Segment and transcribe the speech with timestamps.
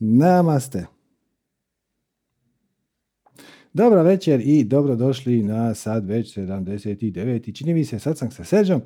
[0.00, 0.86] Namaste.
[3.72, 7.58] Dobra večer i dobrodošli na sad već 79.
[7.58, 8.82] Čini mi se, sad sam sa Seđom.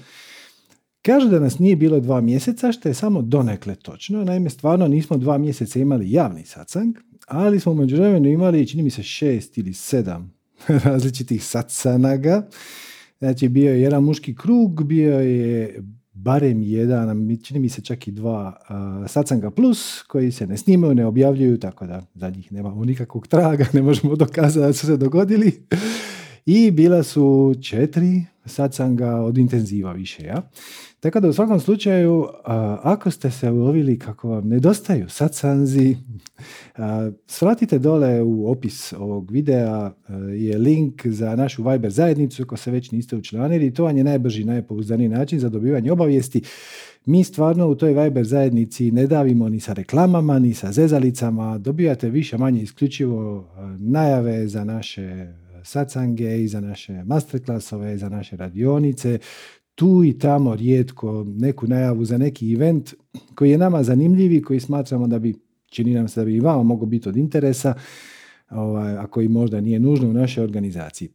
[1.03, 4.25] Kažu da nas nije bilo dva mjeseca, što je samo donekle točno.
[4.25, 8.91] Naime, stvarno nismo dva mjeseca imali javni satsang, ali smo među vremenu imali, čini mi
[8.91, 10.35] se, šest ili sedam
[10.85, 12.49] različitih satsanaga.
[13.19, 15.83] Znači, bio je jedan muški krug, bio je
[16.15, 20.95] barem jedan, čini mi se čak i dva uh, Satsanga Plus koji se ne snimaju,
[20.95, 24.97] ne objavljuju, tako da za njih nemamo nikakvog traga, ne možemo dokazati da su se
[24.97, 25.67] dogodili.
[26.47, 30.51] I bila su četiri Satsanga od intenziva više, ja.
[31.01, 32.27] Tako da u svakom slučaju,
[32.83, 35.97] ako ste se ulovili kako vam nedostaju satsanzi,
[37.27, 39.93] svratite dole u opis ovog videa
[40.33, 43.75] je link za našu Viber zajednicu ako se već niste učlanili.
[43.75, 46.43] To vam je najbrži, najpouzdaniji način za dobivanje obavijesti.
[47.07, 51.59] Mi stvarno u toj Viber zajednici ne davimo ni sa reklamama, ni sa zezalicama.
[51.59, 53.49] Dobijate više manje isključivo
[53.79, 55.33] najave za naše
[55.65, 59.19] satsange i za naše masterclassove, za naše radionice
[59.75, 62.95] tu i tamo rijetko neku najavu za neki event
[63.35, 65.35] koji je nama zanimljiv i koji smatramo da bi,
[65.67, 67.75] čini nam se da bi i vama mogao biti od interesa,
[68.51, 71.09] ovaj, a koji možda nije nužno u našoj organizaciji.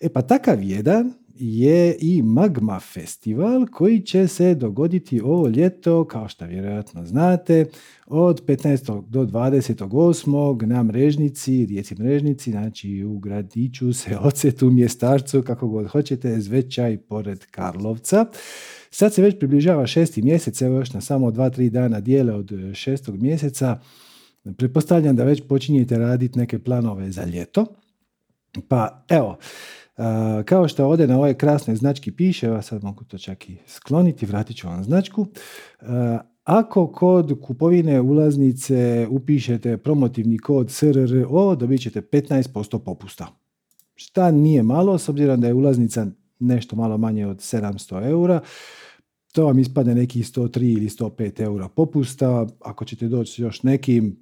[0.00, 6.28] E pa takav jedan je i Magma Festival koji će se dogoditi ovo ljeto, kao
[6.28, 7.66] što vjerojatno znate,
[8.06, 9.08] od 15.
[9.08, 10.66] do 28.
[10.66, 17.46] na Mrežnici, Rijeci Mrežnici, znači u gradiću se ocetu, mjestarcu, kako god hoćete, Zvećaj pored
[17.50, 18.26] Karlovca.
[18.90, 22.52] Sad se već približava šesti mjesec, evo još na samo dva, tri dana dijele od
[22.74, 23.80] šestog mjeseca.
[24.56, 27.66] Pretpostavljam da već počinjete raditi neke planove za ljeto.
[28.68, 29.38] Pa evo,
[30.44, 34.26] kao što ovdje na ovoj krasnoj znački piše, evo sad mogu to čak i skloniti,
[34.26, 35.26] vratit ću vam značku.
[36.44, 43.26] Ako kod kupovine ulaznice upišete promotivni kod SRRO, dobit ćete 15% popusta.
[43.94, 46.06] Šta nije malo, s obzirom da je ulaznica
[46.38, 48.40] nešto malo manje od 700 eura,
[49.32, 52.46] to vam ispadne nekih 103 ili 105 eura popusta.
[52.60, 54.16] Ako ćete doći još nekim,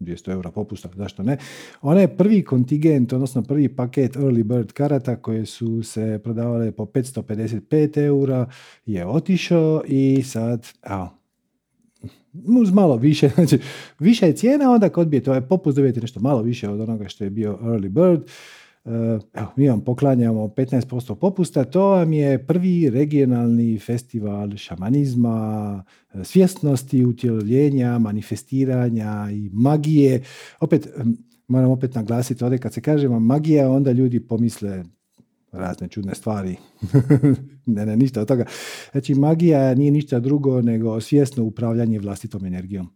[0.00, 1.38] 200 eura popusta, zašto ne.
[1.82, 7.98] Onaj prvi kontingent, odnosno prvi paket Early Bird karata koje su se prodavale po 555
[8.04, 8.50] eura
[8.86, 11.10] je otišao i sad, evo,
[12.60, 13.58] uz malo više, znači
[13.98, 17.24] više je cijena, onda kad odbijete ovaj popust dobijete nešto malo više od onoga što
[17.24, 18.22] je bio Early Bird.
[19.34, 27.04] Evo, mi vam poklanjamo 15% popusta, to vam je prvi regionalni festival šamanizma, eh, svjesnosti,
[27.04, 30.22] utjeljenja, manifestiranja i magije.
[30.60, 30.88] Opet,
[31.48, 34.84] moram opet naglasiti ovdje kad se kaže magija, onda ljudi pomisle
[35.52, 36.56] razne čudne stvari.
[37.66, 38.44] ne, ne, ništa od toga.
[38.92, 42.88] Znači, magija nije ništa drugo nego svjesno upravljanje vlastitom energijom.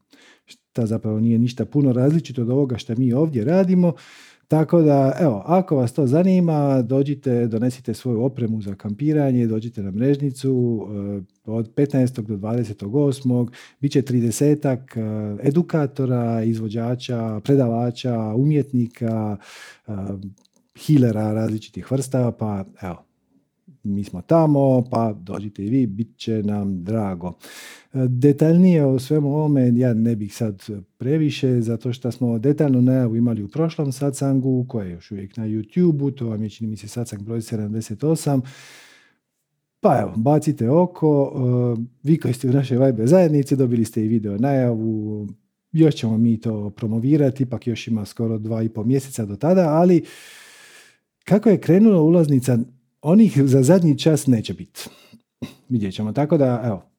[0.45, 3.93] Šta zapravo nije ništa puno različito od ovoga što mi ovdje radimo.
[4.50, 9.91] Tako da, evo, ako vas to zanima, dođite, donesite svoju opremu za kampiranje, dođite na
[9.91, 12.21] mrežnicu eh, od 15.
[12.21, 13.49] do 28.
[13.81, 19.37] Biće 30 eh, edukatora, izvođača, predavača, umjetnika,
[19.87, 19.93] eh,
[20.78, 23.09] hilera različitih vrsta, pa evo,
[23.83, 27.33] mi smo tamo, pa dođite i vi, bit će nam drago.
[27.93, 30.67] Detaljnije o svemu ovome ja ne bih sad
[30.99, 35.47] previše, zato što smo detaljnu najavu imali u prošlom satsangu, koji je još uvijek na
[35.47, 38.41] YouTube-u, to vam je čini mi se satsang broj 78.
[39.81, 41.33] Pa evo, bacite oko,
[42.03, 45.29] vi koji ste u našoj Viber zajednici dobili ste i video najavu,
[45.73, 49.69] još ćemo mi to promovirati, ipak još ima skoro dva i pol mjeseca do tada,
[49.69, 50.05] ali
[51.25, 52.59] kako je krenula ulaznica,
[53.03, 54.88] onih za zadnji čas neće biti.
[55.69, 56.91] Vidjet ćemo, tako da, evo,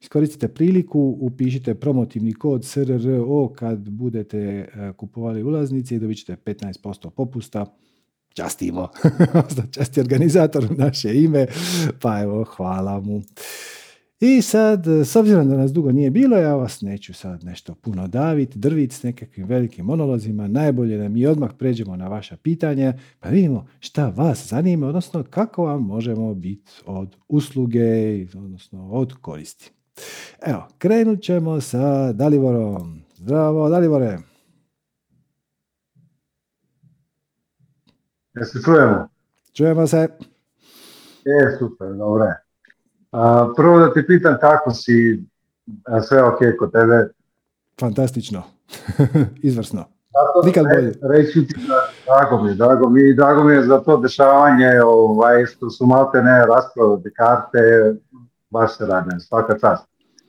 [0.00, 7.10] Iskoristite priliku, upišite promotivni kod SRRO kad budete e, kupovali ulaznice i dobit ćete 15%
[7.10, 7.66] popusta.
[8.28, 8.88] Častimo.
[9.74, 11.46] Časti organizator naše ime,
[12.00, 13.22] pa evo, hvala mu.
[14.20, 18.08] I sad, s obzirom da nas dugo nije bilo, ja vas neću sad nešto puno
[18.08, 20.48] daviti, drviti s nekakvim velikim monolozima.
[20.48, 25.64] Najbolje da mi odmah pređemo na vaša pitanja, pa vidimo šta vas zanima, odnosno kako
[25.64, 29.72] vam možemo biti od usluge, odnosno od koristi.
[30.46, 33.02] Evo, krenut ćemo sa Dalivorom.
[33.16, 34.18] Zdravo, Dalivore.
[38.44, 39.08] se čujemo?
[39.52, 40.08] Čujemo se.
[41.24, 42.47] E, super, dobro
[43.56, 45.24] prvo da ti pitam kako si,
[46.08, 47.08] sve ok kod tebe?
[47.80, 48.42] Fantastično,
[49.42, 49.84] izvrsno.
[50.44, 50.92] Nikad bolje.
[51.02, 51.74] Reći ti da,
[52.06, 56.46] drago mi, drago mi, drago mi je za to dešavanje, ovaj, što su malte ne
[56.46, 57.94] raspravljati karte,
[58.50, 59.88] baš se radim, svaka čast.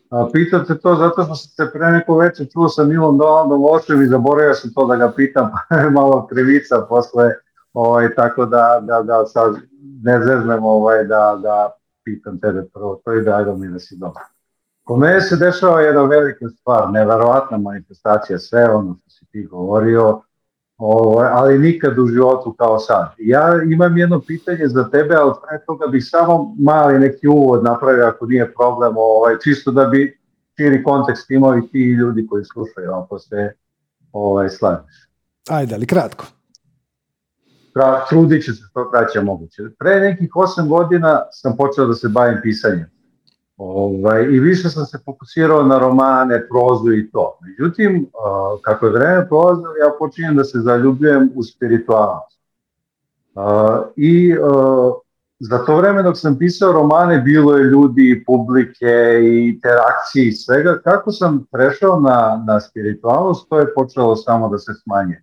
[0.10, 3.62] A pitam te to zato što sam se pre neko večer čuo sa Milom Donaldom
[3.62, 5.52] Lošem i zaboravio sam to da ga pitam,
[5.98, 7.34] malo krivica posle,
[7.74, 9.56] ovaj, tako da, da, da sad
[10.04, 11.79] ne zeznem ovaj, da, da
[12.10, 14.24] pitam tebe prvo, to da ajde mi da si dobro.
[14.86, 20.22] Po mene se dešava jedna velika stvar, neverovatna manifestacija, sve ono što si ti govorio,
[20.78, 23.14] ovaj, ali nikad u životu kao sad.
[23.18, 28.06] Ja imam jedno pitanje za tebe, ali pre toga bih samo mali neki uvod napravio
[28.08, 30.20] ako nije problem, ovaj, čisto da bi
[30.58, 33.52] širi kontekst imao i ti ljudi koji slušaju, ako se
[34.12, 35.10] ovaj, slažeš.
[35.50, 36.26] Ajde, ali kratko.
[38.10, 39.64] Trudit ću se što kraće moguće.
[39.80, 42.86] Pre nekih 8 godina sam počeo da se bavim pisanjem.
[43.58, 47.38] Ovaj, I više sam se fokusirao na romane, prozu i to.
[47.42, 48.10] Međutim,
[48.62, 52.40] kako je vreme prolazilo, ja počinjem da se zaljubljujem u spiritualnost.
[53.96, 54.36] I
[55.40, 60.82] za to vreme dok sam pisao romane, bilo je ljudi, publike interakcije i svega.
[60.84, 65.22] Kako sam prešao na, na spiritualnost, to je počelo samo da se smanje.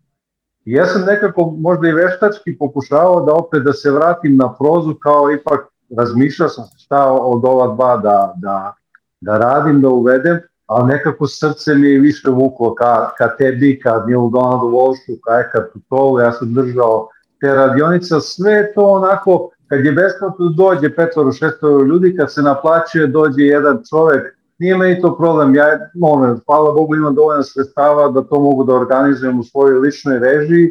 [0.66, 5.30] Ja sam nekako možda i veštački pokušavao da opet da se vratim na prozu kao
[5.30, 5.60] ipak
[5.96, 8.74] razmišljao sam šta od ova dva da, da,
[9.20, 14.04] da radim, da uvedem, ali nekako srce mi je više vuklo ka, ka tebi, ka
[14.06, 17.08] Neil Donaldu Walshu, ka Ekartu Tolu, ja sam držao
[17.40, 23.06] te radionice, sve to onako, kad je besplatno dođe petvoro, šestvoro ljudi, kad se naplaćuje
[23.06, 25.64] dođe jedan čovek, nije meni to problem, ja,
[26.02, 30.70] ono, hvala Bogu imam dovoljno sredstava da to mogu da organizujem u svojoj ličnoj režiji,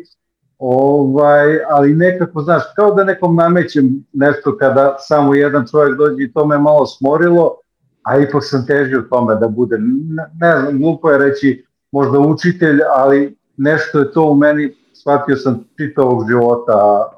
[0.59, 6.33] Ovaj, ali nekako, znaš, kao da nekom namećem nešto kada samo jedan čovjek dođe i
[6.33, 7.55] to me malo smorilo,
[8.03, 12.79] a ipak sam težio tome da budem, ne, ne znam, glupo je reći možda učitelj,
[12.95, 17.09] ali nešto je to u meni, shvatio sam čitavog života,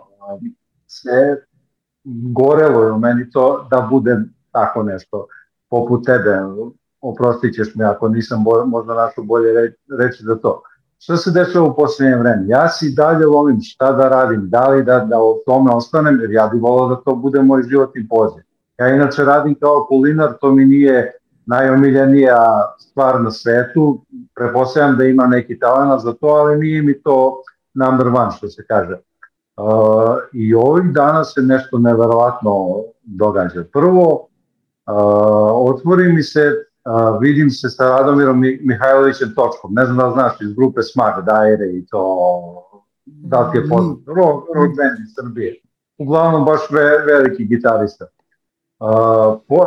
[0.87, 1.37] sve
[2.33, 5.27] gorelo je u meni to da budem tako nešto
[5.69, 6.39] poput tebe,
[7.01, 10.61] oprostit ćeš mi ako nisam možda našao bolje reći za to.
[10.99, 12.43] Šta se dešava u posljednje vreme?
[12.47, 16.31] Ja si dalje volim šta da radim, da li da, da o tome ostanem, jer
[16.31, 18.43] ja bih volao da to bude moj životni poziv.
[18.77, 21.11] Ja inače radim kao kulinar, to mi nije
[21.45, 22.37] najomiljenija
[22.79, 24.01] stvar na svetu,
[24.35, 27.41] prepostavljam da ima neki talent za to, ali nije mi to
[27.73, 28.97] number one, što se kaže.
[29.57, 33.63] Uh, I ovih dana se nešto neverovatno događa.
[33.73, 34.27] Prvo,
[35.53, 36.51] otvori mi se
[37.21, 41.85] vidim se sa Radomirom Mihajlovićem Točkom, ne znam da znaš iz grupe Smag, Dajere i
[41.85, 42.03] to,
[43.05, 43.69] da ti je mm.
[43.69, 45.55] poznato, rock, band iz Srbije.
[45.97, 48.05] Uglavnom baš ve, veliki gitarista.
[49.47, 49.57] Po,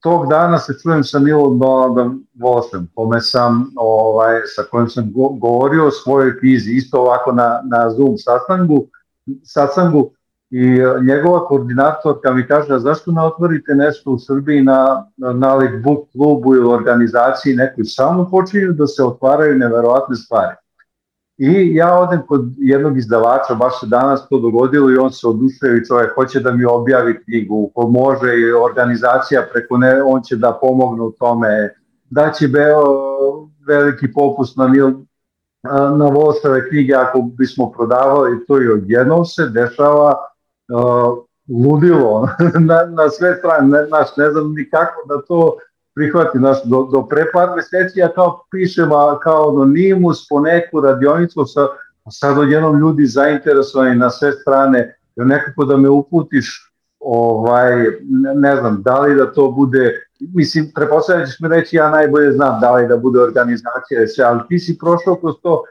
[0.00, 5.28] tog dana se čujem sa Nilom Donaldom Volsem, kome sam, ovaj, sa kojim sam go,
[5.28, 8.86] govorio o svojoj knjizi, isto ovako na, na Zoom sastangu,
[9.42, 10.10] sastangu,
[10.50, 15.82] i e, njegova koordinatorka mi kaže, zašto ne otvorite nešto u Srbiji na, na nalik
[15.82, 20.56] book klubu ili organizaciji nekoj, samo počinju da se otvaraju neverovatne stvari.
[21.38, 25.76] I ja odem kod jednog izdavača, baš se danas to dogodilo i on se odušio
[25.76, 30.36] i čovjek hoće da mi objavi knjigu, ko može i organizacija preko ne, on će
[30.36, 31.74] da pomogne u tome,
[32.10, 32.66] da će be,
[33.66, 34.66] veliki popust na,
[35.96, 38.46] na Volsove knjige ako bismo prodavali.
[38.46, 40.14] To i odjednom se dešava
[41.48, 42.28] ludilo
[42.68, 45.56] na, na sve strane, ne, naš, ne znam ni kako da to
[45.94, 50.80] prihvati, naš, do, do pre par meseci ja kao pišem a, kao anonimus po neku
[50.80, 51.66] radionicu, sa,
[52.10, 58.82] sad odjednom ljudi zainteresovani na sve strane, nekako da me uputiš ovaj, ne, ne znam,
[58.82, 62.88] da li da to bude, mislim, prepostavljam ćeš mi reći, ja najbolje znam da li
[62.88, 65.62] da bude organizacija, sve, ali ti si prošao kroz to,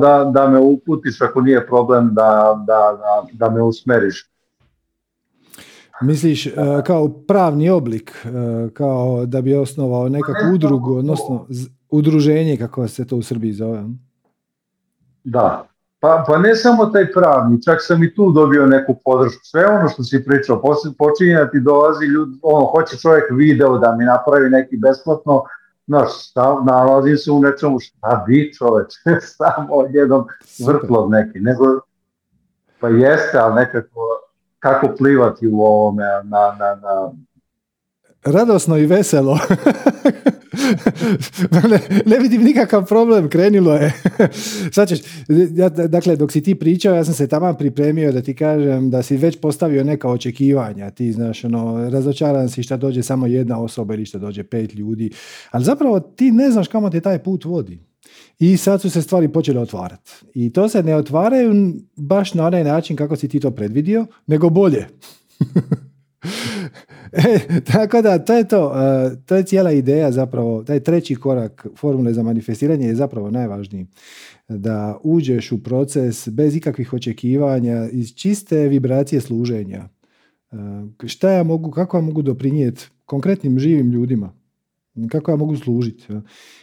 [0.00, 4.29] da, da me uputiš ako nije problem da, da, da, da me usmeriš.
[6.02, 6.52] Misliš e,
[6.86, 11.46] kao pravni oblik, e, kao da bi osnovao nekakvu udrugu, odnosno
[11.90, 13.84] udruženje kako se to u Srbiji zove?
[15.24, 15.66] Da,
[16.00, 19.40] pa, pa ne samo taj pravni, čak sam i tu dobio neku podršku.
[19.42, 20.62] Sve ono što si pričao,
[20.98, 25.42] počinje da ti dolazi ljudi, ono, hoće čovjek video da mi napravi neki besplatno,
[25.86, 28.92] znaš, stav, nalazim se u nečemu, šta bi čoveč,
[29.38, 30.26] samo jednom
[30.66, 31.64] vrtlog neki, nego,
[32.80, 34.00] pa jeste, ali nekako,
[34.60, 37.12] kako plivati u ovome na, na, na
[38.24, 39.38] radosno i veselo.
[41.70, 43.92] ne, ne, vidim nikakav problem, krenilo je.
[44.74, 45.00] Sad ćeš,
[45.54, 49.02] ja, dakle, dok si ti pričao, ja sam se tamo pripremio da ti kažem da
[49.02, 50.90] si već postavio neka očekivanja.
[50.90, 55.10] Ti znaš, ono, razočaran si šta dođe samo jedna osoba ili šta dođe pet ljudi.
[55.50, 57.89] Ali zapravo ti ne znaš kamo te taj put vodi.
[58.40, 60.10] I sad su se stvari počele otvarati.
[60.34, 64.50] I to se ne otvaraju baš na onaj način kako si ti to predvidio, nego
[64.50, 64.86] bolje.
[67.12, 68.72] E, tako da, to je to.
[68.76, 70.64] E, to je cijela ideja zapravo.
[70.64, 73.86] Taj treći korak formule za manifestiranje je zapravo najvažniji.
[74.48, 79.88] Da uđeš u proces bez ikakvih očekivanja, iz čiste vibracije služenja.
[80.52, 80.56] E,
[81.06, 84.39] šta ja mogu, kako ja mogu doprinijeti konkretnim živim ljudima?
[85.10, 86.06] Kako ja mogu služiti?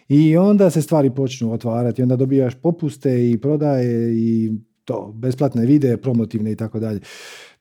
[0.10, 2.02] I onda se stvari počnu otvarati.
[2.04, 4.52] Onda dobijaš popuste i prodaje i
[4.86, 7.00] to, besplatne videe, promotivne i tako dalje.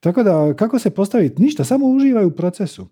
[0.01, 1.43] Tako da, kako se postaviti?
[1.43, 2.87] Ništa, samo uživaj u procesu.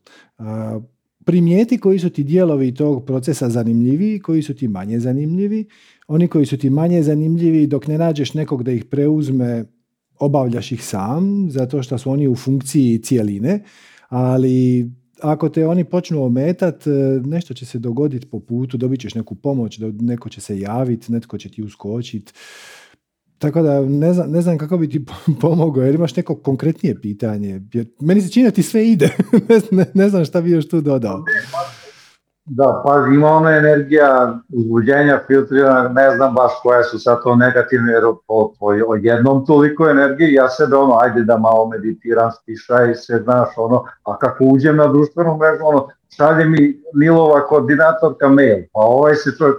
[1.24, 5.66] Primijeti koji su ti dijelovi tog procesa zanimljivi, koji su ti manje zanimljivi.
[6.06, 9.64] Oni koji su ti manje zanimljivi, dok ne nađeš nekog da ih preuzme,
[10.18, 13.62] obavljaš ih sam, zato što su oni u funkciji cijeline,
[14.08, 14.90] ali
[15.24, 16.84] ako te oni počnu ometat,
[17.24, 21.38] nešto će se dogoditi po putu, dobit ćeš neku pomoć, neko će se javiti, netko
[21.38, 22.32] će ti uskočiti.
[23.38, 25.04] Tako da ne znam, ne znam kako bi ti
[25.40, 27.60] pomogao, jer imaš neko konkretnije pitanje.
[28.00, 29.10] Meni se čini da ti sve ide.
[29.70, 31.24] ne, ne, znam šta bi još tu dodao.
[32.46, 37.92] Da, pa ima ona energija uzbuđenja, filtrirana, ne znam baš koje su sad to negativne,
[37.92, 38.54] jer o,
[38.86, 43.48] o, jednom toliko energije, ja sebe ono, ajde da malo meditiram, stiša i se, znaš,
[43.56, 49.14] ono, a kako uđem na društvenu mrežu, ono, šalje mi Milova koordinatorka mail, pa ovaj
[49.14, 49.56] se čovjek,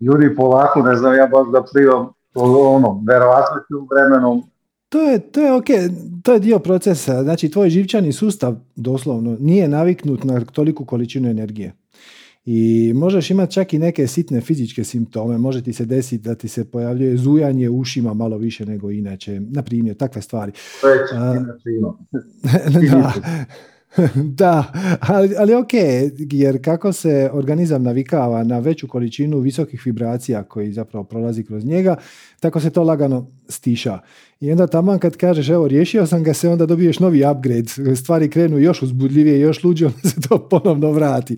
[0.00, 3.56] ljudi polako, ne znam ja baš da plivam ono, verovatno
[3.90, 4.42] vremenom
[4.88, 5.66] to je, to je ok,
[6.22, 7.22] to je dio procesa.
[7.22, 11.72] Znači, tvoj živčani sustav, doslovno, nije naviknut na toliku količinu energije.
[12.50, 15.38] I možeš imati čak i neke sitne fizičke simptome.
[15.38, 19.40] Može ti se desiti da ti se pojavljuje zujanje ušima malo više nego inače.
[19.40, 20.52] Na primjer, takve stvari.
[20.80, 20.98] To je
[22.90, 23.12] da,
[24.40, 25.70] da, ali, ali ok,
[26.32, 31.96] jer kako se organizam navikava na veću količinu visokih vibracija koji zapravo prolazi kroz njega,
[32.40, 33.98] tako se to lagano stiša.
[34.40, 38.30] I onda tamo kad kažeš evo riješio sam ga se, onda dobiješ novi upgrade, stvari
[38.30, 41.36] krenu još uzbudljivije, još luđe, onda se to ponovno vrati.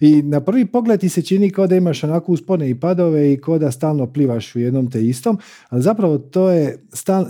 [0.00, 3.36] I na prvi pogled ti se čini kao da imaš onako uspone i padove i
[3.36, 5.38] kao da stalno plivaš u jednom te istom,
[5.68, 6.78] ali zapravo to je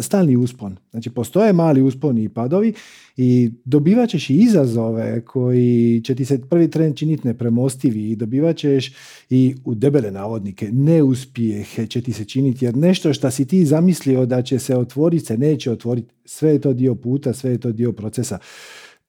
[0.00, 0.76] stalni uspon.
[0.90, 2.74] Znači postoje mali usponi i padovi
[3.16, 8.56] i dobivat ćeš i izazove koji će ti se prvi tren činiti nepremostivi i dobivat
[8.56, 8.92] ćeš
[9.30, 14.26] i u debele navodnike neuspjehe će ti se činiti jer nešto što si ti zamislio
[14.26, 16.14] da će se otvoriti se neće otvoriti.
[16.24, 18.38] Sve je to dio puta, sve je to dio procesa.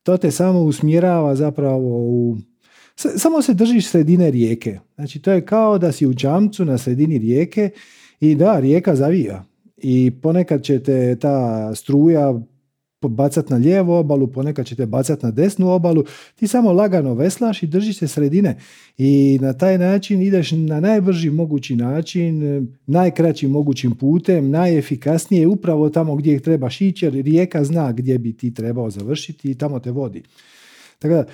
[0.03, 2.38] To te samo usmjerava zapravo u
[2.96, 4.79] samo se držiš sredine rijeke.
[4.96, 7.70] Znači to je kao da si u čamcu na sredini rijeke
[8.20, 9.46] i da, rijeka zavija.
[9.77, 12.41] I ponekad će te ta struja
[13.10, 16.03] bacat na lijevu obalu, ponekad ćete bacat na desnu obalu,
[16.36, 18.58] ti samo lagano veslaš i držiš se sredine.
[18.98, 26.15] I na taj način ideš na najbrži mogući način, najkraćim mogućim putem, najefikasnije upravo tamo
[26.15, 30.24] gdje trebaš ići jer rijeka zna gdje bi ti trebao završiti i tamo te vodi.
[31.00, 31.25] Tako da,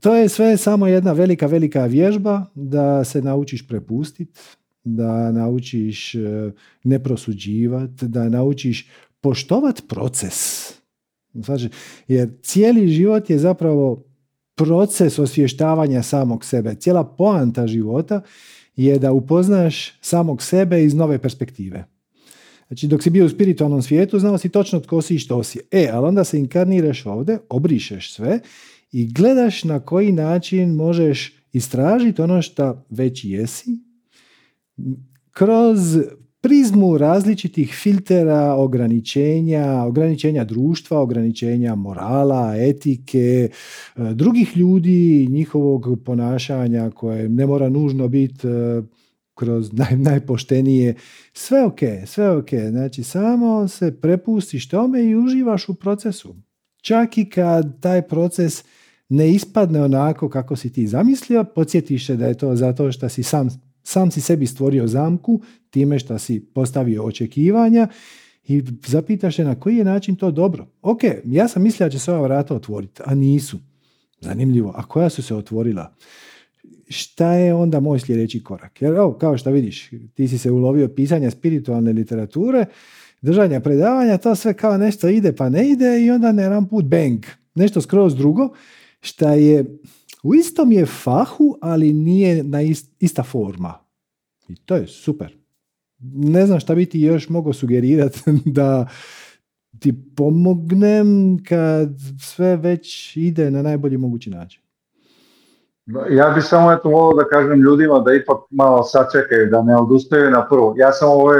[0.00, 4.40] to je sve samo jedna velika, velika vježba da se naučiš prepustiti,
[4.84, 6.20] da naučiš eh,
[6.84, 8.88] ne prosuđivati, da naučiš
[9.20, 10.81] poštovat proces
[11.34, 11.68] Znači,
[12.08, 14.04] jer cijeli život je zapravo
[14.54, 16.74] proces osvještavanja samog sebe.
[16.74, 18.20] Cijela poanta života
[18.76, 21.84] je da upoznaš samog sebe iz nove perspektive.
[22.66, 25.60] Znači, dok si bio u spiritualnom svijetu, znao si točno tko si i što si.
[25.70, 28.40] E, ali onda se inkarniraš ovdje, obrišeš sve
[28.92, 33.70] i gledaš na koji način možeš istražiti ono što već jesi
[35.30, 35.98] kroz
[36.42, 43.48] prizmu različitih filtera, ograničenja, ograničenja društva, ograničenja morala, etike,
[43.96, 48.82] e, drugih ljudi, njihovog ponašanja koje ne mora nužno biti e,
[49.34, 50.94] kroz naj, najpoštenije.
[51.32, 52.48] Sve ok, sve ok.
[52.70, 56.34] Znači, samo se prepustiš tome i uživaš u procesu.
[56.80, 58.64] Čak i kad taj proces
[59.08, 63.22] ne ispadne onako kako si ti zamislio, podsjetiš se da je to zato što si
[63.22, 67.88] sam sam si sebi stvorio zamku time što si postavio očekivanja
[68.44, 70.66] i zapitaš se na koji je način to dobro.
[70.82, 73.58] Ok, ja sam mislio da će se ova vrata otvoriti, a nisu.
[74.20, 74.72] Zanimljivo.
[74.76, 75.94] A koja su se otvorila?
[76.88, 78.82] Šta je onda moj sljedeći korak?
[78.82, 82.64] Jer evo, kao što vidiš, ti si se ulovio pisanja spiritualne literature,
[83.20, 86.84] držanja predavanja, to sve kao nešto ide pa ne ide i onda ne ram put
[86.84, 87.24] bang.
[87.54, 88.54] Nešto skroz drugo,
[89.00, 89.78] šta je
[90.22, 92.58] u istom je fahu, ali nije na
[92.98, 93.74] ista forma.
[94.48, 95.36] I to je super.
[96.14, 98.20] Ne znam šta bi ti još mogao sugerirati
[98.58, 98.86] da
[99.78, 101.88] ti pomognem kad
[102.20, 104.62] sve već ide na najbolji mogući način.
[106.10, 110.30] Ja bih samo eto volio da kažem ljudima da ipak malo sačekaju, da ne odustaju
[110.30, 110.74] na prvu.
[110.76, 111.32] Ja sam ovo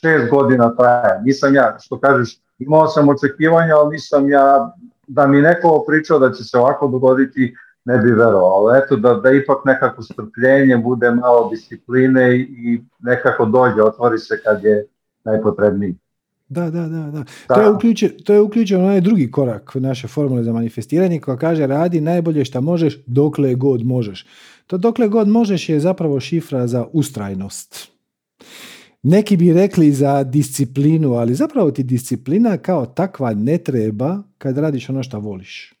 [0.00, 4.74] šest godina traja, nisam ja, što kažeš, imao sam očekivanja, ali nisam ja,
[5.06, 7.54] da mi neko pričao da će se ovako dogoditi,
[7.90, 13.44] ne bi verovao, ali eto da, da ipak nekako strpljenje bude malo discipline i nekako
[13.44, 14.86] dođe, otvori se kad je
[15.24, 15.94] najpotrebniji.
[16.48, 17.10] Da, da, da.
[17.10, 17.24] da.
[17.54, 21.66] To, je uključen, to je uključen onaj drugi korak naše formule za manifestiranje koja kaže
[21.66, 24.26] radi najbolje što možeš dokle god možeš.
[24.66, 27.88] To dokle god možeš je zapravo šifra za ustrajnost.
[29.02, 34.90] Neki bi rekli za disciplinu, ali zapravo ti disciplina kao takva ne treba kad radiš
[34.90, 35.79] ono što voliš.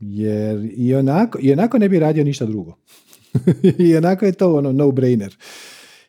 [0.00, 2.76] Jer i onako, i onako ne bi radio ništa drugo.
[3.88, 5.36] I onako je to ono no-brainer.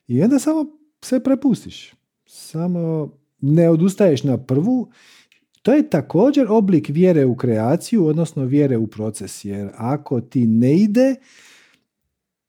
[0.08, 0.66] I onda samo
[1.02, 1.94] sve prepustiš.
[2.26, 4.92] Samo ne odustaješ na prvu.
[5.62, 9.46] To je također oblik vjere u kreaciju, odnosno vjere u proces.
[9.46, 11.16] Jer ako ti ne ide,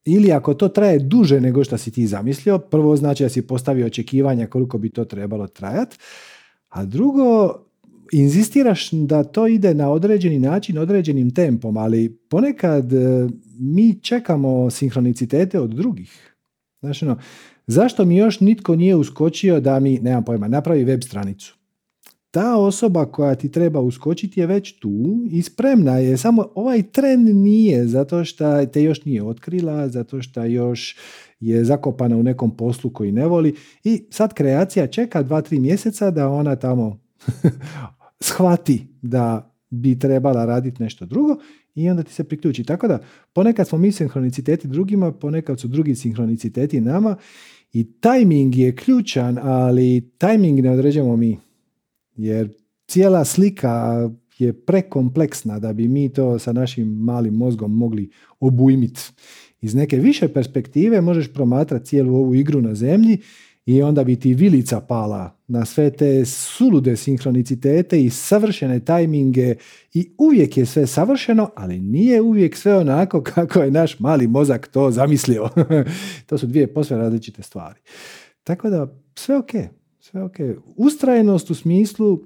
[0.04, 3.87] ili ako to traje duže nego što si ti zamislio, prvo znači da si postavio
[3.87, 5.96] očekivanja koliko bi to trebalo trajati,
[6.68, 7.54] a drugo,
[8.12, 13.28] inzistiraš da to ide na određeni način, određenim tempom, ali ponekad e,
[13.59, 16.37] mi čekamo sinhronicitete od drugih.
[16.80, 17.18] Znači, ono,
[17.66, 21.62] zašto mi još nitko nije uskočio da mi, nemam pojma, napravi web stranicu?
[22.32, 27.42] ta osoba koja ti treba uskočiti je već tu i spremna je, samo ovaj tren
[27.42, 30.97] nije zato što te još nije otkrila, zato što još
[31.40, 33.54] je zakopana u nekom poslu koji ne voli
[33.85, 37.01] i sad kreacija čeka dva, tri mjeseca da ona tamo
[38.29, 41.37] shvati da bi trebala raditi nešto drugo
[41.75, 42.64] i onda ti se priključi.
[42.64, 42.99] Tako da
[43.33, 47.17] ponekad smo mi sinhroniciteti drugima, ponekad su drugi sinhroniciteti nama
[47.73, 51.38] i tajming je ključan, ali tajming ne određujemo mi
[52.17, 52.55] jer
[52.87, 58.11] cijela slika je prekompleksna da bi mi to sa našim malim mozgom mogli
[58.41, 59.00] obujmiti.
[59.61, 63.19] Iz neke više perspektive možeš promatrati cijelu ovu igru na zemlji
[63.66, 69.54] i onda bi ti vilica pala na sve te sulude sinhronicitete i savršene tajminge
[69.95, 74.69] i uvijek je sve savršeno, ali nije uvijek sve onako kako je naš mali mozak
[74.69, 75.49] to zamislio.
[76.26, 77.81] to su dvije posve različite stvari.
[78.45, 79.50] Tako da sve ok,
[80.00, 80.37] sve ok.
[80.76, 82.20] Ustrajnost u smislu,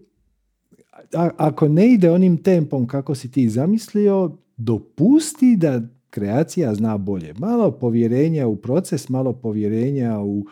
[1.36, 7.34] ako ne ide onim tempom kako si ti zamislio, dopusti da kreacija zna bolje.
[7.38, 10.46] Malo povjerenja u proces, malo povjerenja u,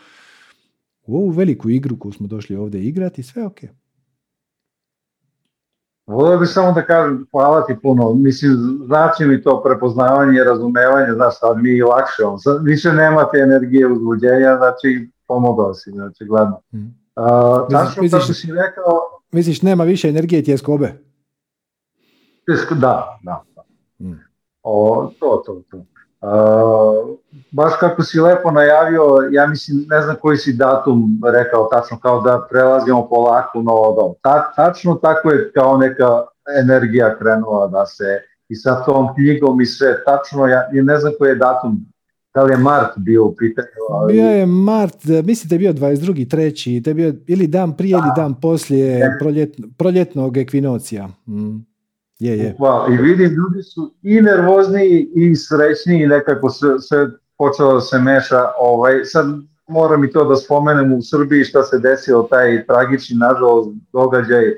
[1.06, 3.58] u ovu veliku igru koju smo došli ovdje igrati, sve ok.
[6.06, 8.14] Volio bih samo da kažem hvala ti puno.
[8.14, 8.52] Mislim,
[8.86, 12.22] znači mi to prepoznavanje i razumevanje, znaš, sad mi lakše.
[12.62, 16.60] Više nemate energije uzbuđenja, znači pomogao si, znači, gledno.
[16.72, 16.78] Mm.
[17.16, 19.00] Uh, misliš, si rekao...
[19.32, 20.92] Misliš, nema više energije tjeskobe?
[22.70, 23.44] Da, da.
[23.54, 23.62] da.
[23.98, 24.20] Mm.
[24.62, 25.84] O, to, to, to.
[26.24, 27.16] Uh,
[27.50, 32.20] baš kako si lepo najavio, ja mislim, ne znam koji si datum rekao tačno, kao
[32.20, 34.14] da prelazimo polako novo dom.
[34.22, 36.22] Ta, tačno tako je kao neka
[36.62, 38.04] energija krenula da se
[38.48, 41.86] i sa tom knjigom i sve, tačno, ja, ja ne znam koji je datum
[42.34, 43.84] da li je Mart bio u pitanju?
[43.90, 44.12] Ali...
[44.12, 46.30] Bio je Mart, mislim da je bio 22.
[46.30, 51.08] treći, da je bio ili dan prije ili dan poslije proljet, proljetnog ekvinocija.
[51.26, 51.73] Mm.
[52.18, 52.56] Je, je.
[52.90, 58.44] I vidim, ljudi su i nervozniji i srećniji, nekako se, se počelo se meša.
[58.60, 59.26] Ovaj, sad
[59.68, 64.54] moram i to da spomenem u Srbiji šta se desilo, taj tragični, nažalost, događaj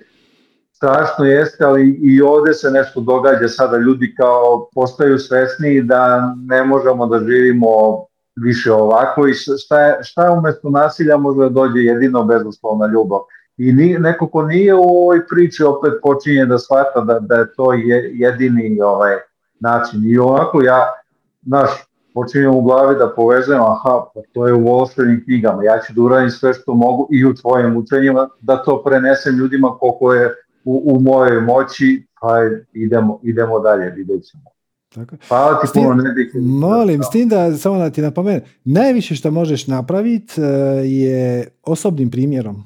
[0.72, 6.64] strašno jeste, ali i ovdje se nešto događa sada, ljudi kao postaju svesni da ne
[6.64, 7.68] možemo da živimo
[8.42, 13.20] više ovako i šta, je, šta umjesto nasilja može da dođe jedino bezuslovna ljubav.
[13.58, 17.52] I ni, neko ko nije u ovoj priči opet počinje da shvata da, da je
[17.56, 19.16] to je, jedini ovaj
[19.60, 20.02] način.
[20.04, 20.86] I ovako ja,
[21.42, 21.70] naš,
[22.14, 26.02] počinjem u glavi da povezujem, aha, pa to je u volostvenim knjigama, ja ću da
[26.02, 30.82] uradim sve što mogu i u tvojim učenjima, da to prenesem ljudima koliko je u,
[30.84, 32.28] u mojoj moći, pa
[32.72, 34.44] idemo, idemo dalje, vidjet ćemo.
[34.94, 35.16] Tako.
[35.28, 39.66] Hvala ti puno, ne Molim, s tim da samo da ti napomenem, najviše što možeš
[39.66, 40.44] napraviti e,
[40.84, 42.64] je osobnim primjerom.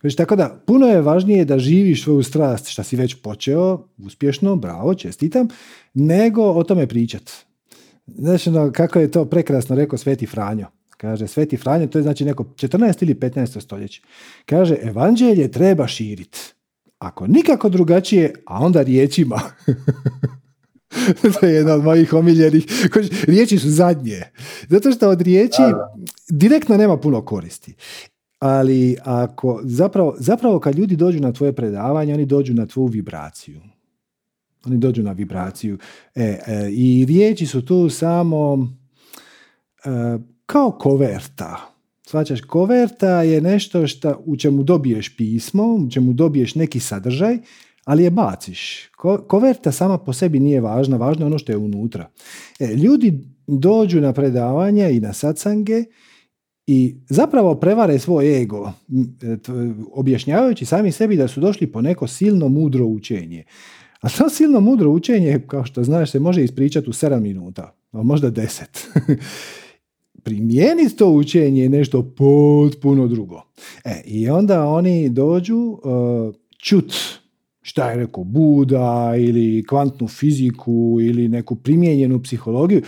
[0.00, 4.56] Znači, tako da, puno je važnije da živiš svoju strast, što si već počeo, uspješno,
[4.56, 5.48] bravo, čestitam,
[5.94, 7.30] nego o tome pričat.
[8.06, 10.66] Znači, no, kako je to prekrasno rekao Sveti Franjo.
[10.96, 13.02] Kaže, Sveti Franjo, to je znači neko 14.
[13.02, 13.60] ili 15.
[13.60, 14.02] stoljeće.
[14.46, 16.38] Kaže, evanđelje treba širiti.
[16.98, 19.40] Ako nikako drugačije, a onda riječima.
[21.40, 22.66] to je jedna od mojih omiljenih.
[23.26, 24.22] Riječi su zadnje.
[24.68, 25.62] Zato što od riječi
[26.30, 27.74] direktno nema puno koristi.
[28.38, 33.60] Ali ako zapravo, zapravo kad ljudi dođu na tvoje predavanje, oni dođu na tvoju vibraciju.
[34.66, 35.78] Oni dođu na vibraciju.
[36.14, 38.68] E, e I riječi su tu samo
[39.84, 41.56] e, kao koverta.
[42.06, 47.38] Svačaš, koverta je nešto šta, u čemu dobiješ pismo, u čemu dobiješ neki sadržaj,
[47.84, 48.88] ali je baciš.
[48.96, 52.10] Ko, koverta sama po sebi nije važna, važno je ono što je unutra.
[52.60, 55.84] E, ljudi dođu na predavanje i na satsange
[56.70, 58.72] i zapravo prevare svoj ego,
[59.22, 59.36] e,
[59.92, 63.44] objašnjavajući sami sebi da su došli po neko silno mudro učenje.
[64.00, 68.02] A to silno mudro učenje, kao što znaš, se može ispričati u 7 minuta, a
[68.02, 68.64] možda 10.
[70.24, 73.42] Primijeniti to učenje je nešto potpuno drugo.
[73.84, 76.94] E, I onda oni dođu uh, čut
[77.62, 82.82] šta je rekao Buda ili kvantnu fiziku ili neku primijenjenu psihologiju,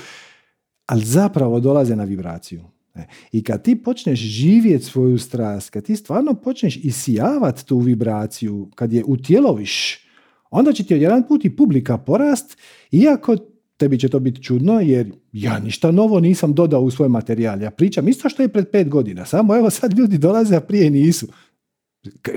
[0.86, 2.62] ali zapravo dolaze na vibraciju.
[2.94, 8.70] E, I kad ti počneš živjeti svoju strast, kad ti stvarno počneš isijavati tu vibraciju,
[8.74, 10.06] kad je utjeloviš,
[10.50, 12.56] onda će ti jedan put i publika porast,
[12.90, 13.36] iako
[13.76, 17.62] tebi će to biti čudno, jer ja ništa novo nisam dodao u svoj materijal.
[17.62, 20.90] Ja pričam isto što je pred pet godina, samo evo sad ljudi dolaze, a prije
[20.90, 21.26] nisu.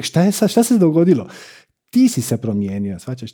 [0.02, 1.28] Šta, je šta se dogodilo?
[1.90, 3.32] Ti si se promijenio, svačaš?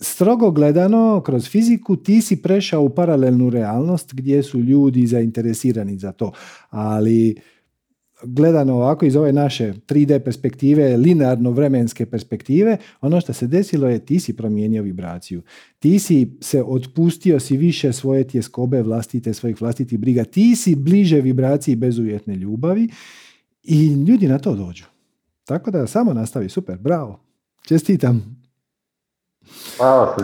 [0.00, 6.12] Strogo gledano, kroz fiziku, ti si prešao u paralelnu realnost gdje su ljudi zainteresirani za
[6.12, 6.32] to.
[6.70, 7.36] Ali
[8.22, 13.98] gledano ovako iz ove naše 3D perspektive, linearno vremenske perspektive, ono što se desilo je
[13.98, 15.42] ti si promijenio vibraciju.
[15.78, 20.24] Ti si se otpustio si više svoje tjeskobe vlastite, svojih vlastitih briga.
[20.24, 22.88] Ti si bliže vibraciji bezuvjetne ljubavi
[23.62, 24.84] i ljudi na to dođu.
[25.44, 27.20] Tako da samo nastavi, super, bravo.
[27.68, 28.43] Čestitam.
[29.76, 30.16] Hvala,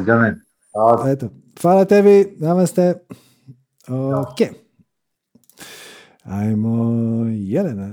[0.72, 1.10] Hvala.
[1.10, 1.28] Eto,
[1.62, 2.94] hvala tebi, namaste.
[3.88, 4.40] Ok.
[6.24, 7.92] Ajmo Jelena.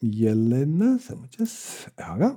[0.00, 1.86] Jelena, samo čas.
[1.96, 2.30] Evo ga.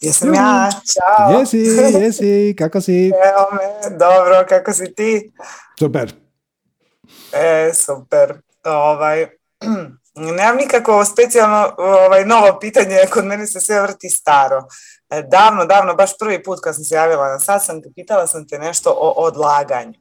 [0.00, 1.38] Jesam ja, čao.
[1.38, 1.58] Jesi,
[2.00, 3.06] jesi, kako si?
[3.06, 5.32] Evo me, dobro, kako si ti?
[5.78, 6.12] Super.
[7.32, 8.40] E, super.
[8.64, 9.26] Ovaj,
[10.36, 14.62] nemam nikako specijalno ovaj, novo pitanje, kod mene se sve vrti staro.
[15.10, 18.58] E, davno, davno, baš prvi put kad sam se javila na sastanak, pitala sam te
[18.58, 19.94] nešto o odlaganju.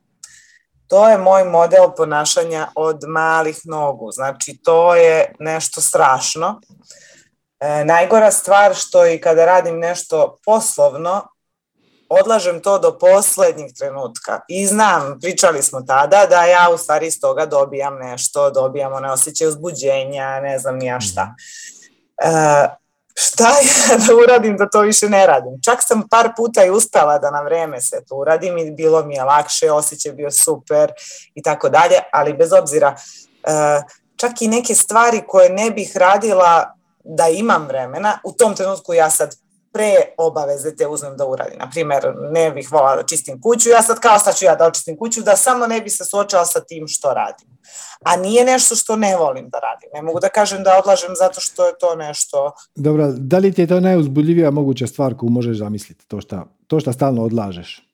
[0.88, 4.12] To je moj model ponašanja od malih nogu.
[4.12, 6.62] Znači, to je nešto strašno.
[7.60, 11.28] E, najgora stvar što i kada radim nešto poslovno,
[12.10, 14.40] odlažem to do posljednjeg trenutka.
[14.48, 19.12] I znam, pričali smo tada, da ja u stvari iz toga dobijam nešto, dobijam one
[19.12, 21.24] osjećaj uzbuđenja, ne znam ni ja šta.
[21.24, 22.36] Mhm.
[22.36, 22.89] E,
[23.22, 25.52] šta ja da uradim da to više ne radim.
[25.64, 29.16] Čak sam par puta i uspela da na vreme sve to uradim i bilo mi
[29.16, 30.92] je lakše, osjećaj bio super
[31.36, 32.96] i tako dalje, ali bez obzira,
[33.44, 33.82] e,
[34.16, 39.10] čak i neke stvari koje ne bih radila da imam vremena, u tom trenutku ja
[39.10, 39.36] sad
[39.74, 41.60] pre obaveze te uzmem da uradim.
[41.60, 44.68] Na primjer, ne bih volila da čistim kuću, ja sad kao sad ću ja da
[44.68, 47.48] očistim kuću, da samo ne bi se suočala sa tim što radim.
[48.04, 49.90] A nije nešto što ne volim da radim.
[49.94, 52.52] Ne mogu da kažem da odlažem zato što je to nešto...
[52.76, 56.08] Dobro, da li ti je to najuzbudljivija moguća stvar koju možeš zamisliti?
[56.08, 57.86] To što to šta stalno odlažeš?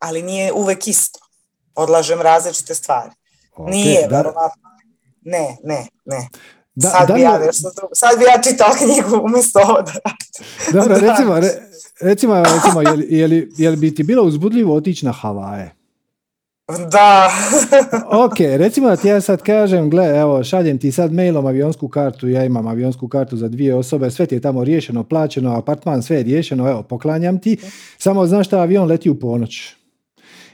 [0.00, 1.18] Ali nije uvek isto.
[1.74, 3.10] Odlažem različite stvari.
[3.58, 4.32] nije, da...
[5.24, 6.28] Ne, ne, ne.
[6.74, 7.40] Da, sad, bi ja
[7.92, 9.92] sad bi ja čitala knjigu umjesto ovo da
[10.72, 11.34] Dobro, recimo,
[12.00, 15.74] recimo, recimo je, li, je, li, bi ti bilo uzbudljivo otići na Havaje?
[16.90, 17.30] Da.
[18.26, 22.28] ok, recimo da ti ja sad kažem, gle, evo, šaljem ti sad mailom avionsku kartu,
[22.28, 26.16] ja imam avionsku kartu za dvije osobe, sve ti je tamo riješeno, plaćeno, apartman, sve
[26.16, 27.56] je riješeno, evo, poklanjam ti,
[27.98, 29.74] samo znaš da avion leti u ponoć.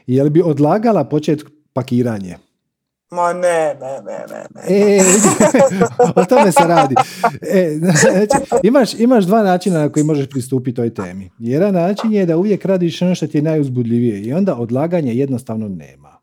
[0.07, 2.37] Je li bi odlagala počet pakiranje?
[3.11, 4.47] Ma ne, ne, ne, ne.
[4.55, 4.97] ne.
[4.97, 5.01] E,
[6.21, 6.95] o tome se radi.
[7.43, 11.31] E, znači, imaš, imaš dva načina na koji možeš pristupiti toj temi.
[11.39, 15.69] Jedan način je da uvijek radiš ono što ti je najuzbudljivije i onda odlaganje jednostavno
[15.69, 16.19] nema.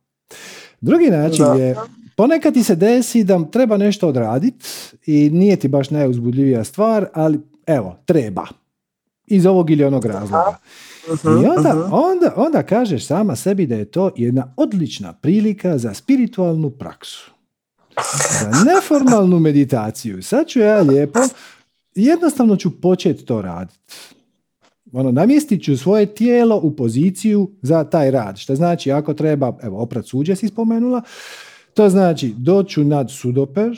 [0.82, 1.76] Drugi način je,
[2.16, 4.66] ponekad ti se desi da treba nešto odraditi
[5.06, 8.48] i nije ti baš najuzbudljivija stvar, ali evo, treba.
[9.26, 10.58] Iz ovog ili onog razloga.
[11.24, 16.70] I onda, onda, onda kažeš sama sebi da je to jedna odlična prilika za spiritualnu
[16.70, 17.32] praksu.
[18.42, 20.24] Za neformalnu meditaciju.
[20.24, 21.20] Sad ću ja lijepo,
[21.96, 23.94] jednostavno ću početi to raditi.
[24.94, 28.38] Ono, namjestit ću svoje tijelo u poziciju za taj rad.
[28.38, 31.02] Što znači, ako treba, evo, oprat suđe si spomenula,
[31.74, 33.78] to znači doću nad sudoper,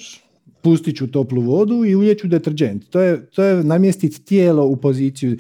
[0.61, 2.89] pustit ću toplu vodu i uljeću deterđent.
[2.89, 5.37] To je, to je namjestiti tijelo u poziciju.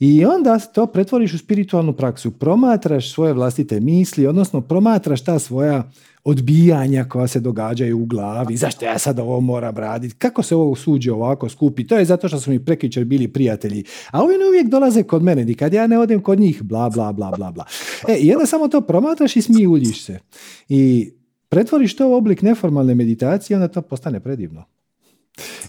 [0.00, 2.30] I onda to pretvoriš u spiritualnu praksu.
[2.30, 5.90] Promatraš svoje vlastite misli, odnosno promatraš ta svoja
[6.24, 8.56] odbijanja koja se događaju u glavi.
[8.56, 10.14] Zašto ja sad ovo moram raditi?
[10.14, 11.86] Kako se ovo suđe ovako skupi?
[11.86, 13.84] To je zato što su mi prekičer bili prijatelji.
[14.10, 15.44] A ne uvijek dolaze kod mene.
[15.44, 16.62] Nikad ja ne odem kod njih.
[16.62, 17.64] Bla, bla, bla, bla, bla.
[18.08, 20.18] E, i onda samo to promatraš i smijuljiš se.
[20.68, 21.10] I
[21.48, 24.64] pretvoriš to u oblik neformalne meditacije, onda to postane predivno.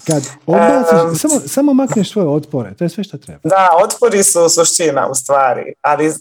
[0.07, 3.39] Kad odbaciš, samo, samo makneš svoje otpore, to je sve što treba.
[3.43, 6.11] Da, otpori su suština u stvari, ali e,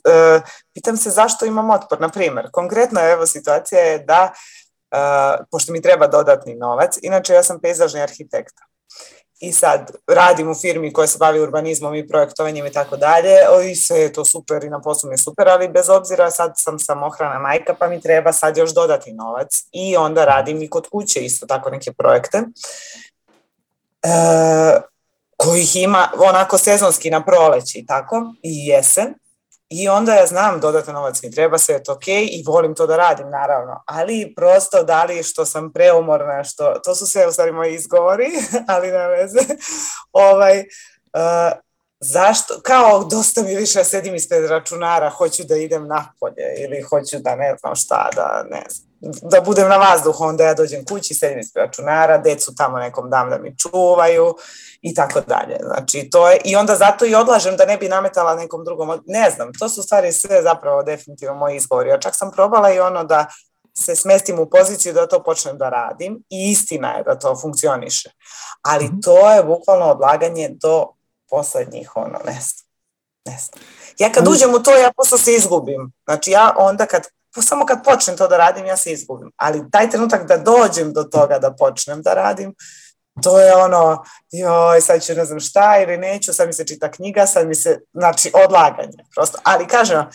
[0.74, 2.00] pitam se zašto imam otpor.
[2.00, 4.32] Na primjer, konkretno evo situacija je da,
[4.90, 4.96] e,
[5.50, 8.62] pošto mi treba dodatni novac, inače ja sam pejzažni arhitekta
[9.40, 13.34] i sad radim u firmi koja se bavi urbanizmom i projektovanjem i tako dalje.
[13.70, 16.52] I sve je to super i na poslu mi je super, ali bez obzira sad
[16.56, 19.48] sam samohrana majka pa mi treba sad još dodati novac.
[19.72, 22.42] I onda radim i kod kuće isto tako neke projekte
[24.02, 24.10] e,
[25.36, 29.14] kojih ima onako sezonski na proleći tako i jesen
[29.68, 32.86] i onda ja znam dodatan novac mi treba, sve je to ok i volim to
[32.86, 37.32] da radim naravno, ali prosto da li što sam preumorna, što, to su sve u
[37.32, 38.26] stvari moji izgovori,
[38.74, 39.40] ali na veze,
[40.12, 41.58] ovaj, uh,
[42.00, 47.36] zašto, kao dosta mi više sedim ispred računara, hoću da idem napolje ili hoću da
[47.36, 48.85] ne znam šta, da ne znam,
[49.22, 53.30] da budem na vazduhu, onda ja dođem kući, sedim ispred računara, decu tamo nekom dam
[53.30, 54.34] da mi čuvaju
[54.82, 55.58] i tako dalje.
[55.62, 59.30] Znači, to je, i onda zato i odlažem da ne bi nametala nekom drugom, ne
[59.30, 61.88] znam, to su stvari sve zapravo definitivno moji izgovori.
[61.88, 63.26] Ja čak sam probala i ono da
[63.78, 68.10] se smestim u poziciju da to počnem da radim i istina je da to funkcioniše.
[68.62, 69.00] Ali mhm.
[69.00, 70.86] to je bukvalno odlaganje do
[71.30, 72.66] poslednjih, ono, ne znam.
[73.24, 73.64] Ne znam.
[73.98, 75.92] Ja kad uđem u to, ja posle se izgubim.
[76.04, 77.02] Znači ja onda kad
[77.42, 79.32] samo kad počnem to da radim, ja se izgubim.
[79.36, 82.54] Ali taj trenutak da dođem do toga da počnem da radim,
[83.22, 86.90] to je ono, joj, sad ću ne znam šta ili neću, sad mi se čita
[86.90, 89.38] knjiga, sad mi se, znači, odlaganje, prosto.
[89.42, 90.06] Ali kažem, uh,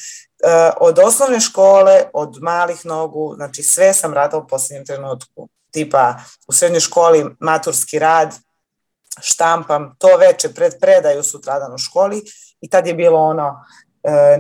[0.80, 5.50] od osnovne škole, od malih nogu, znači sve sam radila u posljednjem trenutku.
[5.72, 6.16] Tipa,
[6.48, 8.36] u srednjoj školi maturski rad,
[9.22, 12.22] štampam, to veče pred predaju sutradan u školi
[12.62, 13.66] i tad je bilo ono,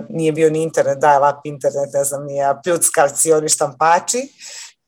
[0.10, 4.28] nije bio ni internet, dial-up internet, ne znam, nije pljuckavci, oni štampači.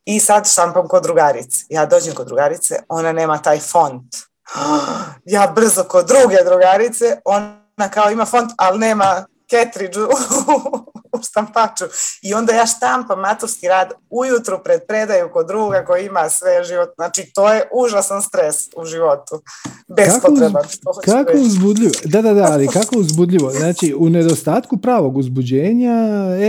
[0.05, 1.57] I sad štampam kod drugarice.
[1.69, 4.15] Ja dođem kod drugarice, ona nema taj font.
[5.25, 9.99] Ja brzo kod druge drugarice, ona kao ima font, ali nema cartridge
[11.13, 11.85] u štampaču.
[12.21, 16.89] I onda ja štampam maturski rad ujutru pred predaju kod druga koji ima sve život.
[16.95, 19.41] Znači, to je užasan stres u životu.
[19.87, 20.63] Bespotreban.
[20.83, 21.91] Kako, kako uzbudljivo.
[22.05, 23.51] Da, da, da, ali kako uzbudljivo.
[23.51, 25.93] Znači, u nedostatku pravog uzbuđenja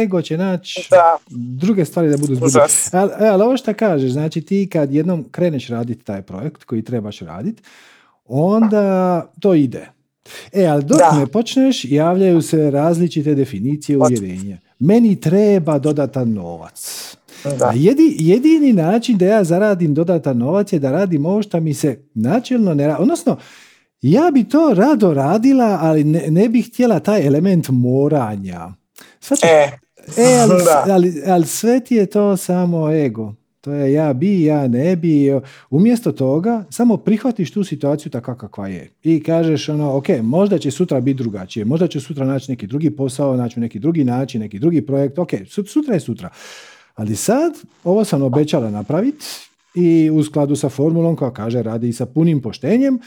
[0.02, 0.88] ego će naći
[1.30, 2.66] druge stvari da budu uzbudljive.
[2.92, 6.82] Ali, e, ali ovo što kažeš, znači ti kad jednom kreneš raditi taj projekt koji
[6.82, 7.62] trebaš raditi,
[8.24, 9.93] onda to ide.
[10.52, 14.58] E, ali dok ne počneš, javljaju se različite definicije uvjerenja.
[14.78, 17.10] Meni treba dodatan novac.
[17.58, 17.68] Da.
[17.68, 21.74] A jedi, jedini način da ja zaradim dodatan novac je da radim ovo što mi
[21.74, 23.02] se načelno ne radi.
[23.02, 23.38] Odnosno,
[24.02, 28.72] ja bi to rado radila, ali ne, ne bih htjela taj element moranja.
[29.42, 29.78] e,
[30.16, 30.62] e ali,
[30.94, 33.34] ali, ali sve ti je to samo ego.
[33.64, 35.40] To je ja bi, ja ne bi.
[35.70, 38.90] Umjesto toga, samo prihvatiš tu situaciju takva kakva je.
[39.02, 42.90] I kažeš ono, ok, možda će sutra biti drugačije, možda će sutra naći neki drugi
[42.90, 46.30] posao, naći neki drugi način, neki drugi projekt, ok, sutra je sutra.
[46.94, 47.52] Ali sad,
[47.84, 49.24] ovo sam obećala napraviti
[49.74, 52.98] i u skladu sa formulom koja kaže radi i sa punim poštenjem,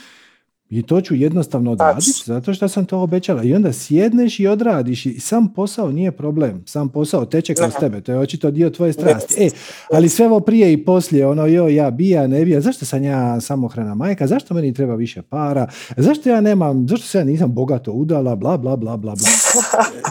[0.70, 3.42] i to ću jednostavno odraditi zato što sam to obećala.
[3.42, 6.62] I onda sjedneš i odradiš i sam posao nije problem.
[6.66, 8.00] Sam posao teče kroz tebe.
[8.00, 9.34] To je očito dio tvoje strasti.
[9.44, 9.48] E,
[9.92, 13.40] ali sve ovo prije i poslije, ono jo, ja bija, ne bija, zašto sam ja
[13.40, 17.92] samohrana majka, zašto meni treba više para, zašto ja nemam, zašto se ja nisam bogato
[17.92, 19.28] udala, bla, bla, bla, bla, bla.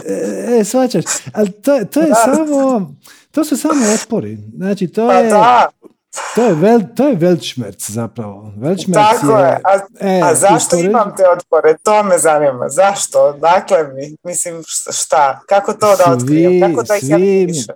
[0.08, 2.94] E, e svačaš, ali to, to je samo,
[3.30, 4.38] to su samo otpori.
[4.56, 5.30] Znači, to pa je...
[6.34, 8.52] To je, vel, to je velčmerc zapravo.
[8.56, 9.60] Velčmerc Tako je.
[9.64, 11.76] A, e, a zašto imam te otpore?
[11.82, 12.68] To me zanima.
[12.68, 13.32] Zašto?
[13.32, 14.16] Dakle mi?
[14.22, 15.40] Mislim, šta?
[15.48, 16.60] Kako to da otkrijem?
[16.60, 17.74] Kako da ih svi, ja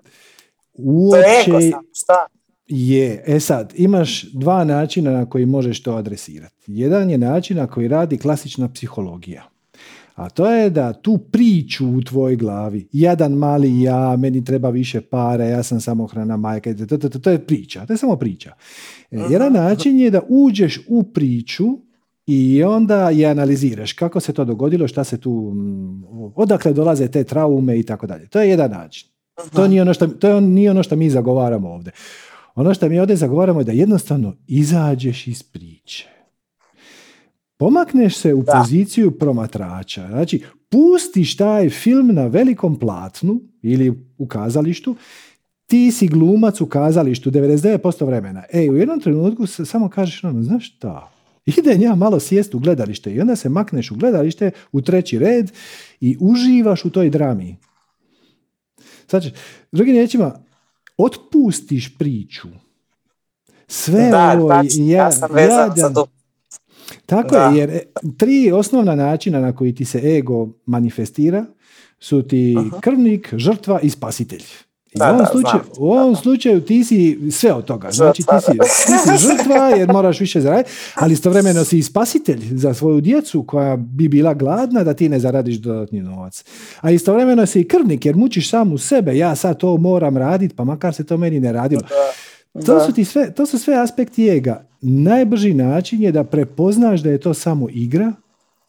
[0.79, 2.27] Uopće to je ego Šta?
[2.66, 3.25] Je.
[3.27, 6.55] E sad, imaš dva načina na koji možeš to adresirati.
[6.66, 9.52] Jedan je način na koji radi klasična psihologija
[10.23, 15.01] a to je da tu priču u tvojoj glavi, jedan mali ja, meni treba više
[15.01, 18.53] pare, ja sam samohrana majka, to, to, to, to je priča, to je samo priča.
[19.11, 21.79] E, jedan način je da uđeš u priču
[22.27, 25.55] i onda je analiziraš kako se to dogodilo, šta se tu,
[26.35, 28.29] odakle dolaze te traume i tako dalje.
[28.29, 29.09] To je jedan način.
[29.55, 31.93] To nije ono što, to nije ono što mi zagovaramo ovdje.
[32.55, 36.09] Ono što mi ovdje zagovaramo je da jednostavno izađeš iz priče.
[37.62, 40.09] Pomakneš se u poziciju promatrača.
[40.09, 44.96] Znači, pustiš taj film na velikom platnu ili u kazalištu,
[45.66, 48.42] ti si glumac u kazalištu 99% vremena.
[48.53, 51.12] Ej, u jednom trenutku se samo kažeš, ono, znaš šta,
[51.46, 55.53] ide ja malo sjest u gledalište i onda se makneš u gledalište u treći red
[56.01, 57.57] i uživaš u toj drami.
[59.11, 59.33] Znači,
[59.72, 60.40] drugim riječima,
[60.96, 62.48] otpustiš priču.
[63.66, 65.88] Sve da, ovo, znači, ja, ja sam vezan ja, za
[67.07, 67.83] Tako je, jer e,
[68.18, 71.44] tri osnovna načina na koji ti se ego manifestira
[72.00, 74.42] su ti krvnik, žrtva i spasitelj.
[74.94, 77.90] I u, ovom slučaju, u ovom slučaju ti si sve od toga.
[77.90, 78.52] Znači ti si,
[78.87, 83.44] ti si žrtva jer moraš više zaraditi, ali istovremeno si i spasitelj za svoju djecu
[83.48, 86.44] koja bi bila gladna da ti ne zaradiš dodatni novac.
[86.81, 89.16] A istovremeno si i krvnik jer mučiš sam u sebe.
[89.16, 91.83] Ja sad to moram raditi pa makar se to meni ne radilo.
[92.66, 94.72] To su, ti sve, to su sve aspekti ega.
[94.83, 98.12] Najbrži način je da prepoznaš da je to samo igra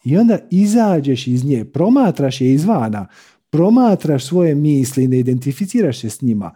[0.04, 3.06] i onda izađeš iz nje, promatraš je izvana,
[3.50, 6.54] promatraš svoje misli, ne identificiraš se s njima.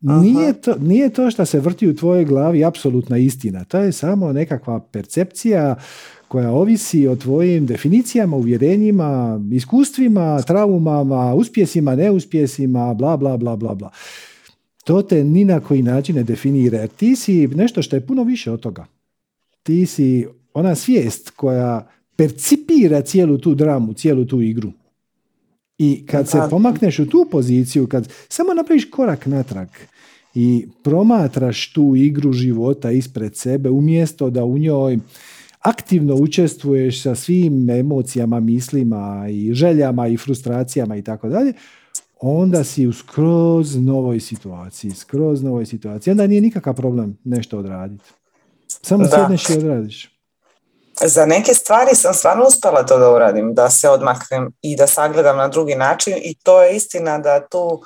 [0.00, 3.64] Nije to, nije to što se vrti u tvojoj glavi apsolutna istina.
[3.64, 5.76] To je samo nekakva percepcija
[6.28, 13.90] koja ovisi o tvojim definicijama, uvjerenjima, iskustvima, traumama, uspjesima, neuspjesima, bla, bla, bla, bla, bla.
[14.84, 16.78] To te ni na koji način ne definira.
[16.78, 18.86] Jer ti si nešto što je puno više od toga.
[19.62, 24.72] Ti si ona svijest koja percipira cijelu tu dramu, cijelu tu igru.
[25.78, 29.68] I kad se pomakneš u tu poziciju, kad samo napraviš korak natrag
[30.34, 34.98] i promatraš tu igru života ispred sebe, umjesto da u njoj
[35.60, 41.52] aktivno učestvuješ sa svim emocijama, mislima i željama i frustracijama i tako dalje,
[42.24, 46.10] onda si u skroz novoj situaciji, skroz novoj situaciji.
[46.10, 48.10] Onda nije nikakav problem nešto odraditi.
[48.68, 50.14] Samo sjedneš i odradiš
[51.00, 55.36] za neke stvari sam stvarno uspjela to da uradim, da se odmaknem i da sagledam
[55.36, 57.82] na drugi način i to je istina da tu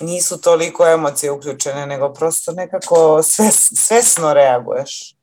[0.00, 3.22] nisu toliko emocije uključene, nego prosto nekako
[3.76, 5.14] svesno reaguješ.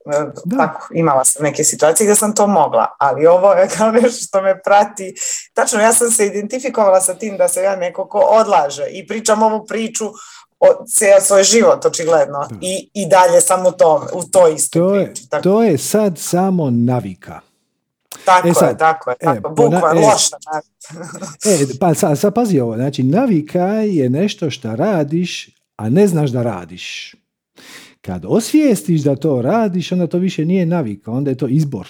[0.58, 4.42] Tako, imala sam neke situacije gdje sam to mogla, ali ovo je kao nešto što
[4.42, 5.16] me prati.
[5.54, 9.44] Tačno, ja sam se identifikovala sa tim da se ja neko ko odlaže i pričam
[9.44, 10.06] ovu priču
[10.88, 15.14] cijel svoj život očigledno I, i dalje sam u, tom, u toj istoj to je,
[15.44, 17.40] To je sad samo navika.
[18.26, 19.16] Tako e sad, je, tako je.
[19.20, 19.50] E, tako.
[19.50, 20.36] Bukva, e, loša
[21.46, 26.30] e, pa sad, sad pazi ovo, znači navika je nešto što radiš, a ne znaš
[26.30, 27.16] da radiš.
[28.02, 31.88] Kad osvijestiš da to radiš, onda to više nije navika, onda je to izbor.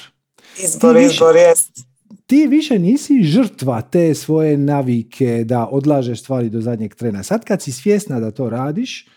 [0.58, 1.86] Izbor, izbor, jest
[2.26, 7.24] ti više nisi žrtva te svoje navike da odlažeš stvari do zadnjeg trena.
[7.24, 9.08] Sad kad si svjesna da to radiš,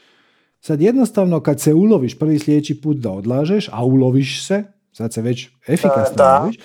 [0.60, 5.22] sad jednostavno kad se uloviš prvi sljedeći put da odlažeš, a uloviš se, sad se
[5.22, 6.38] već efikasno da.
[6.40, 6.58] uloviš,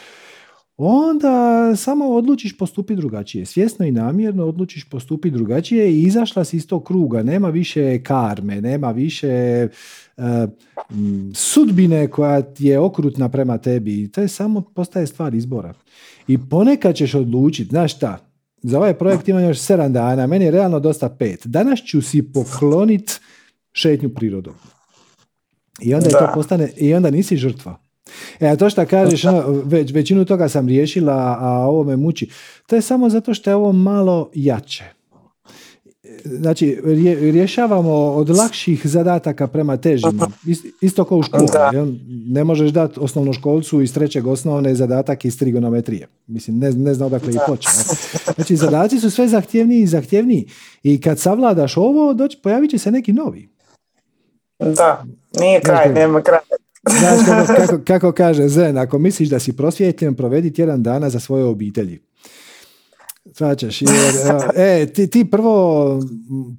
[0.86, 3.46] onda samo odlučiš postupiti drugačije.
[3.46, 7.24] Svjesno i namjerno odlučiš postupiti drugačije i izašla si iz tog kruga.
[7.24, 9.68] Nema više karme, nema više
[10.18, 10.24] uh,
[11.34, 14.12] sudbine koja je okrutna prema tebi.
[14.12, 15.74] To je samo postaje stvar izbora.
[16.28, 18.18] I ponekad ćeš odlučiti, znaš šta,
[18.62, 21.42] za ovaj projekt imam još 7 dana, meni je realno dosta pet.
[21.46, 23.20] Danas ću si poklonit
[23.72, 24.54] šetnju prirodom.
[25.82, 27.83] I onda, je to postane, I onda nisi žrtva.
[28.40, 32.30] E, a to što kažeš, ono, već, većinu toga sam riješila, a ovo me muči.
[32.68, 34.84] To je samo zato što je ovo malo jače
[36.26, 36.80] znači
[37.22, 40.28] rješavamo od lakših zadataka prema težima.
[40.82, 41.48] Isto kao u školi.
[42.28, 46.08] Ne možeš dati osnovnoškolcu iz trećeg osnovne zadatak iz trigonometrije.
[46.28, 47.72] Mislim, ne, ne znam odakle i počne.
[48.36, 50.48] Znači, zadaci su sve zahtjevniji i zahtjevniji.
[50.84, 53.50] I kad savladaš ovo, doći, pojavit će se neki novi.
[54.60, 55.06] Da,
[55.40, 56.40] nije kraj, nema kraj.
[56.90, 61.20] Znaš kako, kako, kako kaže Zen, ako misliš da si prosvjetljen, provedi tjedan dana za
[61.20, 62.00] svoje obitelji.
[63.32, 63.82] Svačaš,
[64.56, 66.00] e, ti, ti prvo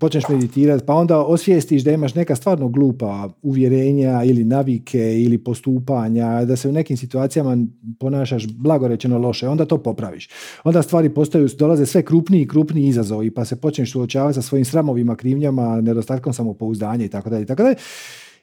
[0.01, 6.45] počneš meditirati, pa onda osvijestiš da imaš neka stvarno glupa uvjerenja ili navike ili postupanja,
[6.45, 7.57] da se u nekim situacijama
[8.01, 10.29] ponašaš blagorečeno loše, onda to popraviš.
[10.65, 14.65] Onda stvari postaju, dolaze sve krupniji i krupniji izazovi, pa se počneš suočavati sa svojim
[14.65, 17.47] sramovima, krivnjama, nedostatkom samopouzdanja i tako dalje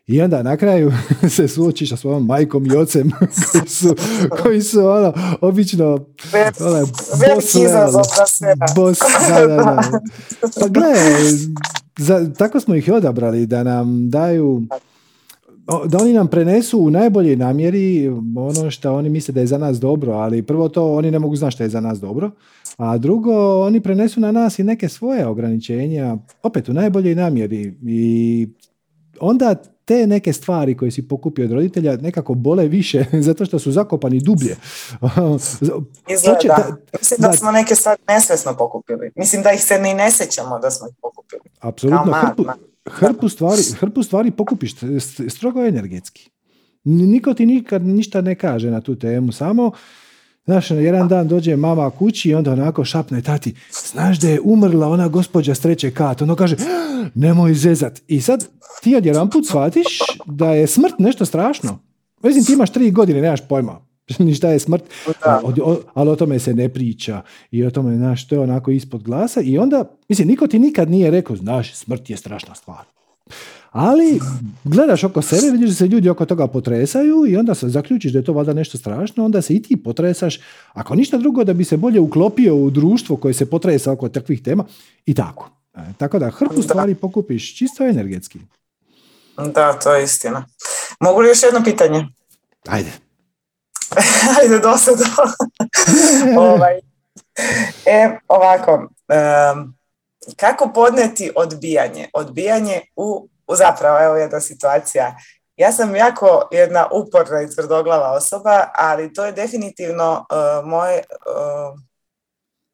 [0.08, 0.92] i onda na kraju
[1.36, 3.12] se suočiš sa svojom majkom i ocem
[3.52, 3.96] koji su,
[4.44, 5.86] koji su ono, obično
[6.60, 6.86] ono,
[7.36, 7.56] bos,
[8.76, 9.82] bos, da, da, da.
[10.60, 11.22] Pa gledaj,
[11.98, 14.62] za, tako smo ih odabrali da nam daju
[15.88, 19.80] da oni nam prenesu u najboljoj namjeri ono što oni misle da je za nas
[19.80, 22.32] dobro, ali prvo to oni ne mogu znati što je za nas dobro,
[22.78, 28.48] a drugo oni prenesu na nas i neke svoje ograničenja, opet u najboljoj namjeri i
[29.20, 29.56] onda
[29.92, 34.20] te neke stvari koje si pokupio od roditelja nekako bole više zato što su zakopani
[34.20, 34.56] dublje.
[36.10, 36.78] Izgleda.
[37.00, 39.12] Mislim da, smo neke stvari nesvjesno pokupili.
[39.16, 41.42] Mislim da ih se ni ne sjećamo da smo ih pokupili.
[41.60, 42.14] Apsolutno.
[42.14, 42.46] Hrpu,
[42.86, 44.76] hrpu, stvari, hrpu stvari pokupiš
[45.30, 46.30] strogo energetski.
[46.84, 49.72] Niko ti nikad ništa ne kaže na tu temu, samo
[50.46, 53.56] Znaš, jedan dan dođe mama kući i onda onako šapne tati,
[53.92, 56.22] znaš da je umrla ona gospođa s treće kat.
[56.22, 56.56] Ono kaže,
[57.16, 58.02] nemoj zezat.
[58.08, 58.48] I sad
[58.84, 59.88] ti odjedan put shvatiš
[60.26, 61.80] da je smrt nešto strašno.
[62.24, 63.92] Vezim, ti imaš tri godine, nemaš pojma.
[64.20, 64.84] ni šta je smrt,
[65.94, 67.22] ali o tome se ne priča
[67.52, 70.92] i o tome, znaš, to je onako ispod glasa i onda, mislim, niko ti nikad
[70.92, 72.86] nije rekao, znaš, smrt je strašna stvar.
[73.72, 74.20] Ali
[74.64, 78.20] gledaš oko sebe, vidiš da se ljudi oko toga potresaju i onda se zaključiš da
[78.20, 80.40] je to valjda nešto strašno, onda se i ti potresaš,
[80.74, 84.44] ako ništa drugo da bi se bolje uklopio u društvo koje se potresa oko takvih
[84.44, 84.66] tema
[85.06, 85.50] i tako.
[85.76, 88.40] E, tako da hrpu stvari pokupiš čisto energetski.
[89.54, 90.46] Da, to je istina.
[91.00, 92.08] Mogu li još jedno pitanje?
[92.68, 92.92] Ajde.
[94.42, 95.06] Ajde, dosadno.
[96.52, 96.80] ovaj.
[97.86, 98.90] E, ovako,
[100.36, 102.10] kako podneti odbijanje?
[102.14, 105.16] Odbijanje u zapravo, evo jedna situacija.
[105.56, 111.80] Ja sam jako jedna uporna i tvrdoglava osoba, ali to je definitivno uh, moje, uh,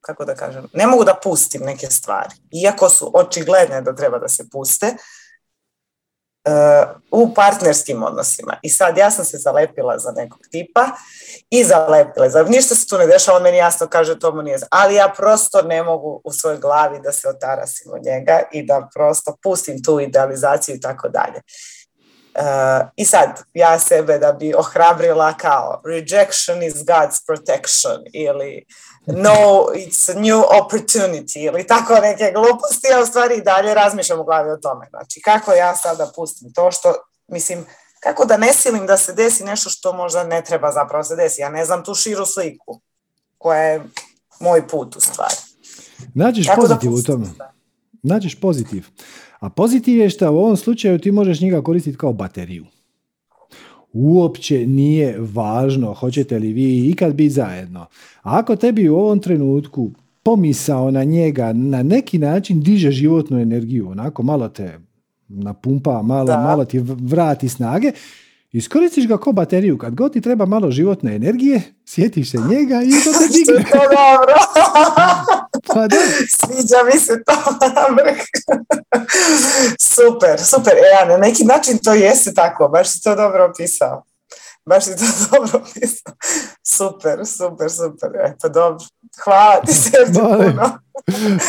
[0.02, 2.30] kako da kažem, ne mogu da pustim neke stvari.
[2.64, 4.96] Iako su očigledne da treba da se puste,
[7.12, 8.58] u partnerskim odnosima.
[8.62, 10.86] I sad ja sam se zalepila za nekog tipa
[11.50, 12.30] i zalepila.
[12.30, 14.60] Za, ništa se tu ne dešava, on meni jasno kaže to mu nije.
[14.70, 18.90] Ali ja prosto ne mogu u svojoj glavi da se otarasim od njega i da
[18.96, 21.42] prosto pustim tu idealizaciju i tako dalje.
[22.96, 28.66] I sad, ja sebe da bi ohrabrila kao rejection is God's protection ili
[29.08, 34.20] no, it's a new opportunity ili tako neke gluposti, a u stvari i dalje razmišljam
[34.20, 34.88] u glavi o tome.
[34.90, 36.94] Znači, kako ja sada pustim to što,
[37.28, 37.66] mislim,
[38.00, 41.42] kako da ne silim da se desi nešto što možda ne treba zapravo se desi.
[41.42, 42.82] Ja ne znam tu širu sliku
[43.38, 43.84] koja je
[44.40, 45.36] moj put u stvari.
[46.14, 47.26] Nađeš pozitiv u tome.
[48.04, 48.86] Nađeš pozitiv.
[49.40, 52.66] A pozitiv je što u ovom slučaju ti možeš njega koristiti kao bateriju
[53.98, 57.80] uopće nije važno hoćete li vi ikad biti zajedno.
[57.80, 59.92] A ako tebi u ovom trenutku
[60.24, 64.80] pomisao na njega na neki način diže životnu energiju, onako malo te
[65.28, 67.92] napumpa, malo, malo ti vrati snage,
[68.52, 69.78] iskoristiš ga kao bateriju.
[69.78, 73.66] Kad god ti treba malo životne energije, sjetiš se njega i to te digne.
[75.66, 75.98] pa da.
[76.30, 77.34] Sviđa mi se to.
[79.96, 80.74] super, super.
[80.74, 82.68] E, na neki način to jeste tako.
[82.68, 84.04] Baš si to dobro opisao.
[84.66, 86.14] Baš si to dobro opisao.
[86.64, 88.10] Super, super, super.
[88.16, 88.86] E, pa dobro.
[89.24, 90.80] Hvala ti se puno.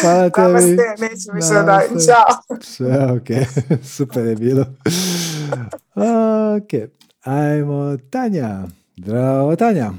[0.01, 0.77] Hvala tebi.
[0.99, 1.83] neću više da.
[2.07, 2.59] Ćao.
[2.63, 3.49] Sve ok.
[3.97, 4.65] Super je bilo.
[6.57, 6.91] Ok.
[7.25, 8.63] Ajmo Tanja.
[8.97, 9.91] Zdravo Tanja.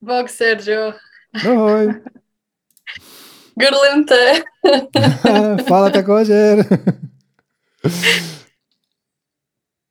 [0.00, 0.92] Bog Sergio.
[1.44, 1.86] Ahoj.
[3.60, 4.42] Grlim te.
[5.68, 6.64] Hvala također.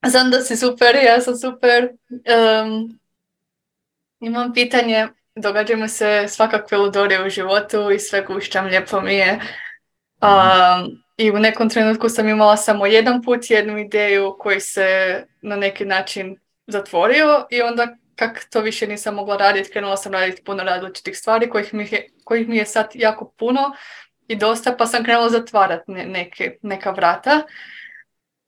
[0.07, 1.89] Znam da si super, ja sam super.
[2.09, 2.99] Um,
[4.19, 9.39] imam pitanje, događaju se svakakve ludore u životu i sve gušćam, lijepo mi je.
[10.21, 15.55] Um, I u nekom trenutku sam imala samo jedan put jednu ideju koji se na
[15.55, 16.37] neki način
[16.67, 21.49] zatvorio i onda kak to više nisam mogla raditi, krenula sam raditi puno različitih stvari
[21.49, 23.61] kojih mi je, kojih mi je sad jako puno
[24.27, 27.41] i dosta, pa sam krenula zatvarati neke, neka vrata.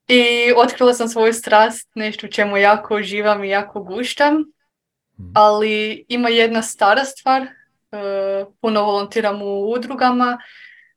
[0.07, 4.33] I otkrila sam svoju strast, nešto u čemu jako uživam i jako guštam.
[5.19, 5.31] Mhm.
[5.35, 7.47] Ali ima jedna stara stvar, e,
[8.61, 10.37] puno volontiram u udrugama,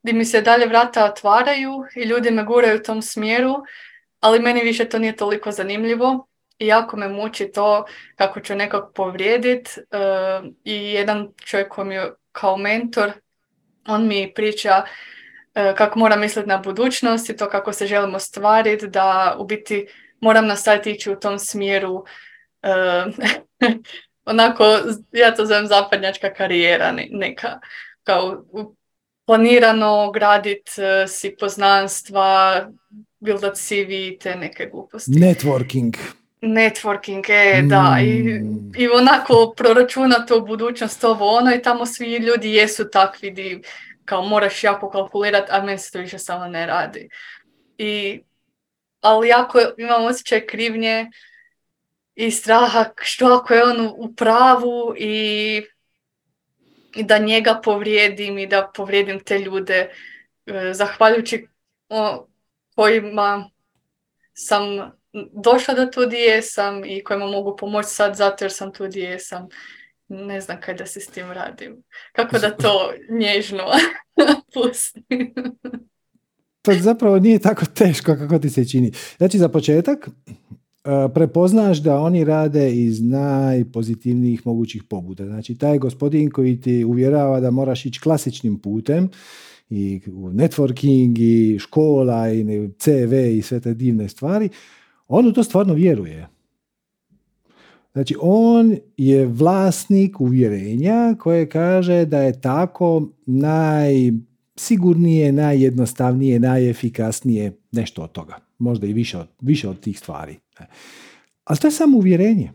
[0.03, 3.55] gdje mi se dalje vrata otvaraju i ljudi me guraju u tom smjeru,
[4.19, 6.27] ali meni više to nije toliko zanimljivo
[6.61, 7.85] i jako me muči to
[8.15, 13.11] kako ću nekog povrijedit uh, i jedan čovjek koji mi je kao mentor,
[13.87, 18.87] on mi priča uh, kako moram misliti na budućnost i to kako se želimo stvariti,
[18.87, 19.87] da u biti
[20.19, 23.13] moram nastaviti ići u tom smjeru uh,
[24.25, 24.63] onako,
[25.11, 27.59] ja to zovem zapadnjačka karijera neka,
[28.03, 28.43] kao
[29.25, 30.69] planirano gradit
[31.07, 32.61] si poznanstva,
[33.19, 35.11] bildat CV te neke gluposti.
[35.11, 36.20] Networking.
[36.41, 38.71] Networking, e, da, I, mm.
[38.77, 43.61] i onako proračunate u budućnost ovo ono i tamo svi ljudi jesu takvi di
[44.05, 47.09] kao moraš jako kalkulirati, a meni se to više samo ne radi.
[47.77, 48.21] I,
[49.01, 51.09] ali jako imam osjećaj krivnje
[52.15, 55.63] i straha što ako je on u pravu i,
[56.95, 59.91] i da njega povrijedim i da povrijedim te ljude
[60.45, 61.47] e, zahvaljujući
[61.89, 62.27] o,
[62.75, 63.49] kojima
[64.33, 64.91] sam
[65.43, 69.01] došla do tu gdje jesam i kojima mogu pomoći sad zato jer sam tu gdje
[69.01, 69.47] jesam.
[70.07, 71.83] Ne znam kaj da se s tim radim.
[72.11, 72.91] Kako da to
[73.21, 73.63] nježno
[74.53, 75.33] pustim.
[76.61, 78.91] pa zapravo nije tako teško kako ti se čini.
[79.17, 80.09] Znači za početak e,
[81.13, 85.25] prepoznaš da oni rade iz najpozitivnijih mogućih pobuda.
[85.25, 89.09] Znači taj gospodin koji ti uvjerava da moraš ići klasičnim putem
[89.69, 94.49] i networking i škola i CV i sve te divne stvari,
[95.11, 96.27] on u to stvarno vjeruje.
[97.93, 108.11] Znači, on je vlasnik uvjerenja koje kaže da je tako najsigurnije, najjednostavnije, najefikasnije, nešto od
[108.11, 108.35] toga.
[108.57, 110.35] Možda i više od, više od tih stvari.
[111.43, 112.51] Ali to je samo uvjerenje.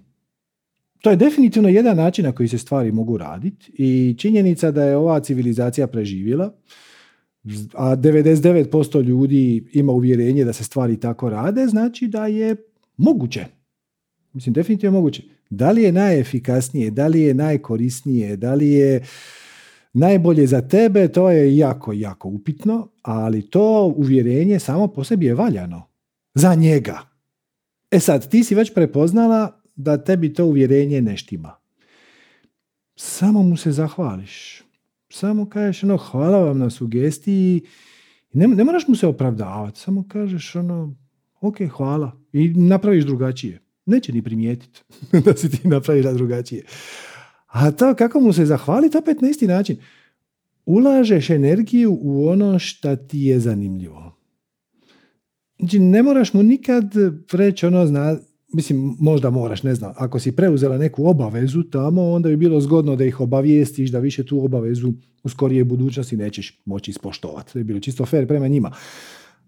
[1.03, 4.97] To je definitivno jedan način na koji se stvari mogu raditi i činjenica da je
[4.97, 6.53] ova civilizacija preživjela,
[7.75, 12.57] a 99% ljudi ima uvjerenje da se stvari tako rade, znači da je
[12.97, 13.47] moguće.
[14.33, 15.23] Mislim, definitivno moguće.
[15.51, 19.05] Da li je najefikasnije, da li je najkorisnije, da li je
[19.93, 25.35] najbolje za tebe, to je jako, jako upitno, ali to uvjerenje samo po sebi je
[25.35, 25.83] valjano.
[26.35, 27.01] Za njega.
[27.91, 31.57] E sad, ti si već prepoznala da tebi to uvjerenje ne štima.
[32.97, 34.66] Samo mu se zahvališ.
[35.17, 37.63] Samo kažeš ono, hvala vam na sugestiji.
[38.33, 39.81] Ne, ne moraš mu se opravdavati.
[39.81, 40.95] Samo kažeš ono,
[41.41, 42.13] ok, hvala.
[42.33, 43.61] I napraviš drugačije.
[43.87, 44.83] Neće ni primijetiti
[45.25, 46.65] da si ti napravila drugačije.
[47.47, 49.77] A to kako mu se zahvaliti, opet na isti način.
[50.67, 54.17] Ulažeš energiju u ono što ti je zanimljivo.
[55.59, 56.85] Znači, ne moraš mu nikad
[57.33, 58.17] reći ono, zna,
[58.57, 62.97] mislim, možda moraš, ne znam, ako si preuzela neku obavezu tamo, onda bi bilo zgodno
[62.97, 64.93] da ih obavijestiš da više tu obavezu
[65.25, 67.53] u skorije budućnosti nećeš moći ispoštovati.
[67.53, 68.73] To je bilo čisto fair prema njima.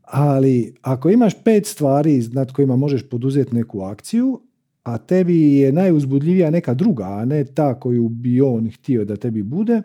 [0.03, 4.41] Ali ako imaš pet stvari nad kojima možeš poduzeti neku akciju,
[4.83, 9.43] a tebi je najuzbudljivija neka druga, a ne ta koju bi on htio da tebi
[9.43, 9.83] bude,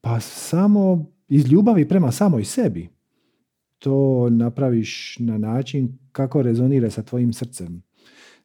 [0.00, 2.88] pa samo iz ljubavi prema samoj sebi
[3.78, 7.82] to napraviš na način kako rezonira sa tvojim srcem.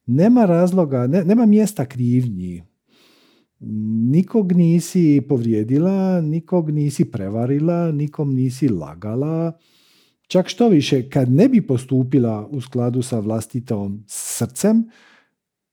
[0.05, 2.63] Nema razloga, nema mjesta krivnji.
[4.11, 9.59] Nikog nisi povrijedila, nikog nisi prevarila, nikom nisi lagala.
[10.27, 14.89] Čak što više, kad ne bi postupila u skladu sa vlastitom srcem,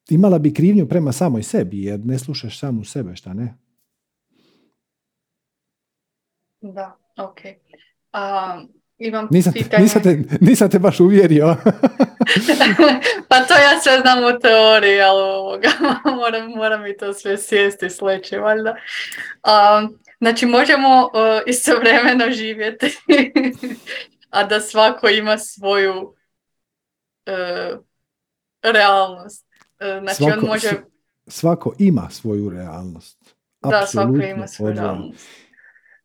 [0.09, 3.57] imala bi krivnju prema samoj sebi, jer ne slušaš samu sebe, šta ne?
[6.61, 7.39] Da, ok.
[8.13, 9.87] Um, imam nisam, pitanje.
[10.39, 11.55] Nisam te, baš uvjerio.
[13.29, 15.69] pa to ja sve znam u teoriji, ali ovoga,
[16.19, 18.69] moram, moram mi to sve sjesti sleći, valjda.
[18.71, 22.97] Um, znači, možemo uh, istovremeno živjeti,
[24.29, 25.93] a da svako ima svoju
[27.25, 27.79] uh,
[28.61, 29.47] realnost.
[29.79, 30.69] Uh, znači, svako, on može...
[31.27, 33.35] Svako ima svoju realnost.
[33.61, 35.40] Da, svako ima svoju realnost.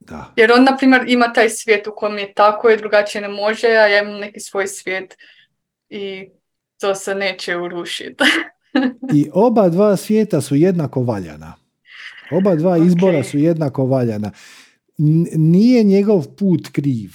[0.09, 0.33] Da.
[0.37, 3.67] Jer on, na primjer, ima taj svijet u kojem je tako i drugačije ne može,
[3.67, 5.17] a ja imam neki svoj svijet
[5.89, 6.29] i
[6.81, 8.25] to se neće urušiti.
[9.19, 11.55] I oba dva svijeta su jednako valjana.
[12.31, 14.31] Oba dva izbora su jednako valjana.
[15.37, 17.11] nije njegov put kriv.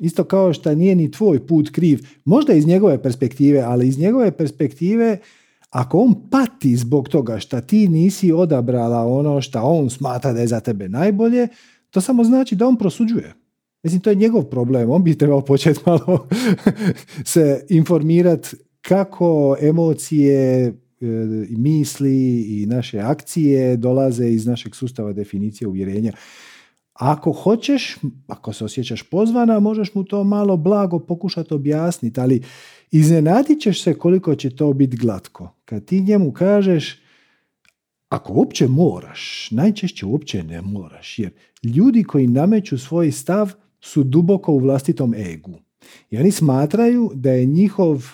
[0.00, 1.98] Isto kao što nije ni tvoj put kriv.
[2.24, 5.18] Možda iz njegove perspektive, ali iz njegove perspektive
[5.74, 10.46] ako on pati zbog toga što ti nisi odabrala ono što on smatra da je
[10.46, 11.48] za tebe najbolje,
[11.94, 13.34] to samo znači da on prosuđuje.
[13.82, 14.90] Mislim, to je njegov problem.
[14.90, 16.28] On bi trebao početi malo
[17.32, 18.48] se informirati
[18.80, 20.74] kako emocije, e,
[21.50, 26.12] misli i naše akcije dolaze iz našeg sustava definicije uvjerenja.
[26.92, 32.42] Ako hoćeš, ako se osjećaš pozvana, možeš mu to malo blago pokušati objasniti, ali
[32.90, 35.54] iznenadit ćeš se koliko će to biti glatko.
[35.64, 37.03] Kad ti njemu kažeš,
[38.08, 41.30] ako uopće moraš, najčešće uopće ne moraš, jer
[41.62, 45.58] ljudi koji nameću svoj stav su duboko u vlastitom egu.
[46.10, 48.04] I oni smatraju da je njihov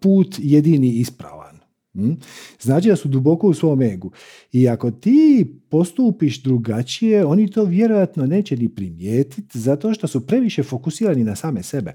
[0.00, 1.58] put jedini ispravan.
[1.92, 2.12] Hm?
[2.60, 4.10] Znači da su duboko u svom egu.
[4.52, 10.62] I ako ti postupiš drugačije, oni to vjerojatno neće ni primijetiti zato što su previše
[10.62, 11.94] fokusirani na same sebe.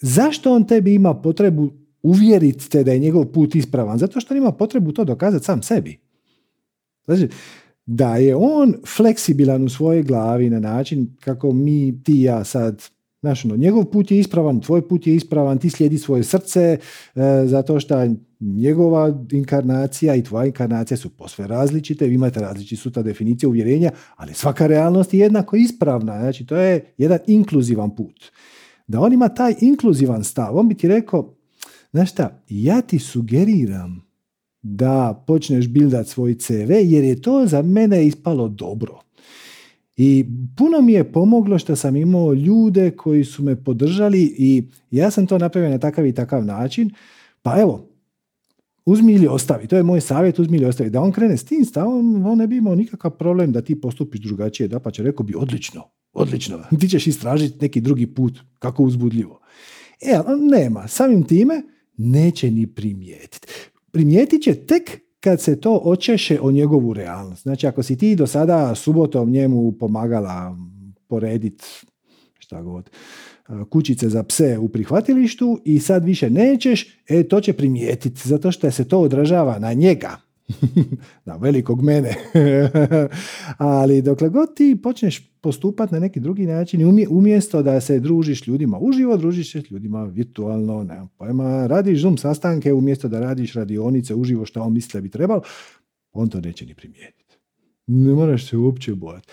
[0.00, 1.70] Zašto on tebi ima potrebu
[2.02, 3.98] uvjeriti te da je njegov put ispravan?
[3.98, 6.07] Zato što on ima potrebu to dokazati sam sebi.
[7.08, 7.28] Znači,
[7.86, 12.82] da je on fleksibilan u svojoj glavi na način kako mi, ti ja sad,
[13.20, 16.78] znaš, ono, njegov put je ispravan, tvoj put je ispravan, ti slijedi svoje srce, e,
[17.46, 18.06] zato što
[18.40, 24.34] njegova inkarnacija i tvoja inkarnacija su posve različite, vi imate različiti suta definicije uvjerenja, ali
[24.34, 28.24] svaka realnost je jednako ispravna, znači to je jedan inkluzivan put.
[28.86, 31.34] Da on ima taj inkluzivan stav, on bi ti rekao,
[31.92, 34.07] znaš šta, ja ti sugeriram
[34.62, 39.00] da počneš bildat svoj CV jer je to za mene ispalo dobro.
[39.96, 45.10] I puno mi je pomoglo što sam imao ljude koji su me podržali i ja
[45.10, 46.90] sam to napravio na takav i takav način.
[47.42, 47.88] Pa evo,
[48.84, 49.66] uzmi ili ostavi.
[49.66, 50.90] To je moj savjet, uzmi ili ostavi.
[50.90, 54.20] Da on krene s tim stavom, on ne bi imao nikakav problem da ti postupiš
[54.20, 54.68] drugačije.
[54.68, 55.82] Da pa će rekao bi odlično,
[56.12, 56.58] odlično.
[56.80, 59.40] Ti ćeš istražiti neki drugi put, kako uzbudljivo.
[60.00, 60.88] E, nema.
[60.88, 61.62] Samim time
[61.96, 63.46] neće ni primijetiti
[63.98, 67.42] primijetit će tek kad se to očeše o njegovu realnost.
[67.42, 70.56] Znači, ako si ti do sada subotom njemu pomagala
[71.08, 71.62] poredit
[72.38, 72.90] šta god,
[73.70, 78.70] kućice za pse u prihvatilištu i sad više nećeš, e to će primijetiti zato što
[78.70, 80.16] se to odražava na njega.
[81.24, 82.14] na velikog mene.
[83.58, 88.78] Ali dokle god ti počneš postupati na neki drugi način, umjesto da se družiš ljudima
[88.78, 94.46] uživo, družiš se ljudima virtualno, nemam pojma, radiš Zoom sastanke umjesto da radiš radionice uživo
[94.46, 95.42] što on misli da bi trebalo,
[96.12, 97.38] on to neće ni primijetiti.
[97.86, 99.28] Ne moraš se uopće bojati.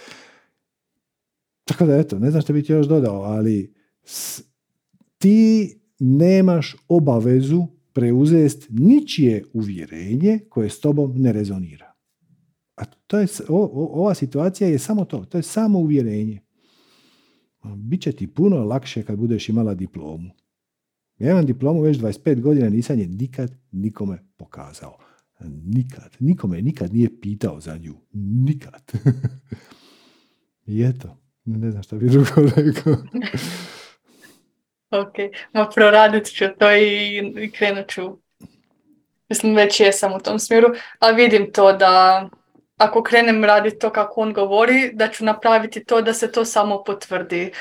[1.63, 3.73] Tako da eto, ne znam što bi ti još dodao, ali
[5.17, 11.93] ti nemaš obavezu preuzest ničije uvjerenje koje s tobom ne rezonira.
[12.75, 16.41] A to je, ova situacija je samo to, to je samo uvjerenje.
[17.63, 20.29] Biće ti puno lakše kad budeš imala diplomu.
[21.19, 24.97] Ja imam diplomu već 25 godina, nisam je nikad nikome pokazao.
[25.63, 26.15] Nikad.
[26.19, 27.95] Nikome nikad nije pitao za nju.
[28.13, 28.91] Nikad.
[30.67, 32.95] I eto, ne znam što bi drugo rekao.
[34.99, 35.15] Ok,
[35.53, 38.17] ma proradit ću to i krenut ću.
[39.29, 40.67] Mislim, već jesam u tom smjeru,
[40.99, 42.29] ali vidim to da
[42.77, 46.83] ako krenem raditi to kako on govori, da ću napraviti to da se to samo
[46.83, 47.51] potvrdi.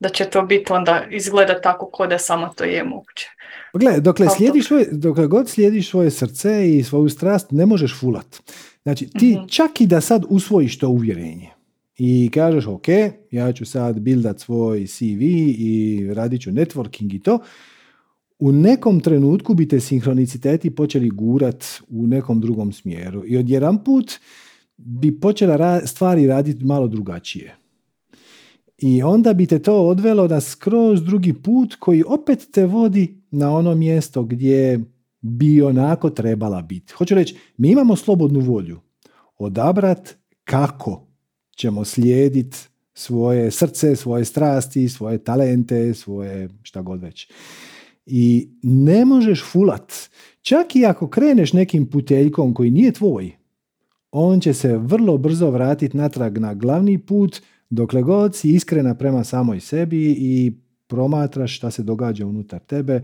[0.00, 3.28] Da će to biti onda izgleda tako ko da samo to je moguće.
[3.72, 8.00] Pa gle, dokle, slijediš svoje, dokle god slijediš svoje srce i svoju strast, ne možeš
[8.00, 8.42] fulat.
[8.82, 9.46] Znači, ti mhm.
[9.46, 11.50] čak i da sad usvojiš to uvjerenje,
[12.02, 12.88] i kažeš ok,
[13.30, 17.38] ja ću sad buildat svoj CV i radit ću networking i to,
[18.38, 24.12] u nekom trenutku bi te sinhroniciteti počeli gurat u nekom drugom smjeru i odjedan put
[24.76, 27.56] bi počela stvari raditi malo drugačije.
[28.78, 33.56] I onda bi te to odvelo na skroz drugi put koji opet te vodi na
[33.56, 34.80] ono mjesto gdje
[35.20, 36.92] bi onako trebala biti.
[36.92, 38.80] Hoću reći, mi imamo slobodnu volju
[39.38, 41.09] odabrat kako
[41.60, 42.58] ćemo slijediti
[42.94, 47.30] svoje srce, svoje strasti, svoje talente, svoje šta god već.
[48.06, 49.92] I ne možeš fulat.
[50.42, 53.32] Čak i ako kreneš nekim puteljkom koji nije tvoj,
[54.10, 59.24] on će se vrlo brzo vratiti natrag na glavni put dokle god si iskrena prema
[59.24, 60.52] samoj sebi i
[60.86, 63.02] promatraš šta se događa unutar tebe,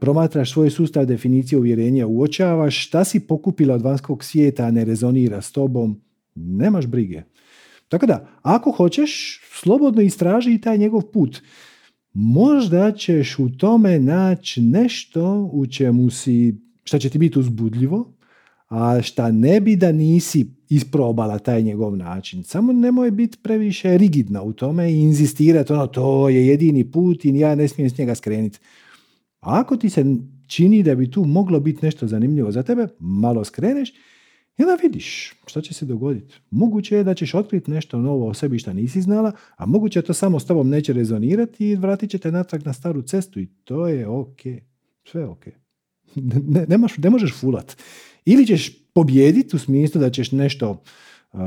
[0.00, 5.52] promatraš svoj sustav definicije uvjerenja, uočavaš šta si pokupila od vanjskog svijeta, ne rezonira s
[5.52, 6.00] tobom,
[6.34, 7.22] nemaš brige.
[7.92, 11.42] Tako da, ako hoćeš, slobodno istraži i taj njegov put.
[12.12, 18.12] Možda ćeš u tome naći nešto u čemu si, šta će ti biti uzbudljivo,
[18.68, 22.44] a šta ne bi da nisi isprobala taj njegov način.
[22.44, 27.38] Samo nemoj biti previše rigidna u tome i inzistirati ono to je jedini put i
[27.38, 28.58] ja ne smijem s njega skrenuti.
[29.40, 30.04] ako ti se
[30.46, 33.92] čini da bi tu moglo biti nešto zanimljivo za tebe, malo skreneš
[34.58, 36.34] i onda vidiš što će se dogoditi.
[36.50, 40.02] Moguće je da ćeš otkriti nešto novo o sebi što nisi znala, a moguće je
[40.02, 43.46] to samo s tobom neće rezonirati i vratit će te natrag na staru cestu i
[43.64, 44.40] to je ok.
[45.04, 45.46] Sve ok.
[46.14, 46.66] Ne,
[46.98, 47.76] ne, možeš fulat.
[48.24, 50.82] Ili ćeš pobijediti u smislu da ćeš nešto
[51.32, 51.40] uh,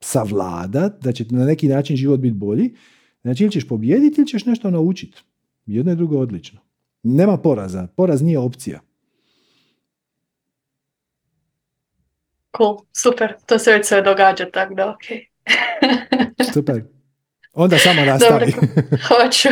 [0.00, 2.74] savladat, da će na neki način život biti bolji.
[3.22, 5.18] Znači ili ćeš pobijediti ili ćeš nešto naučiti.
[5.66, 6.60] Jedno je drugo odlično.
[7.02, 7.86] Nema poraza.
[7.86, 8.80] Poraz nije opcija.
[12.56, 15.04] Cool, super, to se već sve događa, tako da ok.
[16.54, 16.82] super.
[17.52, 18.52] Onda samo nastavi.
[19.08, 19.48] hoću.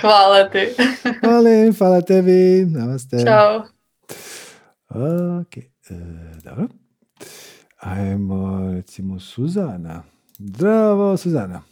[0.00, 0.68] Hvala ti.
[1.20, 2.66] hvala, hvala tebi.
[2.66, 3.16] Namaste.
[3.26, 3.66] Ćao.
[5.40, 5.64] Ok, e,
[6.44, 6.68] dobro.
[7.76, 10.02] Ajmo, recimo, Suzana.
[10.38, 11.62] Zdravo, Suzana.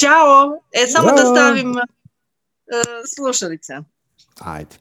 [0.00, 0.60] Ćao.
[0.72, 1.76] E, samo da stavim uh,
[3.16, 3.72] slušalice.
[4.40, 4.76] Ajde.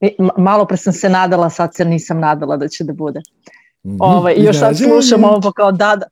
[0.00, 3.20] E, malo pre sam se nadala, sad se nisam nadala da će da bude.
[3.86, 3.98] Mm-hmm.
[4.00, 6.06] Ovaj, još sad slušam ovo kao da, da,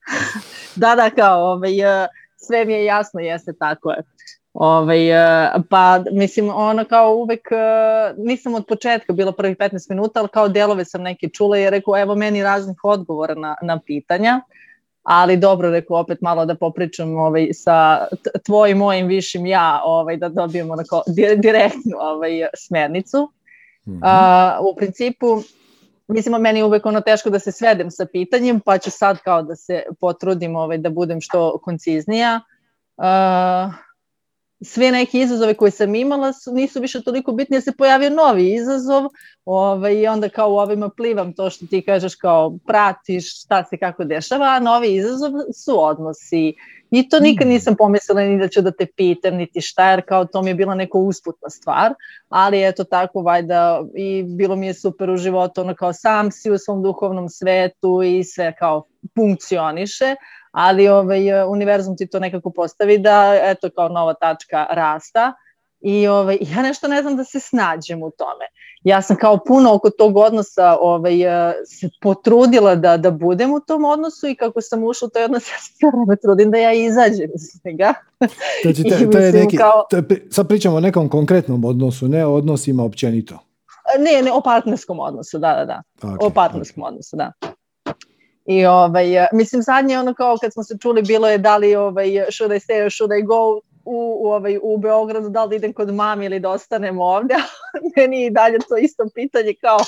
[0.77, 4.03] da, da kao ovaj, e, sve mi je jasno, jeste tako je.
[4.55, 7.49] Ovaj, e, pa mislim ono kao uvek
[8.17, 11.99] nisam od početka bilo prvih 15 minuta ali kao delove sam neke čula i rekao
[11.99, 14.41] evo meni raznih odgovora na, na pitanja
[15.03, 18.07] ali dobro rekao opet malo da popričam ovaj, sa
[18.47, 21.03] tvojim mojim višim ja ovaj, da dobijemo onako
[21.37, 23.33] direktnu ovaj, smernicu.
[23.87, 24.01] mm
[24.61, 25.43] u principu
[26.13, 29.43] Mislim, meni je uvek ono teško da se svedem sa pitanjem, pa ću sad kao
[29.43, 32.41] da se potrudim ovaj, da budem što konciznija.
[34.63, 38.55] Sve neki izazove koje sam imala su, nisu više toliko bitni jer se pojavio novi
[38.55, 39.05] izazov
[39.45, 43.77] ovaj, i onda kao u ovima plivam to što ti kažeš kao pratiš šta se
[43.77, 46.55] kako dešava, a novi izazov su odnosi
[46.91, 47.51] i to nikad mm.
[47.51, 50.55] nisam pomislila ni da ću da te pitam niti šta jer kao to mi je
[50.55, 51.95] bila neka usputna stvar,
[52.29, 56.51] ali eto tako vajda i bilo mi je super u životu ono kao sam si
[56.51, 58.85] u svom duhovnom svetu i sve kao
[59.15, 60.17] funkcioniše,
[60.51, 65.33] ali ovaj, univerzum ti to nekako postavi da eto kao nova tačka rasta
[65.81, 68.45] i ovaj, ja nešto ne znam da se snađem u tome.
[68.85, 71.19] Ja sam kao puno oko tog odnosa ovaj,
[71.67, 75.49] se potrudila da, da budem u tom odnosu i kako sam ušla u taj odnos,
[75.53, 77.95] ja se vreme trudim da ja izađem iz njega.
[78.63, 79.87] Znači, to, to je neki, kao...
[79.91, 83.39] to je, sad pričamo o nekom konkretnom odnosu, ne o odnosima općenito.
[83.99, 85.83] Ne, ne, o partnerskom odnosu, da, da, da.
[86.03, 86.87] Okay, o partnerskom okay.
[86.87, 87.33] odnosu, da.
[88.47, 91.77] I ovaj, e, mislim zadnje ono kao kad smo se čuli bilo je da li
[91.77, 95.57] ovaj, should I stay or should I go u, u, ovaj, u Beogradu, da li
[95.57, 97.37] idem kod mami ili da ostanem ovdje.
[97.97, 99.79] Meni i dalje to isto pitanje kao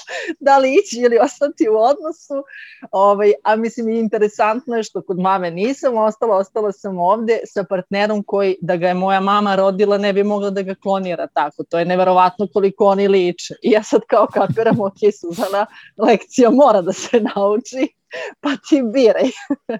[0.41, 2.45] da li ići ili ostati u odnosu.
[2.91, 8.23] Ovaj, a mislim interesantno je što kod mame nisam ostala, ostala sam ovdje sa partnerom
[8.23, 11.65] koji da ga je moja mama rodila ne bi mogla da ga klonira tako.
[11.65, 13.55] To je neverovatno koliko oni liče.
[13.63, 15.67] I ja sad kao kapiram, ok, Suzana,
[15.99, 18.02] lekcija mora da se nauči
[18.41, 19.31] pa ti biraj.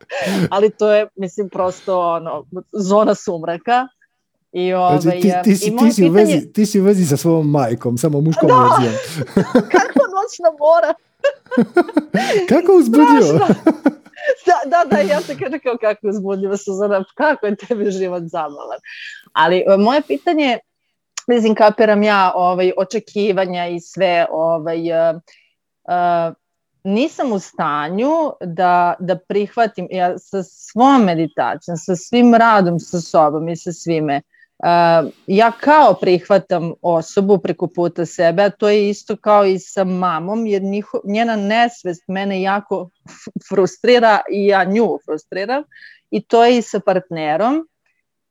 [0.55, 3.89] Ali to je, mislim, prosto ono, zona sumraka.
[4.53, 6.11] I znači, ovaj, znači, ti, ti, si, ti, si pitanje...
[6.11, 8.55] vezi, ti si u vezi sa svojom majkom, samo muškom da.
[8.55, 8.95] verzijom.
[9.75, 10.95] Kako noćna mora?
[12.51, 13.39] kako uzbudljivo?
[14.47, 18.79] da, da, da, ja se kaže kao kako uzbudljivo Suzana, kako je tebi život zabavan.
[19.33, 20.59] Ali e, moje pitanje,
[21.29, 25.17] mislim, kapiram ja ovaj, očekivanja i sve, ovaj, uh,
[25.85, 26.35] uh,
[26.85, 28.11] nisam u stanju
[28.41, 34.21] da, da prihvatim, ja sa svom meditacijom, sa svim radom sa sobom i sa svime,
[34.59, 39.85] uh, ja kao prihvatam osobu preko puta sebe, a to je isto kao i sa
[39.85, 42.91] mamom, jer njiho, njena nesvest mene jako
[43.49, 45.63] frustrira i ja nju frustriram
[46.11, 47.69] i to je i sa partnerom,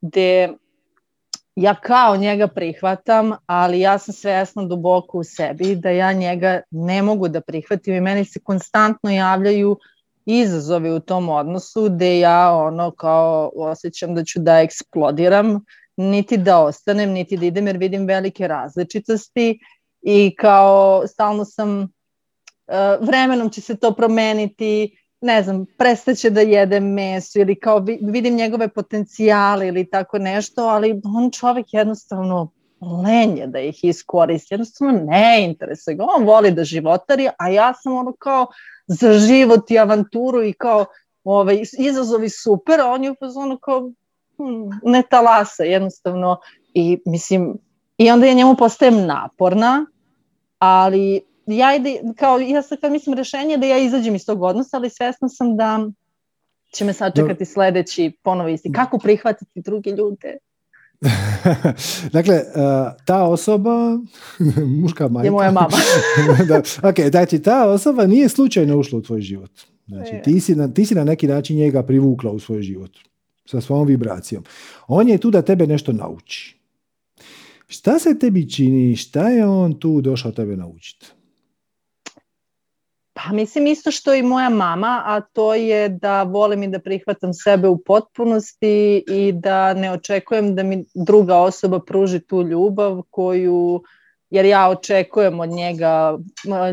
[0.01, 0.53] gde
[1.55, 7.01] ja kao njega prihvatam, ali ja sam svesna duboko u sebi da ja njega ne
[7.01, 9.77] mogu da prihvatim i meni se konstantno javljaju
[10.25, 15.65] izazovi u tom odnosu gde ja ono kao osjećam da ću da eksplodiram,
[15.97, 19.59] niti da ostanem, niti da idem jer vidim velike različitosti
[20.01, 21.87] i kao stalno sam uh,
[23.07, 28.67] vremenom će se to promeniti, ne znam, prestaće da jede meso ili kao vidim njegove
[28.67, 32.51] potencijale ili tako nešto, ali on čovek jednostavno
[33.03, 37.93] lenje da ih iskoristi, jednostavno ne interesuje ga, on voli da životari, a ja sam
[37.93, 38.47] ono kao
[38.87, 40.85] za život i avanturu i kao
[41.23, 43.91] ovaj, izazovi super, a on je fazonu kao
[44.37, 46.37] hm, ne talasa jednostavno.
[46.73, 47.57] I mislim,
[47.97, 49.85] i onda je njemu postajem naporna,
[50.59, 54.77] ali ja ide, kao, ja sad kad mislim rešenje da ja izađem iz tog odnosa,
[54.77, 55.89] ali svesna sam da
[56.71, 58.71] će me sačekati sledeći ponovo isti.
[58.71, 60.37] Kako prihvatiti druge ljude?
[62.13, 62.41] dakle,
[63.05, 63.97] ta osoba,
[64.81, 65.27] muška majka...
[65.27, 65.77] Je moja mama.
[66.49, 69.51] da, ok, znači ta osoba nije slučajno ušla u tvoj život.
[69.87, 72.91] Znači, ti si, na, ti si na neki način njega privukla u svoj život
[73.45, 74.43] sa svojom vibracijom.
[74.87, 76.57] On je tu da tebe nešto nauči.
[77.67, 81.05] Šta se tebi čini, šta je on tu došao tebe naučiti?
[83.13, 87.33] Pa mislim isto što i moja mama, a to je da volim i da prihvatam
[87.33, 93.83] sebe u potpunosti i da ne očekujem da mi druga osoba pruži tu ljubav koju
[94.31, 96.17] jer ja očekujem od njega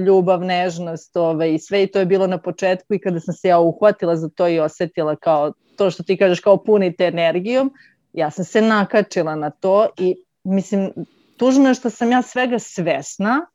[0.06, 1.82] ljubav, nežnost ove, i sve.
[1.82, 4.60] I to je bilo na početku i kada sam se ja uhvatila za to i
[4.60, 7.72] osetila kao to što ti kažeš kao punite energijom,
[8.12, 10.14] ja sam se nakačila na to i
[10.44, 10.92] mislim
[11.36, 13.46] tužno je što sam ja svega svesna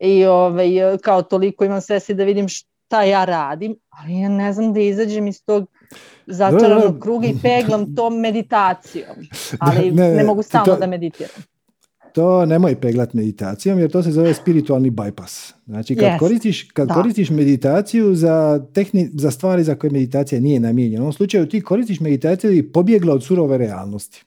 [0.00, 0.70] i ovaj,
[1.02, 5.26] kao toliko imam svesti da vidim šta ja radim, ali ja ne znam da izađem
[5.26, 5.68] iz tog
[6.26, 9.16] začaranog kruga i peglam to meditacijom,
[9.58, 11.42] ali ne, ne, ne mogu stalno to, da meditiram.
[12.12, 15.52] To nemoj peglat meditacijom jer to se zove spiritualni bypass.
[15.66, 16.18] Znači kad, yes.
[16.18, 16.94] koristiš, kad da.
[16.94, 21.60] koristiš meditaciju za, tehni, za stvari za koje meditacija nije namijenjena, u ovom slučaju ti
[21.60, 24.24] koristiš meditaciju i pobjegla od surove realnosti.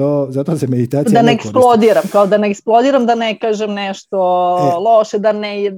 [0.00, 3.72] To, zato se meditacija Da ne, ne eksplodiram, kao da ne eksplodiram, da ne kažem
[3.72, 5.70] nešto e, loše, da ne,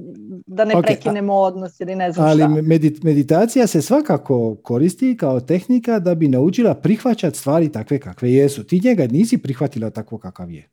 [0.45, 2.45] da ne okay, prekinemo odnos ili ne znam ali šta.
[2.45, 8.63] Ali meditacija se svakako koristi kao tehnika da bi naučila prihvaćati stvari takve kakve jesu.
[8.63, 10.69] Ti njega nisi prihvatila takvo kakav je.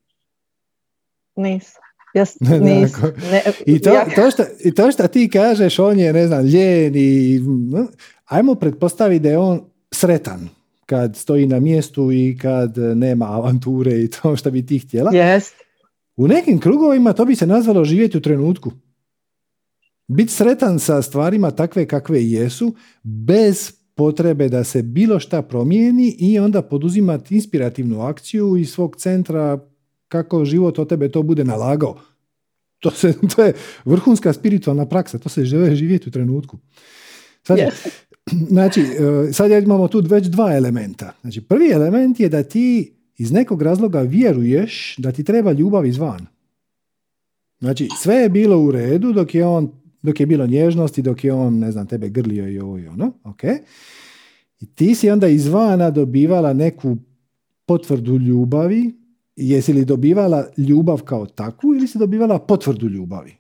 [1.37, 1.83] Nisam.
[2.15, 2.25] Ja,
[2.61, 2.93] nis,
[3.31, 4.07] ne, I, to, ja...
[4.15, 7.41] to što, I to što ti kažeš, on je, ne znam, ljen i...
[8.25, 10.60] Ajmo pretpostaviti da je on sretan
[10.91, 15.11] kad stoji na mjestu i kad nema avanture i to što bi ti htjela.
[15.15, 15.55] Jest.
[16.17, 18.73] U nekim krugovima to bi se nazvalo živjeti u trenutku.
[20.09, 26.39] Biti sretan sa stvarima takve kakve jesu, bez potrebe da se bilo šta promijeni i
[26.39, 29.59] onda poduzimati inspirativnu akciju iz svog centra
[30.09, 32.01] kako život od tebe to bude nalagao.
[32.81, 33.53] To, se, to je
[33.85, 36.59] vrhunska spiritualna praksa, to se žele živjeti u trenutku.
[37.43, 37.59] Sad,
[38.51, 41.13] Znači, e, sad imamo tu već dva elementa.
[41.21, 46.27] Znači, prvi element je da ti iz nekog razloga vjeruješ da ti treba ljubav izvan.
[47.61, 51.33] Znači, sve je bilo u redu dok je on, dok je bilo nježnosti, dok je
[51.33, 53.45] on, ne znam, tebe grlio i ovo i ono, ok?
[54.61, 56.97] I ti si onda izvana dobivala neku
[57.67, 58.95] potvrdu ljubavi,
[59.37, 63.40] jesi li dobivala ljubav kao takvu ili si dobivala potvrdu ljubavi?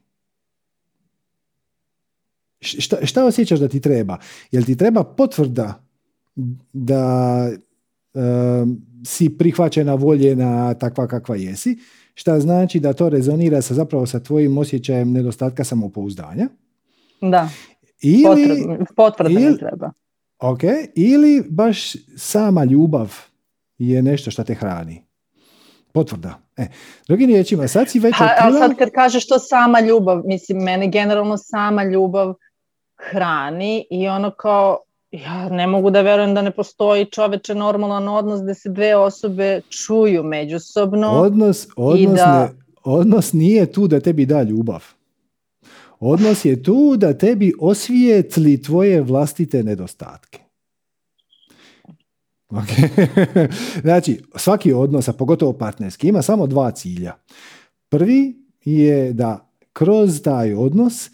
[2.61, 4.19] Šta, šta osjećaš da ti treba?
[4.51, 5.83] Jel ti treba potvrda
[6.73, 7.51] da
[9.07, 11.79] si prihvaćena, voljena takva kakva jesi,
[12.15, 16.49] šta znači da to rezonira sa zapravo sa tvojim osjećajem nedostatka samopouzdanja.
[17.21, 17.49] Da,
[18.03, 19.93] ili, potvrda ili, treba.
[20.39, 20.61] Ok,
[20.95, 23.17] ili baš sama ljubav
[23.79, 25.03] je nešto što te hrani.
[25.93, 26.39] Potvrda.
[26.57, 26.67] E,
[27.09, 30.89] drugim riječima, sad si već A, a sad kad kažeš to sama ljubav, mislim, mene
[30.89, 32.35] generalno sama ljubav
[33.11, 34.79] hrani i ono kao
[35.11, 39.61] ja ne mogu da verujem da ne postoji čoveče normalan odnos da se dve osobe
[39.71, 41.11] čuju međusobno.
[41.11, 42.41] Odnos, odnos, da...
[42.41, 42.49] ne,
[42.85, 44.85] odnos nije tu da tebi da ljubav.
[46.01, 50.39] Odnos je tu da tebi osvijetli tvoje vlastite nedostatke.
[52.51, 53.49] Okay.
[53.83, 57.15] znači, svaki odnos, a pogotovo partnerski, ima samo dva cilja.
[57.89, 61.11] Prvi je da kroz taj odnos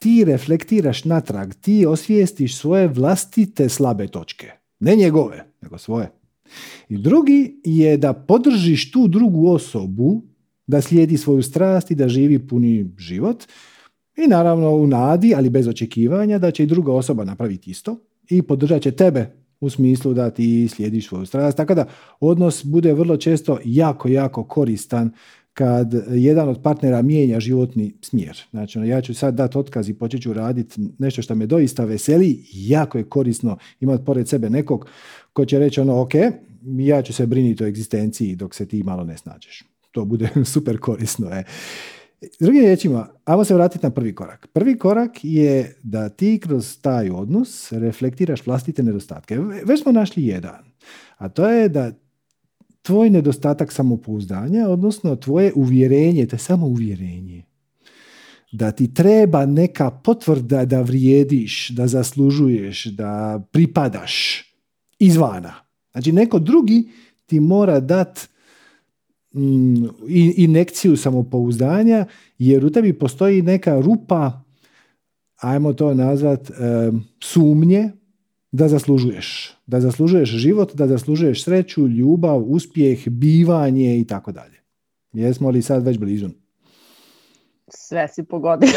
[0.00, 4.50] ti reflektiraš natrag, ti osvijestiš svoje vlastite slabe točke.
[4.80, 6.10] Ne njegove, nego svoje.
[6.88, 10.22] I drugi je da podržiš tu drugu osobu
[10.66, 13.44] da slijedi svoju strast i da živi puni život.
[14.16, 17.96] I naravno u nadi, ali bez očekivanja, da će i druga osoba napraviti isto
[18.30, 21.56] i podržat će tebe u smislu da ti slijediš svoju strast.
[21.56, 21.86] Tako da
[22.20, 25.10] odnos bude vrlo često jako, jako koristan
[25.60, 28.42] kad jedan od partnera mijenja životni smjer.
[28.50, 31.84] Znači, ono, ja ću sad dati otkaz i počet ću raditi nešto što me doista
[31.84, 34.88] veseli, jako je korisno imati pored sebe nekog
[35.32, 36.10] ko će reći ono, ok,
[36.78, 39.64] ja ću se briniti o egzistenciji dok se ti malo ne snađeš.
[39.90, 41.30] To bude super korisno.
[41.30, 41.44] Je.
[42.40, 44.46] Drugim riječima, ajmo se vratiti na prvi korak.
[44.52, 49.38] Prvi korak je da ti kroz taj odnos reflektiraš vlastite nedostatke.
[49.64, 50.72] Već smo našli jedan,
[51.16, 51.92] a to je da
[52.82, 57.44] tvoj nedostatak samopouzdanja, odnosno tvoje uvjerenje, to je samo uvjerenje,
[58.52, 64.44] da ti treba neka potvrda da vrijediš, da zaslužuješ, da pripadaš
[64.98, 65.54] izvana.
[65.92, 66.88] Znači neko drugi
[67.26, 68.28] ti mora dat
[69.34, 69.84] mm,
[70.36, 72.06] inekciju samopouzdanja
[72.38, 74.42] jer u tebi postoji neka rupa,
[75.36, 76.50] ajmo to nazvat,
[77.22, 77.90] sumnje
[78.52, 79.56] da zaslužuješ.
[79.66, 84.60] Da zaslužuješ život, da zaslužuješ sreću, ljubav, uspjeh, bivanje i tako dalje.
[85.12, 86.28] Jesmo li sad već blizu?
[87.68, 88.70] Sve si pogodio.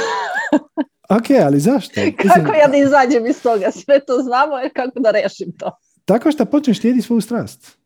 [1.18, 2.02] ok, ali zašto?
[2.18, 3.72] kako ja da izađem iz toga?
[3.72, 5.78] Sve to znamo, jer kako da rešim to?
[6.06, 7.78] Tako što počneš slijediti svoju strast.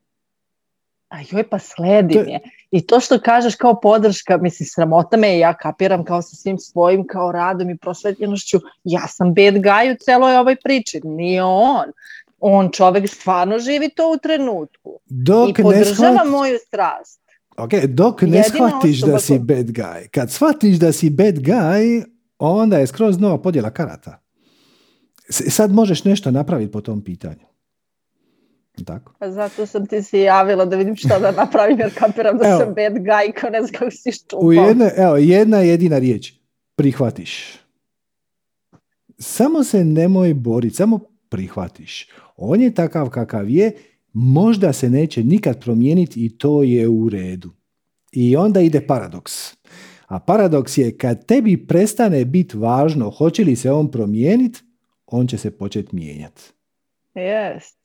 [1.08, 2.40] A joj, pa sledim je.
[2.70, 7.06] I to što kažeš kao podrška, mislim, sramota me ja kapiram kao sa svim svojim
[7.06, 11.84] kao radom i prosvetljenošću, ja sam bad guy u celoj ovoj priči, nije on.
[12.40, 15.00] On čovek stvarno živi to u trenutku.
[15.06, 16.28] Dok I podržava shvat...
[16.28, 17.20] moju strast.
[17.56, 20.08] Ok, dok ne Jedina shvatiš da si bad guy.
[20.08, 22.04] Kad shvatiš da si bad guy,
[22.38, 24.20] onda je skroz nova podjela karata.
[25.30, 27.47] Sad možeš nešto napraviti po tom pitanju.
[28.84, 29.12] Tako.
[29.18, 32.58] Pa zato sam ti se javila da vidim šta da napravim jer kapiram da evo,
[32.58, 36.32] sam bad guy ko ne znam kako si U jedne, evo, jedna jedina riječ.
[36.74, 37.58] Prihvatiš.
[39.18, 42.08] Samo se nemoj boriti, samo prihvatiš.
[42.36, 43.72] On je takav kakav je,
[44.12, 47.50] možda se neće nikad promijeniti i to je u redu.
[48.12, 49.32] I onda ide paradoks.
[50.06, 54.60] A paradoks je kad tebi prestane biti važno hoće li se on promijeniti,
[55.06, 56.42] on će se početi mijenjati.
[57.14, 57.77] Jest.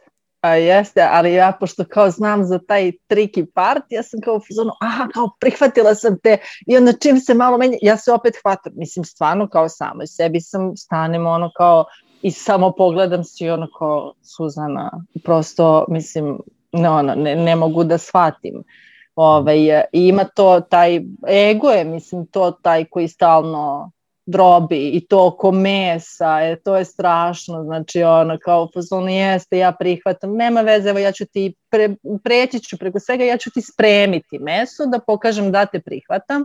[0.44, 4.72] A jeste, ali ja pošto kao znam za taj triki part, ja sam kao fuzonu,
[4.82, 6.38] aha, kao prihvatila sam te
[6.68, 10.08] i onda čim se malo menja, ja se opet hvatam, mislim stvarno kao samo i
[10.08, 11.86] sebi sam stanem ono kao
[12.22, 14.92] i samo pogledam si ono kao Suzana,
[15.24, 16.40] prosto mislim
[16.72, 18.64] ne, ono, ne, ne mogu da shvatim.
[19.16, 19.58] Ovaj,
[19.92, 23.92] I ima to taj, ego je mislim to taj koji stalno
[24.26, 29.72] drobi i to oko mesa, e, to je strašno, znači ono kao pozvon jeste, ja
[29.72, 33.62] prihvatam, nema veze, evo ja ću ti, pre, preći ću preko svega, ja ću ti
[33.62, 36.44] spremiti meso da pokažem da te prihvatam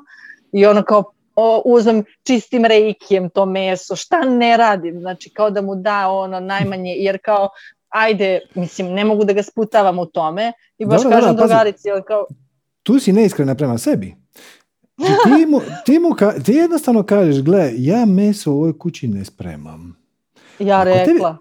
[0.53, 5.63] i ono kao o, uzmem čistim reikijem to meso, šta ne radim, znači kao da
[5.63, 7.49] mu da ono najmanje, jer kao
[7.89, 10.53] ajde, mislim, ne mogu da ga sputavam u tome.
[10.79, 12.27] I baš Dobro, kažem dobro, drugarici, kao,
[12.83, 14.15] Tu si neiskrena prema sebi.
[14.99, 15.05] Ti,
[15.47, 19.97] mu, ti, mu ka- ti jednostavno kažeš, gle, ja meso u ovoj kući ne spremam.
[20.59, 21.37] ja Ako tebi- rekla,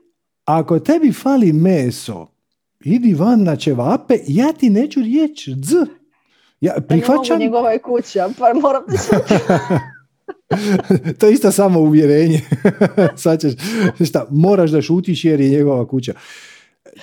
[0.45, 2.27] Ako tebi fali meso,
[2.81, 5.73] idi van na ćevape, ja ti neću riječ dz.
[6.61, 6.87] Ja prihvaćam.
[6.87, 8.83] prihvaćam, njegova je kuća, pa moram
[11.19, 12.41] to je isto samo uvjerenje.
[13.15, 13.53] Sad ćeš,
[14.01, 16.13] šta, moraš da šutiš jer je njegova kuća.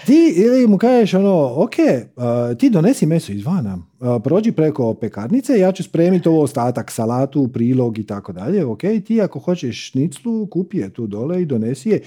[0.06, 1.72] Ti ili mu kažeš ono, ok,
[2.16, 2.24] uh,
[2.58, 3.78] ti donesi meso izvana,
[4.24, 9.22] prođi preko pekarnice, ja ću spremiti ovo ostatak, salatu, prilog i tako dalje, ok, ti
[9.22, 12.02] ako hoćeš šniclu, kupi je tu dole i donesi je.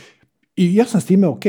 [0.56, 1.44] I ja sam s time ok.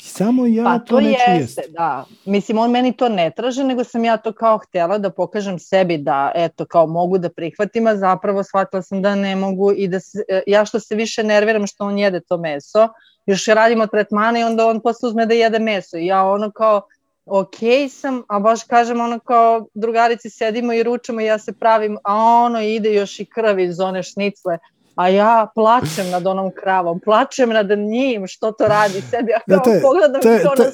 [0.00, 1.72] Samo ja Pa to, to neću jeste, jest.
[1.72, 2.04] da.
[2.24, 5.98] Mislim, on meni to ne traže, nego sam ja to kao htjela da pokažem sebi
[5.98, 10.00] da, eto, kao mogu da prihvatim, a zapravo shvatila sam da ne mogu i da
[10.00, 12.88] se, e, ja što se više nerviram što on jede to meso,
[13.26, 16.82] još radimo tretmane i onda on posle uzme da jede meso i ja ono kao,
[17.30, 17.56] ok
[17.90, 22.14] sam, a baš kažem ono kao drugarici sedimo i ručamo i ja se pravim, a
[22.16, 24.58] ono ide još i krv iz one šnicle,
[24.94, 29.54] a ja plačem nad onom kravom, plačem nad njim, što to radi sebi, a Da,
[29.54, 30.72] kao to je- pogledam To je, i to, je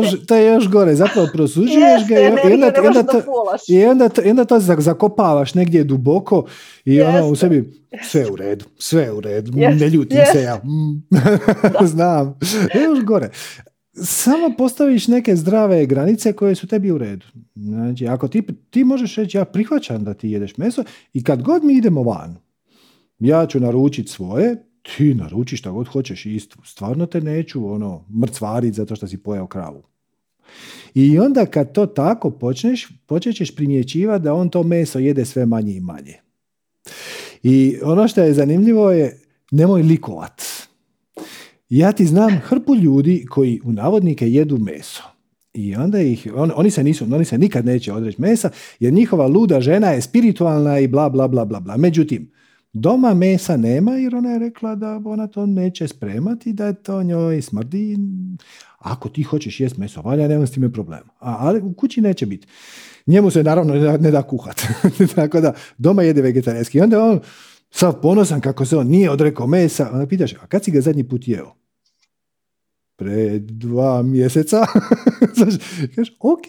[0.00, 0.08] se.
[0.08, 2.70] još, to je još gore, zapravo prosuđuješ ga i, onda, i onda
[3.02, 3.22] to,
[3.68, 6.44] i onda i onda to za- zakopavaš negdje duboko
[6.84, 7.72] i ono u sebi
[8.02, 10.60] sve u redu, sve u redu, Jeste, ne ljutim se ja.
[11.82, 12.38] Znam.
[12.86, 13.30] Još gore.
[14.02, 17.26] Samo postaviš neke zdrave granice koje su tebi u redu.
[17.54, 21.64] Znači, ako ti, ti možeš reći ja prihvaćam da ti jedeš meso i kad god
[21.64, 22.36] mi idemo van,
[23.18, 28.04] ja ću naručiti svoje, ti naruči šta god hoćeš i st- stvarno te neću ono
[28.20, 29.82] mrcvarit zato što si pojeo kravu.
[30.94, 35.46] I onda kad to tako počneš, počet ćeš primjećivati da on to meso jede sve
[35.46, 36.14] manje i manje.
[37.42, 39.20] I ono što je zanimljivo je
[39.50, 40.42] nemoj likovat.
[41.68, 45.02] Ja ti znam hrpu ljudi koji u navodnike jedu meso.
[45.54, 48.50] I onda ih, on, oni se nisu, oni se nikad neće odreći mesa,
[48.80, 51.76] jer njihova luda žena je spiritualna i bla bla bla bla bla.
[51.76, 52.30] Međutim,
[52.72, 57.02] doma mesa nema jer ona je rekla da ona to neće spremati, da je to
[57.02, 57.96] njoj smrdi.
[58.78, 61.10] Ako ti hoćeš jest meso, valja, nema s time problema.
[61.20, 62.46] A, ali u kući neće biti.
[63.06, 64.62] Njemu se naravno ne da, ne da kuhat.
[65.14, 66.78] Tako da doma jede vegetarijanski.
[66.78, 67.20] I onda on
[67.70, 69.90] sav ponosan kako se on nije odrekao mesa.
[69.92, 71.54] Onda pitaš, a kad si ga zadnji put jeo?
[72.96, 74.66] Pre dva mjeseca.
[75.94, 76.44] Kažeš, ok.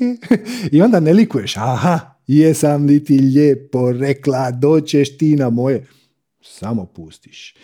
[0.72, 1.58] I onda ne likuješ.
[1.58, 5.88] Aha, jesam li ti lijepo rekla, doćeš ti na moje.
[6.42, 7.56] Samo pustiš.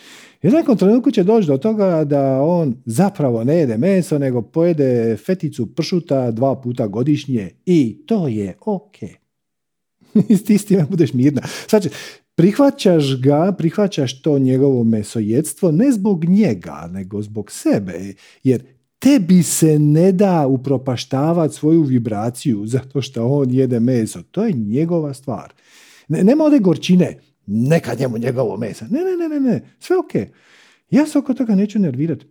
[0.44, 5.18] I nekom trenutku će doći do toga da on zapravo ne jede meso, nego pojede
[5.26, 8.96] feticu pršuta dva puta godišnje i to je ok.
[10.60, 11.42] S time budeš mirna.
[11.70, 11.90] Znači,
[12.36, 18.14] prihvaćaš ga, prihvaćaš to njegovo mesojedstvo ne zbog njega, nego zbog sebe.
[18.44, 18.64] Jer
[19.00, 24.22] tebi se ne da upropaštavati svoju vibraciju zato što on jede meso.
[24.32, 25.54] To je njegova stvar.
[26.08, 28.86] Ne, nema ode gorčine, neka njemu njegovo meso.
[28.90, 30.30] Ne, ne, ne, ne, ne, sve ok.
[30.92, 32.26] Ja se oko toga neću nervirati.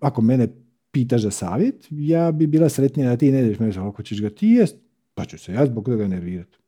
[0.00, 0.48] Ako mene
[0.90, 3.80] pitaš za savjet, ja bi bila sretnija da ti ne jedeš meso.
[3.80, 4.76] Ako ćeš ga ti jest,
[5.14, 6.58] pa ću se ja zbog toga nervirati.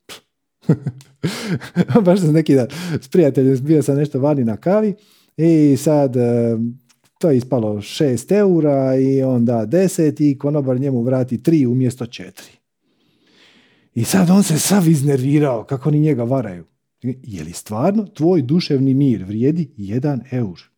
[2.05, 2.67] Baš sam neki dan
[3.01, 4.95] s prijateljem bio sam nešto vani na kavi
[5.37, 6.57] i sad e,
[7.19, 12.05] to je ispalo 6 eura i on da 10 i konobar njemu vrati 3 umjesto
[12.05, 12.31] 4.
[13.95, 16.65] I sad on se sav iznervirao kako oni njega varaju.
[17.03, 20.76] Je li stvarno tvoj duševni mir vrijedi 1 eur?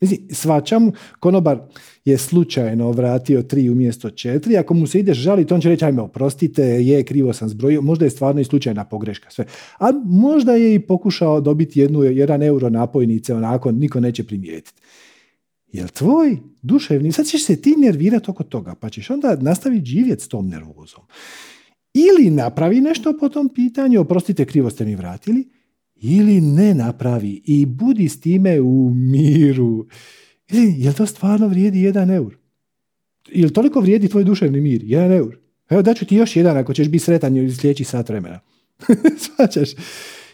[0.00, 0.90] Mislim, svačam,
[1.20, 1.58] konobar
[2.04, 6.02] je slučajno vratio 3 umjesto 4, ako mu se ideš žaliti, on će reći, ajme,
[6.02, 9.44] oprostite, je, krivo sam zbrojio, možda je stvarno i slučajna pogreška, sve.
[9.78, 14.82] A možda je i pokušao dobiti jednu, jedan euro napojnice, onako, niko neće primijetiti.
[15.72, 20.22] Jel tvoj duševni, sad ćeš se ti nervirati oko toga, pa ćeš onda nastaviti živjeti
[20.22, 21.04] s tom nervozom.
[21.94, 25.48] Ili napravi nešto po tom pitanju, oprostite, krivo ste mi vratili,
[26.00, 29.86] ili ne napravi i budi s time u miru.
[30.48, 32.36] Ili, jel to stvarno vrijedi jedan eur?
[33.28, 34.80] Jel toliko vrijedi tvoj duševni mir?
[34.84, 35.38] Jedan eur?
[35.70, 38.40] Evo daću ti još jedan ako ćeš biti sretan u sljedeći sat vremena.
[39.36, 39.70] Svaćaš?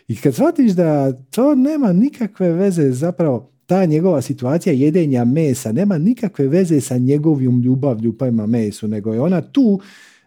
[0.08, 5.98] I kad shvatiš da to nema nikakve veze zapravo ta njegova situacija jedenja mesa nema
[5.98, 9.80] nikakve veze sa njegovim ljubavlju prema mesu, nego je ona tu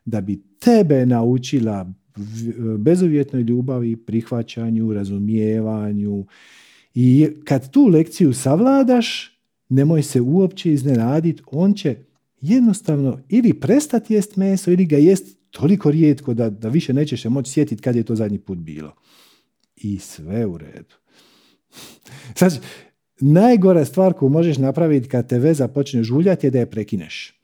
[0.05, 1.93] da bi tebe naučila
[2.77, 6.25] bezuvjetnoj ljubavi, prihvaćanju, razumijevanju
[6.99, 9.39] I kad tu lekciju savladaš,
[9.69, 11.95] nemoj se uopće iznenaditi, on će
[12.41, 17.29] jednostavno ili prestati jest meso ili ga jest toliko rijetko da, da više nećeš se
[17.29, 18.93] moći sjetiti kad je to zadnji put bilo.
[19.75, 20.95] I sve u redu.
[22.37, 22.57] Znači,
[23.19, 27.36] najgora stvar koju možeš napraviti kad te veza počne žuljati je da je prekineš.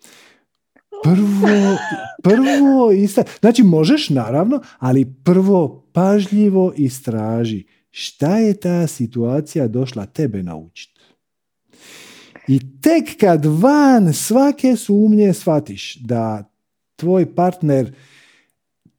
[1.04, 1.78] Prvo,
[2.24, 10.43] prvo ista, znači možeš naravno, ali prvo pažljivo istraži šta je ta situacija došla tebe
[10.43, 11.01] naučiti.
[12.47, 16.51] I tek kad van svake sumnje shvatiš da
[16.95, 17.93] tvoj partner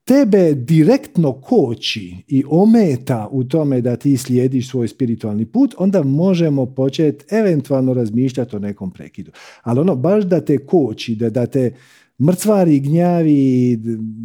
[0.04, 6.66] tebe direktno koči i ometa u tome da ti slijediš svoj spiritualni put, onda možemo
[6.66, 9.32] početi eventualno razmišljati o nekom prekidu.
[9.62, 11.74] Ali ono, baš da te koči, da, da te
[12.22, 13.76] mrcvari, gnjavi,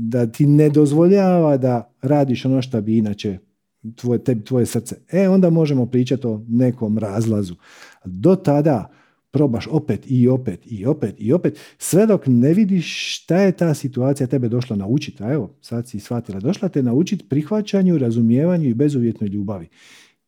[0.10, 3.38] da ti ne dozvoljava da radiš ono što bi inače
[3.96, 4.96] tvoje, tvoje srce.
[5.12, 7.56] E, onda možemo pričati o nekom razlazu.
[8.06, 8.99] Do tada
[9.32, 13.74] probaš opet i opet i opet i opet, sve dok ne vidiš šta je ta
[13.74, 15.24] situacija tebe došla naučiti.
[15.24, 19.68] A evo, sad si shvatila, došla te naučiti prihvaćanju, razumijevanju i bezuvjetnoj ljubavi.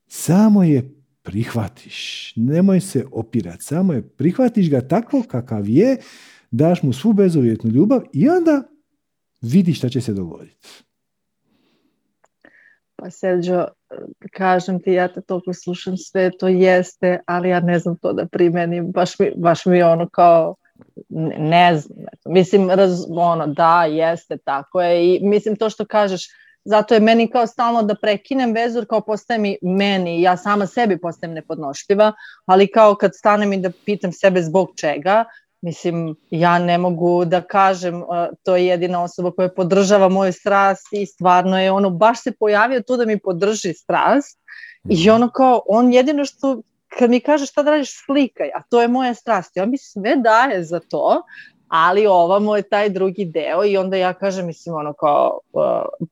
[0.07, 5.97] Samo je prihvatiš, nemoj se opirati, samo je prihvatiš ga tako kakav je,
[6.51, 8.63] daš mu svu bezuvjetnu ljubav i onda
[9.41, 10.67] vidiš šta će se dogoditi.
[13.01, 13.67] Pa Sergio,
[14.31, 18.25] kažem ti, ja te toliko slušam, sve to jeste, ali ja ne znam to da
[18.25, 20.55] primenim, baš mi, baš mi ono kao,
[21.39, 26.27] ne znam, mislim, raz, ono, da, jeste, tako je, i mislim to što kažeš,
[26.63, 30.99] zato je meni kao stalno da prekinem vezu, kao postaje mi meni, ja sama sebi
[30.99, 32.13] postajem nepodnošljiva,
[32.45, 35.25] ali kao kad stanem i da pitam sebe zbog čega,
[35.61, 38.03] Mislim, ja ne mogu da kažem,
[38.43, 42.81] to je jedina osoba koja podržava moju strast i stvarno je ono, baš se pojavio
[42.81, 44.39] tu da mi podrži strast
[44.89, 45.15] i mhm.
[45.15, 48.87] ono kao, on jedino što, kad mi kaže šta da radiš, slikaj, a to je
[48.87, 51.21] moja strast i on mi sve daje za to,
[51.67, 55.39] ali ovamo je taj drugi deo i onda ja kažem, mislim, ono kao,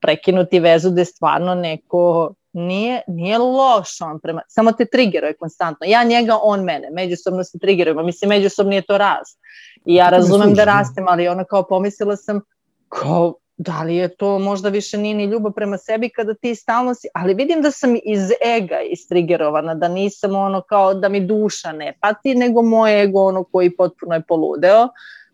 [0.01, 5.87] prekinuti vezu da je stvarno neko nije, nije loš on prema, samo te triggeruje konstantno.
[5.87, 9.39] Ja njega, on mene, međusobno se triggerujemo, mislim međusobno je to rast.
[9.85, 12.41] I ja razumem da rastem, ali ona kao pomislila sam,
[12.89, 16.95] kao, da li je to možda više nije ni ljubav prema sebi kada ti stalno
[16.95, 21.71] si, ali vidim da sam iz ega istrigerovana, da nisam ono kao da mi duša
[21.71, 24.87] ne pati, nego moj ego ono koji potpuno je poludeo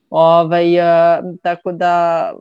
[0.10, 0.86] Ovaj, uh,
[1.42, 2.34] tako da,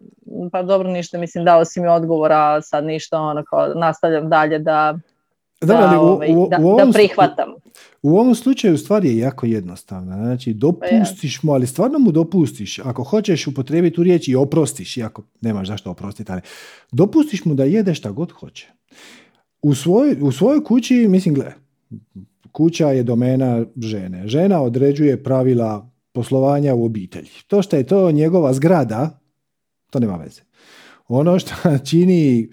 [0.52, 4.98] pa dobro, ništa, mislim, dao si mi odgovora, sad ništa, ono, kao, nastavljam dalje da,
[5.60, 7.48] da, da, ovaj, u, u, da, u da prihvatam.
[8.02, 10.16] U ovom slučaju stvar je jako jednostavna.
[10.16, 12.78] Znači, dopustiš mu, ali stvarno mu dopustiš.
[12.78, 16.40] Ako hoćeš upotrijebiti tu riječ i oprostiš, iako nemaš zašto oprostiti, ali
[16.92, 18.68] dopustiš mu da jede šta god hoće.
[19.62, 21.52] U, svoj, u svojoj kući, mislim, gle,
[22.52, 24.28] kuća je domena žene.
[24.28, 27.30] Žena određuje pravila poslovanja u obitelji.
[27.46, 29.20] To što je to njegova zgrada,
[29.90, 30.42] to nema veze.
[31.08, 31.54] Ono što
[31.90, 32.48] čini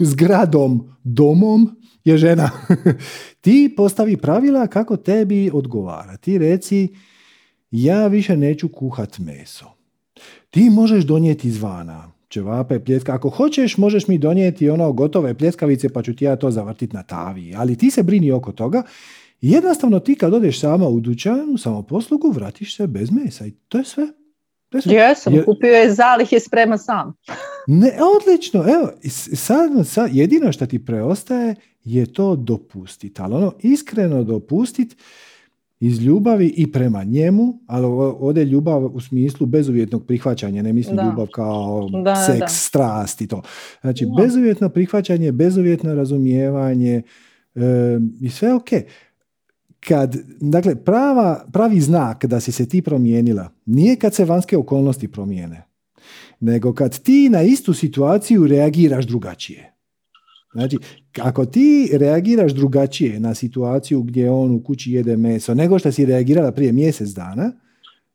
[0.00, 1.70] zgradom domom
[2.04, 2.50] je žena.
[3.44, 6.16] Ti postavi pravila kako tebi odgovara.
[6.16, 6.88] Ti reci,
[7.70, 9.66] ja više neću kuhat meso.
[10.50, 13.14] Ti možeš donijeti izvana ćevape, pljeska.
[13.14, 17.02] Ako hoćeš, možeš mi donijeti ono gotove pljeskavice pa ću ti ja to zavrtiti na
[17.02, 17.54] tavi.
[17.56, 18.82] Ali ti se brini oko toga
[19.50, 23.78] jednostavno ti kad odeš sama u dućanu, samo poslugu, vratiš se bez mesa i to
[23.78, 24.06] je sve.
[24.68, 24.94] To je sve.
[24.94, 25.44] Jesam, Je...
[25.44, 27.14] kupio je zalih i sprema sam.
[27.66, 27.90] ne,
[28.20, 28.90] odlično, evo,
[29.34, 34.96] sad, sad, jedino što ti preostaje je to dopustiti, ali ono iskreno dopustiti
[35.80, 37.86] iz ljubavi i prema njemu, ali
[38.20, 41.02] ovdje ljubav u smislu bezuvjetnog prihvaćanja, ne mislim da.
[41.02, 42.48] ljubav kao da, seks, da.
[42.48, 43.42] strast i to.
[43.80, 47.02] Znači, bezuvjetno prihvaćanje, bezuvjetno razumijevanje
[47.54, 47.60] e,
[48.20, 48.68] i sve ok
[49.88, 55.08] kad, dakle, prava, pravi znak da si se ti promijenila nije kad se vanjske okolnosti
[55.08, 55.62] promijene,
[56.40, 59.74] nego kad ti na istu situaciju reagiraš drugačije.
[60.52, 60.78] Znači,
[61.20, 66.06] ako ti reagiraš drugačije na situaciju gdje on u kući jede meso nego što si
[66.06, 67.52] reagirala prije mjesec dana,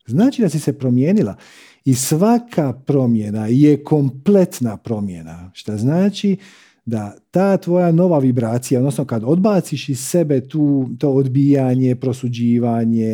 [0.05, 1.35] znači da si se promijenila.
[1.85, 5.51] I svaka promjena je kompletna promjena.
[5.53, 6.37] Što znači
[6.89, 13.13] da ta tvoja nova vibracija, odnosno kad odbaciš iz sebe tu, to odbijanje, prosuđivanje,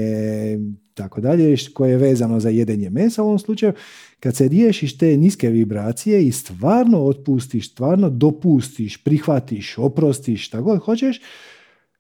[0.94, 3.74] tako dalje, koje je vezano za jedenje mesa u ovom slučaju,
[4.20, 10.80] kad se riješiš te niske vibracije i stvarno otpustiš, stvarno dopustiš, prihvatiš, oprostiš, šta god
[10.80, 11.22] hoćeš,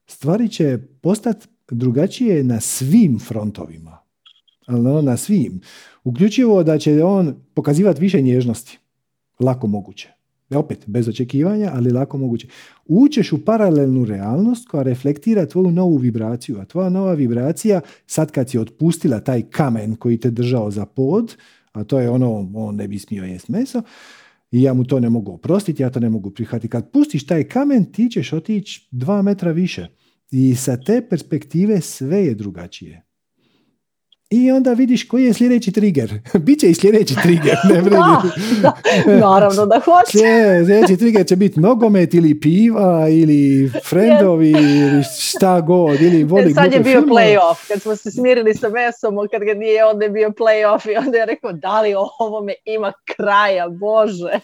[0.07, 3.97] stvari će postati drugačije na svim frontovima.
[4.67, 5.61] Ali na svim.
[6.03, 8.79] Uključivo da će on pokazivati više nježnosti.
[9.39, 10.14] Lako moguće.
[10.55, 12.47] Opet, bez očekivanja, ali lako moguće.
[12.85, 18.49] Učeš u paralelnu realnost koja reflektira tvoju novu vibraciju, a tvoja nova vibracija, sad kad
[18.49, 21.35] si otpustila taj kamen koji te držao za pod,
[21.71, 23.81] a to je ono, on ne bi smio jest meso,
[24.51, 26.69] i ja mu to ne mogu oprostiti, ja to ne mogu prihvatiti.
[26.69, 29.87] Kad pustiš taj kamen, ti ćeš otići dva metra više.
[30.31, 33.04] I sa te perspektive sve je drugačije.
[34.29, 36.19] I onda vidiš koji je sljedeći trigger.
[36.45, 37.57] Biće i sljedeći trigger.
[37.69, 38.21] Ne da,
[38.61, 38.73] da,
[39.19, 40.17] naravno da hoće.
[40.65, 46.01] Sljedeći trigger će biti nogomet ili piva ili friendovi ili šta god.
[46.01, 47.67] Ili voli Sad je bio playoff.
[47.67, 51.17] Kad smo se smirili sa mesom, kad ga nije, onda je bio playoff i onda
[51.17, 54.39] je rekao da li ovo me ima kraja, Bože.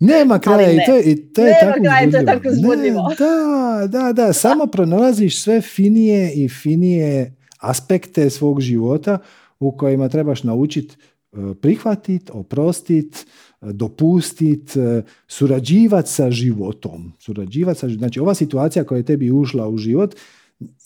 [0.00, 3.14] Nema kraja i to je, i to je tako kraja, to je tako zbudljivo.
[3.18, 4.32] Da, da, da.
[4.32, 9.18] Samo pronalaziš sve finije i finije aspekte svog života
[9.60, 10.96] u kojima trebaš naučiti
[11.32, 13.18] e, prihvatiti, oprostiti,
[13.62, 17.12] e, dopustiti, e, surađivati sa životom.
[17.18, 20.14] Surađivati sa, znači ova situacija koja je tebi ušla u život,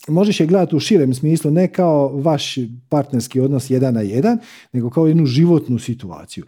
[0.07, 2.55] možeš je gledati u širem smislu, ne kao vaš
[2.89, 4.37] partnerski odnos jedan na jedan,
[4.73, 6.43] nego kao jednu životnu situaciju.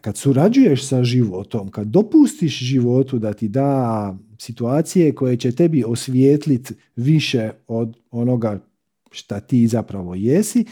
[0.00, 6.74] Kad surađuješ sa životom, kad dopustiš životu da ti da situacije koje će tebi osvijetliti
[6.96, 8.60] više od onoga
[9.10, 10.64] šta ti zapravo jesi,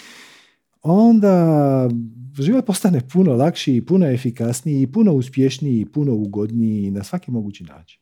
[0.83, 1.89] onda
[2.39, 8.01] život postane puno lakši, puno efikasniji, puno uspješniji, puno ugodniji na svaki mogući način.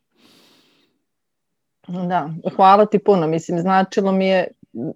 [1.89, 3.27] Da, hvala ti puno.
[3.27, 4.47] Mislim, značilo mi je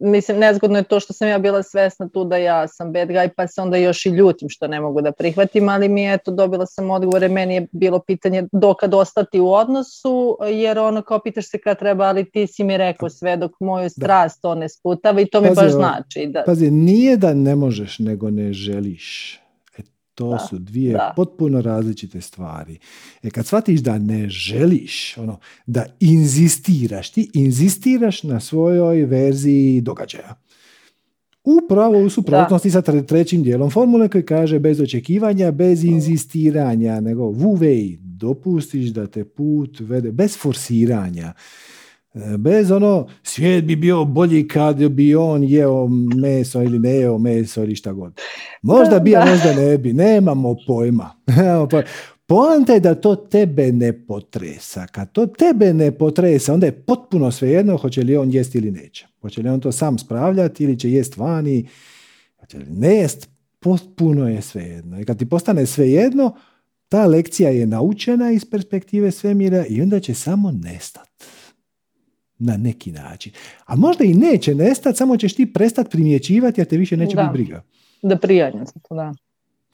[0.00, 3.28] mislim, nezgodno je to što sam ja bila svesna tu da ja sam bad guy,
[3.36, 6.30] pa se onda još i ljutim što ne mogu da prihvatim, ali mi je, eto,
[6.30, 11.50] dobila sam odgovore, meni je bilo pitanje dokad ostati u odnosu, jer ono kao pitaš
[11.50, 15.20] se kad treba, ali ti si mi rekao sve dok moju strast to ne sputava
[15.20, 16.26] i to mi baš znači.
[16.26, 16.42] Da...
[16.46, 19.39] Pazi, nije da ne možeš, nego ne želiš.
[20.14, 22.78] To su dvije potpuno različite stvari.
[23.22, 30.34] E kad shvatiš da ne želiš, ono, da inzistiraš, ti inzistiraš na svojoj verziji događaja.
[31.44, 37.98] Upravo u suprotnosti sa trećim dijelom formule koji kaže bez očekivanja, bez inzistiranja, nego vuvej,
[38.00, 41.32] dopustiš da te put vede, bez forsiranja.
[42.38, 47.62] Bez ono, svijet bi bio bolji kad bi on jeo meso ili ne jeo meso
[47.62, 48.20] ili šta god.
[48.62, 49.92] Možda bi, a možda ne bi.
[49.92, 51.10] Nemamo pojma.
[52.26, 54.86] Poanta je da to tebe ne potresa.
[54.86, 59.06] Kad to tebe ne potresa, onda je potpuno svejedno hoće li on jesti ili neće.
[59.20, 61.68] Hoće li on to sam spravljati ili će jest vani.
[62.40, 63.28] Hoće li ne jest,
[63.60, 65.00] potpuno je svejedno.
[65.00, 66.36] I kad ti postane svejedno,
[66.88, 71.10] ta lekcija je naučena iz perspektive svemira i onda će samo nestati
[72.40, 73.32] na neki način.
[73.66, 77.28] A možda i neće nestati, samo ćeš ti prestati primjećivati, jer te više neće biti
[77.32, 77.62] briga.
[78.02, 79.14] Da prijanje se to, da.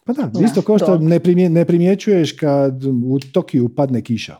[0.05, 4.36] Pa da, isto kao što ne, primje, ne primjećuješ kad u Tokiju padne kiša.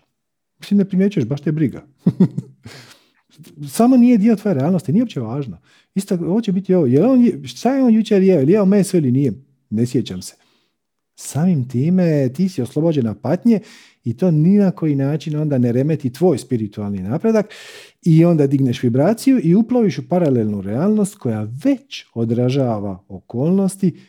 [0.59, 1.87] Mislim, ne primjećuješ, baš te briga.
[3.77, 5.59] Samo nije dio tvoje realnosti, nije uopće važno.
[5.95, 6.87] Isto, ovo će biti ovo.
[6.87, 8.41] Je on, šta je on jučer jeo?
[8.41, 9.33] Je jeo meso ili nije?
[9.71, 10.35] Ne sjećam se.
[11.15, 13.61] Samim time ti si oslobođena patnje
[14.05, 17.55] i to ni na koji način onda ne remeti tvoj spiritualni napredak
[18.07, 24.01] i onda digneš vibraciju i uploviš u paralelnu realnost koja već odražava okolnosti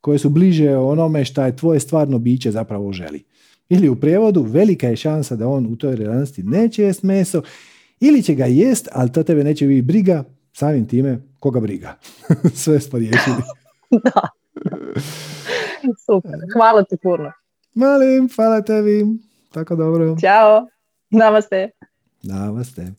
[0.00, 3.24] koje su bliže onome šta je tvoje stvarno biće zapravo želi.
[3.68, 7.42] Ili u prijevodu, velika je šansa da on u toj realnosti neće jest meso
[8.00, 11.98] ili će ga jest, ali to tebe neće biti briga, samim time koga briga.
[12.62, 13.36] Sve smo riješili.
[14.04, 14.28] da.
[16.06, 17.32] Super, hvala ti puno.
[17.74, 19.04] Malim, hvala tebi.
[19.52, 20.16] Tako dobro.
[20.20, 20.66] Ćao.
[21.20, 21.70] Namaste.
[22.22, 22.92] Namaste.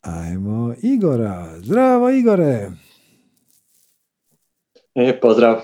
[0.00, 1.60] Ajmo Igora.
[1.60, 2.70] Zdravo Igore.
[4.94, 5.56] E, pozdrav.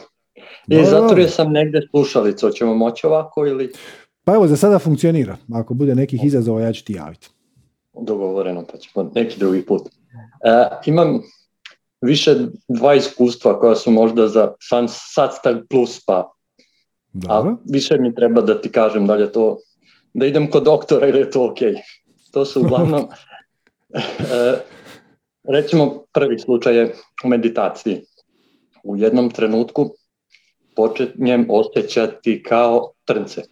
[0.70, 2.46] E, zato sam negdje slušalicu.
[2.46, 3.72] Hoćemo moći ovako ili...
[4.24, 5.36] Pa evo, za sada funkcionira.
[5.52, 7.28] Ako bude nekih izazova, ja ću ti javiti.
[8.00, 9.82] Dogovoreno, pa ćemo neki drugi put.
[10.44, 11.22] E, imam
[12.00, 12.34] više
[12.68, 14.52] dva iskustva koja su možda za
[14.88, 16.32] sad plus, pa
[17.28, 19.58] a više mi treba da ti kažem da li je to,
[20.14, 21.58] da idem kod doktora ili je to ok.
[22.32, 23.08] To su uglavnom,
[25.48, 26.94] recimo prvi slučaj je
[27.24, 28.02] u meditaciji.
[28.85, 29.90] U jednom trenutku
[30.77, 33.43] početnjem osjećati kao trnce.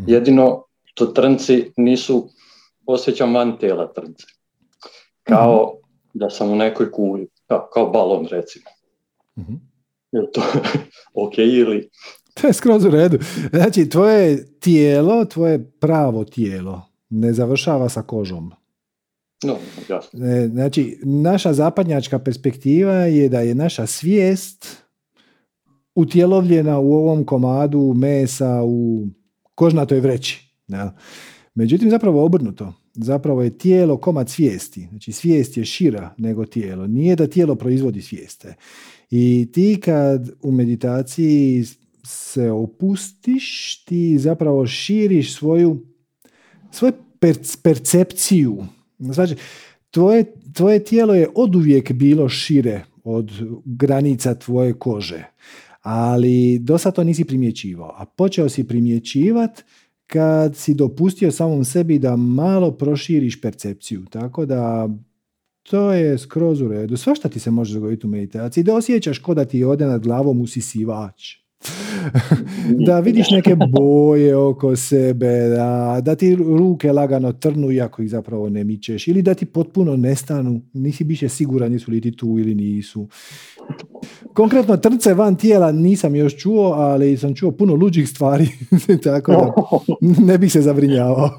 [0.00, 0.10] Mhm.
[0.10, 2.28] Jedino što trnci nisu,
[2.86, 4.26] osjećam van tijela trnce.
[5.22, 6.18] Kao mhm.
[6.18, 8.64] da sam u nekoj kuli, kao, kao balon recimo.
[9.38, 9.72] mm
[10.12, 10.42] Je to
[11.24, 11.90] ok ili
[12.34, 13.18] To je skroz u redu.
[13.52, 18.52] Znači, tvoje tijelo, tvoje pravo tijelo ne završava sa kožom.
[19.42, 19.56] No,
[19.88, 20.26] jasno.
[20.26, 24.82] E, znači, naša zapadnjačka perspektiva je da je naša svijest
[25.94, 29.06] utjelovljena u ovom komadu mesa u
[29.54, 30.54] kožnatoj vreći.
[30.68, 30.96] Ja.
[31.54, 32.72] Međutim, zapravo obrnuto.
[32.94, 34.86] Zapravo je tijelo komad svijesti.
[34.90, 36.86] Znači, svijest je šira nego tijelo.
[36.86, 38.54] Nije da tijelo proizvodi svijeste.
[39.10, 41.64] I ti kad u meditaciji
[42.04, 45.86] se opustiš, ti zapravo širiš svoju,
[46.70, 46.92] svoju
[47.62, 48.64] percepciju.
[49.10, 49.34] Znači,
[49.90, 53.30] tvoje, tvoje tijelo je oduvijek bilo šire od
[53.64, 55.24] granica tvoje kože.
[55.82, 57.94] Ali do sad to nisi primjećivao.
[57.96, 59.62] A počeo si primjećivati
[60.06, 64.04] kad si dopustio samom sebi da malo proširiš percepciju.
[64.10, 64.88] Tako da
[65.62, 66.96] to je skroz u redu.
[66.96, 68.64] Svašta ti se može dogoditi u meditaciji.
[68.64, 71.41] Da osjećaš ko da ti ode nad glavom usisivač.
[72.86, 78.48] Da vidiš neke boje oko sebe, da, da ti ruke lagano trnu iako ih zapravo
[78.48, 82.54] ne mičeš ili da ti potpuno nestanu, nisi više siguran jesu li ti tu ili
[82.54, 83.08] nisu.
[84.34, 88.48] Konkretno trce van tijela nisam još čuo, ali sam čuo puno luđih stvari,
[89.04, 89.52] tako da
[90.26, 91.30] ne bih se zabrinjavao.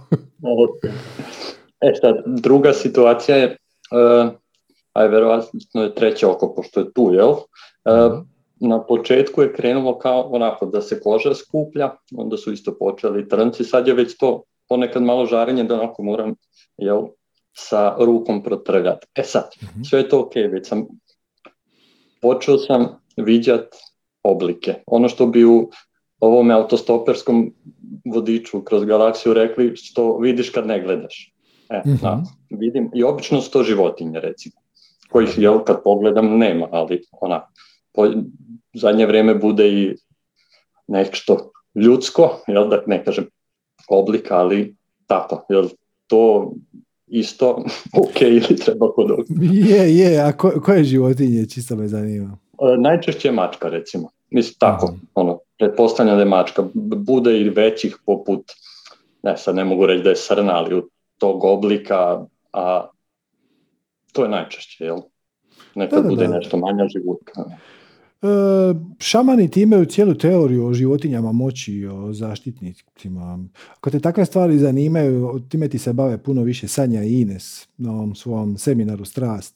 [1.82, 4.32] E sad, druga situacija je, uh,
[4.94, 7.30] aj verovatno je treće oko, pošto je tu, jel?
[7.30, 8.26] Uh,
[8.68, 13.64] na početku je krenulo kao onako da se koža skuplja, onda su isto počeli trnci,
[13.64, 16.36] sad je već to ponekad malo žarenje da onako moram
[16.78, 17.08] jel,
[17.54, 19.08] sa rukom protrgati.
[19.16, 19.84] E sad, mhm.
[19.84, 20.88] sve je to ok, već sam
[22.22, 22.88] počeo sam
[23.18, 23.68] viđat
[24.24, 24.76] oblike.
[24.88, 25.70] Ono što bi u
[26.20, 27.54] ovome autostoperskom
[28.06, 31.34] vodiču kroz galaksiju rekli što vidiš kad ne gledaš.
[31.70, 32.20] E, uh
[32.50, 32.92] vidim.
[32.94, 34.56] I obično su to životinje, recimo,
[35.10, 37.48] kojih jel, kad pogledam nema, ali ona,
[37.94, 38.08] po,
[38.74, 39.96] zadnje vrijeme bude i
[40.88, 43.26] nešto ljudsko, jel da ne kažem
[43.90, 44.76] oblika, ali
[45.08, 45.70] tako, jel
[46.08, 46.54] to
[47.08, 47.64] isto
[48.04, 49.12] ok ili treba kod
[49.52, 52.38] Je, je, a ko, koje životinje, čisto me zanima.
[52.62, 54.10] E, najčešće je mačka, recimo.
[54.30, 56.64] Mislim, tako, ono, pretpostavljam da je mačka.
[56.98, 58.52] Bude i većih poput,
[59.24, 62.88] ne, sad ne mogu reći da je srna, ali u tog oblika, a
[64.12, 64.98] to je najčešće, jel?
[65.76, 67.44] Nekad bude nešto manja životka.
[68.24, 73.46] E, šamani ti imaju cijelu teoriju o životinjama moći, o zaštitnicima.
[73.78, 77.92] Ako te takve stvari zanimaju, time ti se bave puno više Sanja i Ines na
[77.92, 79.56] ovom svom seminaru Strast.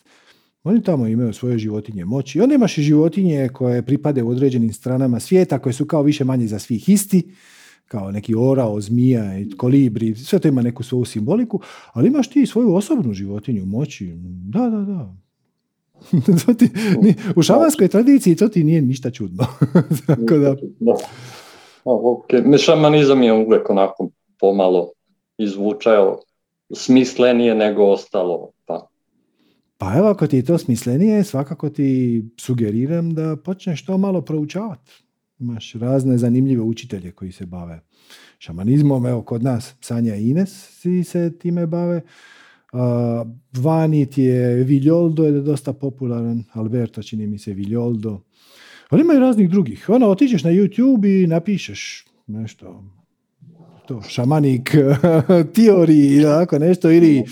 [0.64, 2.38] Oni tamo imaju svoje životinje moći.
[2.38, 6.24] I onda imaš i životinje koje pripade u određenim stranama svijeta, koje su kao više
[6.24, 7.32] manje za svih isti,
[7.88, 11.62] kao neki orao, zmija kolibri, sve to ima neku svoju simboliku,
[11.94, 14.14] ali imaš ti svoju osobnu životinju moći.
[14.50, 15.27] Da, da, da.
[16.46, 16.70] to ti,
[17.36, 19.46] u šamanskoj tradiciji to ti nije ništa čudno.
[20.08, 20.56] Tako da...
[21.84, 22.58] Okay.
[22.58, 24.10] Šamanizam je uvijek onako
[24.40, 24.92] pomalo
[25.38, 26.20] izvučao
[26.76, 28.52] smislenije nego ostalo.
[28.66, 28.88] Pa.
[29.78, 34.92] pa evo, ako ti je to smislenije, svakako ti sugeriram da počneš to malo proučavati.
[35.40, 37.82] Imaš razne zanimljive učitelje koji se bave
[38.40, 39.06] šamanizmom.
[39.06, 42.02] Evo, kod nas Sanja i Ines se time bave.
[43.54, 48.22] Vani ti je Viljoldo je dosta popularan, Alberto čini mi se Viljoldo.
[48.90, 49.90] Ali ima i raznih drugih.
[49.90, 52.84] Ono, otiđeš na YouTube i napišeš nešto,
[53.88, 54.76] to, šamanik,
[55.56, 57.24] teori ovako nešto, ili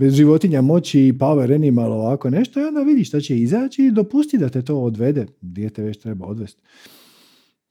[0.00, 4.48] životinja moći, power animal, ovako nešto, i onda vidiš šta će izaći i dopusti da
[4.48, 6.62] te to odvede, gdje te već treba odvesti.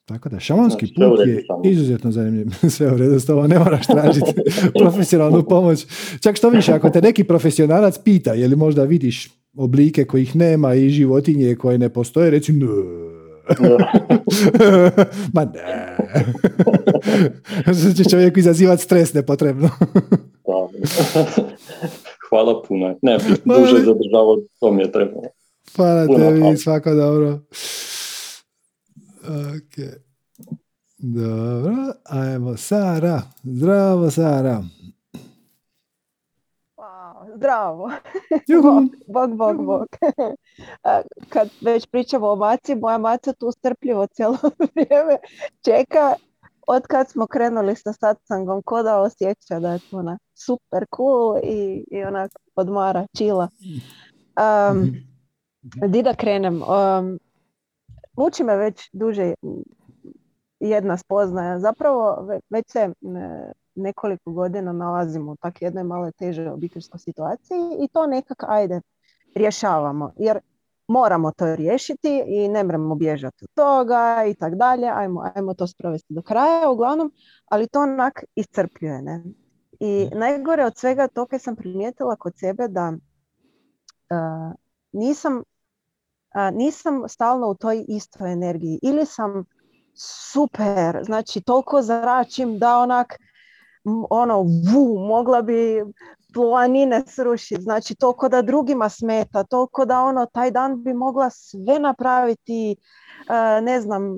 [0.07, 2.47] Tako da, šamanski znači, put je izuzetno zanimljiv.
[2.75, 4.31] Sve u redu s ne moraš tražiti
[4.81, 5.85] profesionalnu pomoć.
[6.21, 10.73] Čak što više, ako te neki profesionalac pita, je li možda vidiš oblike kojih nema
[10.73, 12.67] i životinje koje ne postoje, reći ne.
[15.33, 15.97] Ma ne.
[17.95, 19.69] će čovjeku izazivati stres nepotrebno.
[22.29, 22.95] Hvala puno.
[23.01, 25.23] Ne duže zadržavao, to mi je trebalo.
[25.75, 27.39] Hvala tebi, svako dobro.
[29.27, 30.03] Ok.
[30.97, 31.75] Dobro,
[32.05, 33.21] ajmo Sara.
[33.43, 34.63] Zdravo Sara.
[36.77, 37.91] Wow, zdravo.
[39.07, 39.87] bog, bog, bog,
[41.29, 44.37] Kad već pričamo o maci, moja maca tu strpljivo cijelo
[44.75, 45.17] vrijeme
[45.65, 46.15] čeka
[46.67, 51.85] od kad smo krenuli sa satsangom, ko da osjeća da je ona super cool i,
[51.91, 53.47] i onak odmara, čila.
[54.71, 54.95] Um,
[55.87, 56.61] di da krenem?
[56.61, 57.19] Um,
[58.17, 59.33] muči me već duže
[60.59, 61.59] jedna spoznaja.
[61.59, 62.93] Zapravo već se
[63.75, 68.81] nekoliko godina nalazimo u tak jednoj malo teže obiteljskoj situaciji i to nekak ajde
[69.35, 70.13] rješavamo.
[70.17, 70.39] Jer
[70.87, 74.89] moramo to riješiti i ne moramo bježati od toga i tak dalje.
[74.89, 77.11] Ajmo, ajmo to sprovesti do kraja uglavnom,
[77.45, 79.01] ali to onak iscrpljuje.
[79.01, 79.23] Ne?
[79.79, 80.19] I mhm.
[80.19, 84.53] najgore od svega to kad sam primijetila kod sebe da uh,
[84.91, 85.43] nisam
[86.53, 88.79] nisam stalno u toj istoj energiji.
[88.81, 89.45] Ili sam
[90.31, 93.17] super, znači toliko zračim da onak
[94.09, 95.83] ono, vu, mogla bi
[96.33, 101.79] planine srušiti, znači to da drugima smeta, to da ono, taj dan bi mogla sve
[101.79, 102.75] napraviti,
[103.61, 104.17] ne znam,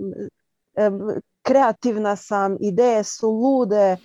[1.41, 3.97] kreativna sam, ideje su lude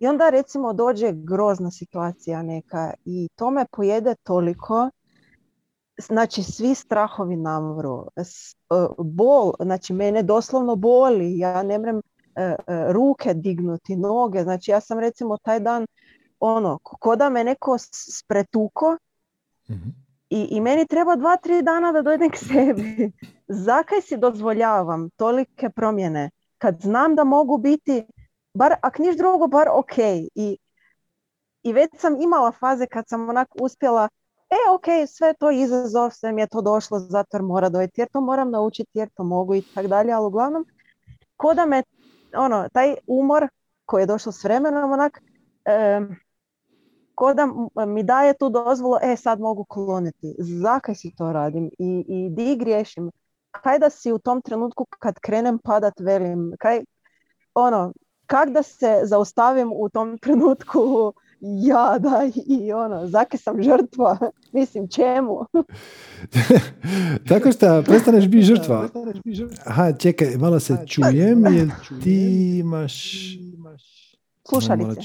[0.00, 4.90] i onda recimo dođe grozna situacija neka i to me pojede toliko,
[6.00, 8.22] znači svi strahovi namru, e,
[8.98, 12.00] bol, znači mene doslovno boli, ja ne mrem
[12.92, 15.86] ruke dignuti, noge, znači ja sam recimo taj dan
[16.40, 17.76] ono, ko da me neko
[18.18, 18.96] spretuko
[19.70, 19.88] mhm.
[20.30, 23.12] i, i meni treba dva, tri dana da dojdem k sebi.
[23.66, 28.04] Zakaj si dozvoljavam tolike promjene kad znam da mogu biti,
[28.54, 29.98] bar, ak niš drugo, bar ok.
[30.34, 30.58] I,
[31.62, 34.08] I već sam imala faze kad sam onak uspjela
[34.50, 38.08] e, ok, sve to izazov, sve mi je to došlo zato jer mora dojeti, jer
[38.12, 40.66] to moram naučiti, jer to mogu i tako dalje, ali uglavnom,
[41.36, 41.82] ko da me,
[42.36, 43.48] ono, taj umor
[43.84, 45.22] koji je došao s vremenom, onak,
[47.14, 47.48] ko da
[47.86, 50.34] mi daje tu dozvolu, e sad mogu kloniti.
[50.38, 53.10] Zakaj si to radim i, i di griješim?
[53.50, 56.80] Kaj da si u tom trenutku kad krenem padat velim, kaj,
[57.54, 57.92] ono,
[58.26, 64.18] kak da se zaustavim u tom trenutku ja da i ono, zake sam žrtva,
[64.52, 65.38] mislim čemu?
[67.28, 68.88] Tako što prestaneš biti žrtva.
[69.64, 71.70] Aha, čekaj, malo se čujem, jer
[72.02, 73.12] ti imaš...
[74.48, 75.00] Slušalice.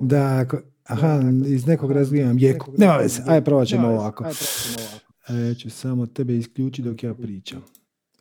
[0.00, 0.44] Da,
[0.84, 2.72] Aha, iz nekog razloga imam jeku.
[2.78, 4.24] Nema veze, ajde probat ćemo ovako.
[5.28, 7.62] E, ću samo tebe isključiti dok ja pričam.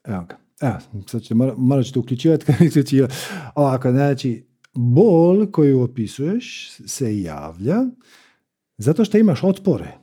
[0.04, 0.38] Evo ga.
[0.62, 3.16] Evo, sad ćete, malo, malo ćete uključivati kad isključivati.
[3.56, 7.78] Ovako, znači, bol koju opisuješ se javlja
[8.78, 9.98] zato što imaš otpore.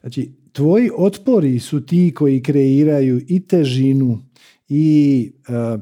[0.00, 4.22] Znači, tvoji otpori su ti koji kreiraju i težinu
[4.68, 5.80] i, uh,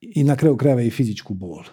[0.00, 1.64] i na kraju krajeva i fizičku bol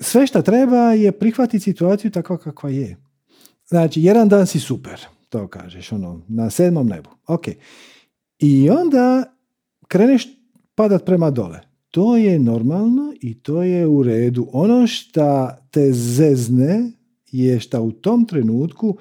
[0.00, 2.96] sve što treba je prihvatiti situaciju takva kakva je.
[3.66, 7.10] Znači, jedan dan si super, to kažeš, ono, na sedmom nebu.
[7.26, 7.46] Ok.
[8.38, 9.34] I onda
[9.88, 10.28] kreneš
[10.78, 11.60] padat prema dole.
[11.90, 14.48] To je normalno i to je u redu.
[14.52, 16.92] Ono što te zezne
[17.30, 18.98] je što u tom trenutku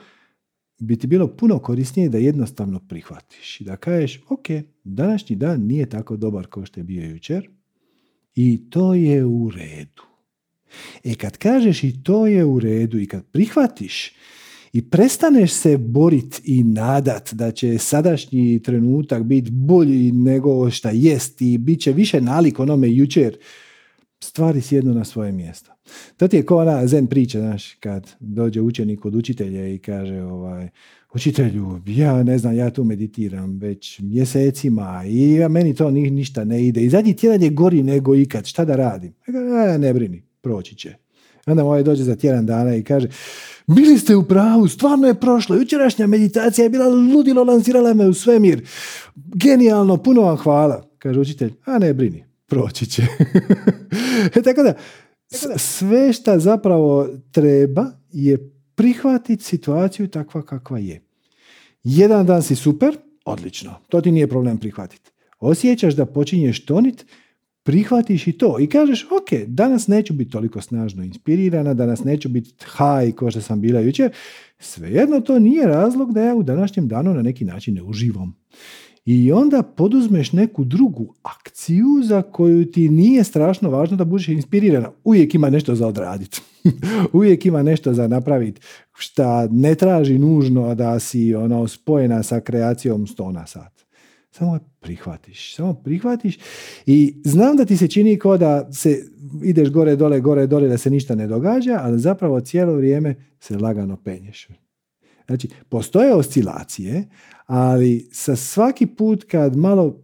[0.79, 4.45] bi ti bilo puno korisnije da jednostavno prihvatiš i da kažeš, ok,
[4.83, 7.49] današnji dan nije tako dobar kao što je bio jučer
[8.35, 10.03] i to je u redu.
[11.03, 14.13] E kad kažeš i to je u redu i kad prihvatiš
[14.73, 21.41] i prestaneš se boriti i nadat da će sadašnji trenutak biti bolji nego šta jest
[21.41, 23.37] i bit će više nalik onome jučer,
[24.19, 25.71] stvari sjednu na svoje mjesto.
[26.17, 30.21] To ti je kao ona zen priča, znaš, kad dođe učenik od učitelja i kaže
[30.21, 30.69] ovaj,
[31.13, 36.81] učitelju, ja ne znam, ja tu meditiram već mjesecima i meni to ništa ne ide.
[36.81, 39.13] I zadnji tjedan je gori nego ikad, šta da radim?
[39.73, 41.06] E, ne brini proći će.
[41.47, 43.07] Onda ovaj dođe za tjedan dana i kaže,
[43.67, 48.13] bili ste u pravu, stvarno je prošlo, jučerašnja meditacija je bila ludilo, lansirala me u
[48.13, 48.67] svemir.
[49.15, 50.89] Genijalno, puno vam hvala.
[50.97, 53.03] Kaže učitelj, a ne brini, proći će.
[54.35, 54.73] E, tako da,
[55.57, 61.01] sve što zapravo treba je prihvatiti situaciju takva kakva je.
[61.83, 65.11] Jedan dan si super, odlično, to ti nije problem prihvatiti.
[65.39, 67.05] Osjećaš da počinješ tonit,
[67.67, 72.65] prihvatiš i to i kažeš, ok, danas neću biti toliko snažno inspirirana, danas neću biti
[72.65, 74.11] haj kao što sam bila jučer,
[74.59, 78.35] svejedno to nije razlog da ja u današnjem danu na neki način ne uživam.
[79.05, 84.91] I onda poduzmeš neku drugu akciju za koju ti nije strašno važno da budeš inspirirana.
[85.03, 86.41] Uvijek ima nešto za odraditi.
[87.13, 88.61] Uvijek ima nešto za napraviti
[88.93, 93.86] šta ne traži nužno da si ono spojena sa kreacijom 100 na sat.
[94.37, 95.55] Samo prihvatiš.
[95.55, 96.37] Samo prihvatiš
[96.85, 99.03] i znam da ti se čini kao da se
[99.43, 103.57] ideš gore, dole, gore, dole, da se ništa ne događa, ali zapravo cijelo vrijeme se
[103.57, 104.47] lagano penješ.
[105.27, 107.07] Znači, postoje oscilacije,
[107.45, 110.03] ali sa svaki put kad malo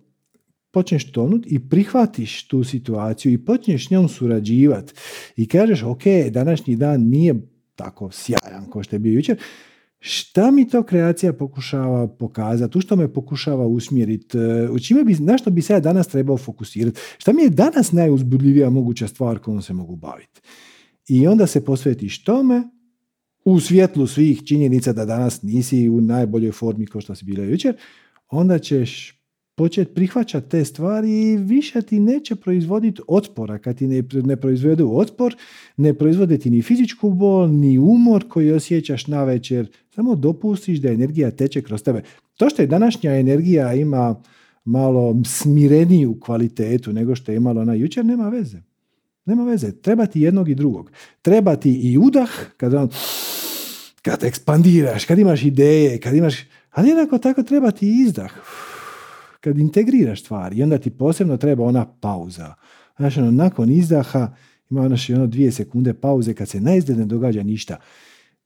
[0.71, 4.93] počneš tonut i prihvatiš tu situaciju i počneš njom surađivati
[5.35, 7.35] i kažeš, ok, današnji dan nije
[7.75, 9.37] tako sjajan kao što je bio jučer,
[10.05, 15.15] šta mi to kreacija pokušava pokazati, u što me pokušava usmjeriti, e, u čime bi,
[15.19, 19.39] na što bi se ja danas trebao fokusirati, šta mi je danas najuzbudljivija moguća stvar
[19.39, 20.41] kojom se mogu baviti.
[21.07, 22.63] I onda se posvetiš tome
[23.45, 27.75] u svjetlu svih činjenica da danas nisi u najboljoj formi kao što si bila jučer,
[28.29, 29.22] onda ćeš
[29.55, 33.57] početi prihvaćati te stvari i više ti neće proizvoditi otpora.
[33.57, 35.35] Kad ti ne, ne proizvedu otpor,
[35.77, 39.67] ne proizvode ti ni fizičku bol, ni umor koji osjećaš na večer.
[39.95, 42.01] Samo dopustiš da energija teče kroz tebe.
[42.37, 44.21] To što je današnja energija ima
[44.65, 48.57] malo smireniju kvalitetu nego što je imala ona jučer, nema veze.
[49.25, 50.91] Nema veze, treba ti jednog i drugog.
[51.21, 52.89] Treba ti i udah, kad, on,
[54.01, 56.35] kad ekspandiraš, kad imaš ideje, kad imaš...
[56.71, 58.31] Ali jednako tako treba ti izdah.
[59.43, 62.53] Kad integriraš stvari i onda ti posebno treba ona pauza.
[62.97, 64.35] Znaš, ono, nakon izdaha
[64.69, 67.77] ima ono, ono dvije sekunde pauze kad se naizgled ne događa ništa.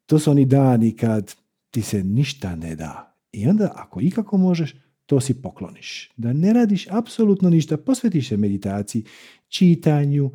[0.05, 1.35] To su oni dani kad
[1.71, 3.15] ti se ništa ne da.
[3.31, 4.75] I onda ako ikako možeš,
[5.05, 6.11] to si pokloniš.
[6.17, 9.03] Da ne radiš apsolutno ništa, posvetiš se meditaciji,
[9.47, 10.31] čitanju,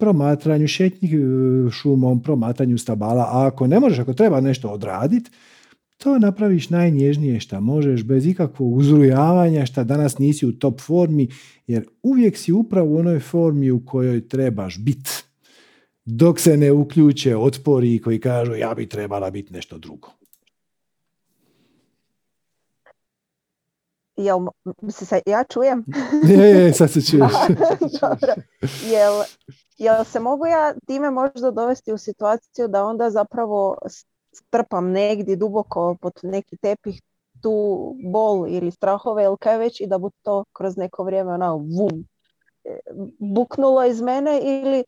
[0.00, 5.30] promatranju, šetnji e, šumom, promatranju stabala, a ako ne možeš, ako treba nešto odraditi,
[6.02, 11.28] to napraviš najnježnije što možeš, bez ikakvog uzrujavanja što danas nisi u top formi,
[11.66, 15.10] jer uvijek si upravo u onoj formi u kojoj trebaš biti.
[16.04, 20.08] Dok se ne uključe otpori koji kažu ja bi trebala biti nešto drugo.
[24.16, 24.38] Jel,
[24.88, 25.84] se ja čujem?
[26.28, 27.32] je, je, sad se čuješ.
[28.92, 29.22] Jel,
[29.78, 33.78] jel se mogu ja time možda dovesti u situaciju da onda zapravo
[34.32, 37.02] strpam negdje duboko pod neki tepih
[37.42, 41.52] tu bol ili strahove ili kaj već i da bu to kroz neko vrijeme ona
[41.52, 42.04] vum
[42.64, 42.78] e,
[43.18, 44.84] buknulo iz mene ili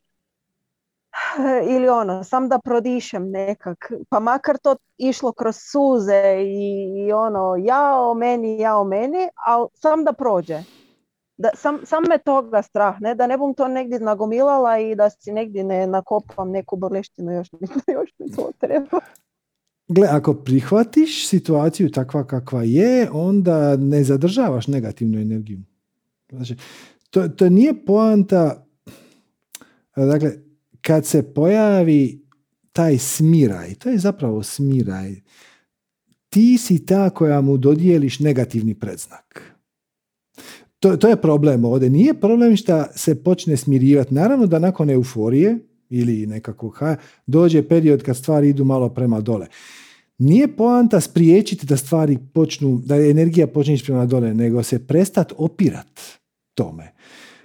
[1.75, 8.01] ili ono, sam da prodišem nekak, pa makar to išlo kroz suze i, ono, ja
[8.01, 10.63] o meni, ja o meni, ali sam da prođe.
[11.37, 13.15] Da, sam, sam me toga strah, ne?
[13.15, 17.49] da ne bom to negdje nagomilala i da si negdje ne nakopam neku bolještinu još,
[17.95, 19.01] još mi to treba.
[19.93, 25.61] Gle, ako prihvatiš situaciju takva kakva je, onda ne zadržavaš negativnu energiju.
[26.31, 26.57] Znači,
[27.11, 28.67] to, to nije poanta,
[29.97, 30.33] dakle,
[30.81, 32.23] kad se pojavi
[32.73, 35.15] taj smiraj, to je zapravo smiraj,
[36.29, 39.53] ti si ta koja mu dodijeliš negativni predznak.
[40.79, 41.91] To, to je problem ovdje.
[41.91, 44.15] Nije problem što se počne smirivati.
[44.15, 45.59] Naravno da nakon euforije
[45.89, 46.79] ili nekakvog
[47.27, 49.47] dođe period kad stvari idu malo prema dole.
[50.23, 55.33] Nije poanta spriječiti da stvari počnu, da energija počne ići prema dole, nego se prestat
[55.37, 56.01] opirat
[56.55, 56.93] tome.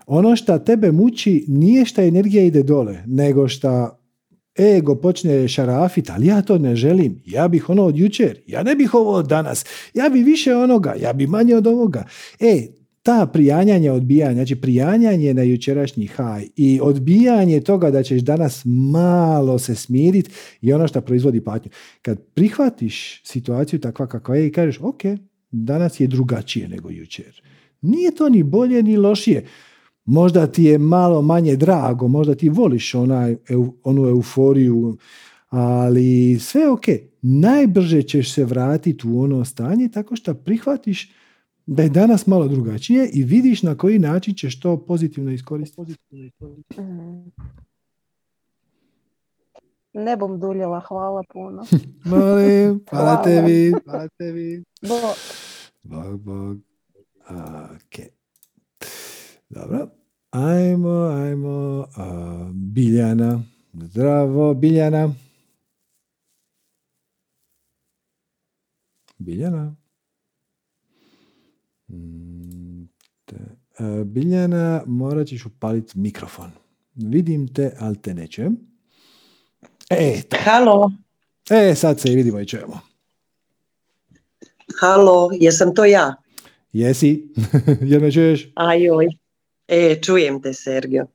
[0.05, 3.99] Ono što tebe muči nije što energija ide dole, nego što
[4.59, 7.21] ego počne šarafit, ali ja to ne želim.
[7.25, 10.95] Ja bih ono od jučer, ja ne bih ovo od danas, ja bi više onoga,
[11.01, 12.03] ja bi manje od ovoga.
[12.39, 12.67] E,
[13.07, 19.59] ta prijanjanja odbijanja, znači prijanjanje na jučerašnji haj i odbijanje toga da ćeš danas malo
[19.59, 20.29] se smiriti
[20.61, 21.71] i ono što proizvodi patnju.
[22.01, 25.01] Kad prihvatiš situaciju takva kakva je i kažeš ok,
[25.51, 27.41] danas je drugačije nego jučer.
[27.81, 29.45] Nije to ni bolje ni lošije.
[30.05, 33.35] Možda ti je malo manje drago, možda ti voliš onaj,
[33.83, 34.97] onu euforiju,
[35.49, 36.85] ali sve ok.
[37.21, 41.11] Najbrže ćeš se vratiti u ono stanje tako što prihvatiš
[41.67, 46.31] da je danas malo drugačije i vidiš na koji način ćeš to pozitivno iskoristiti.
[46.77, 47.31] Mm.
[49.93, 51.65] Ne bom duljela, hvala puno.
[52.11, 53.73] Molim, hvala tebi.
[53.85, 54.63] Hvala tebi.
[54.81, 55.15] Bog.
[55.83, 56.57] Bog, bog.
[57.75, 58.05] Ok.
[59.49, 59.87] Dobro.
[60.31, 61.85] Ajmo, ajmo.
[62.53, 63.41] Biljana.
[63.73, 65.13] Zdravo, Biljana.
[69.17, 69.75] Biljana.
[71.89, 72.87] Mm,
[74.05, 76.51] Biljana, morat ćeš upaliti mikrofon.
[76.95, 78.57] Vidim te, ali te ne čujem.
[79.89, 80.91] E, Halo.
[81.49, 82.79] E, sad se i vidimo i čujemo.
[84.79, 86.15] Halo, jesam to ja?
[86.73, 87.33] Jesi,
[87.89, 88.51] jel me čuješ?
[88.55, 89.07] Ajoj,
[89.67, 91.07] e, čujem te, Sergio.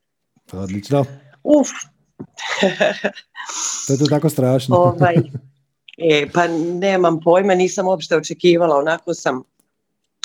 [0.53, 1.05] Odlično.
[1.43, 1.69] Uf.
[3.87, 4.77] to je to tako strašno.
[4.77, 5.15] ovaj,
[6.11, 6.49] e, pa
[6.81, 9.43] nemam pojma, nisam uopšte očekivala, onako sam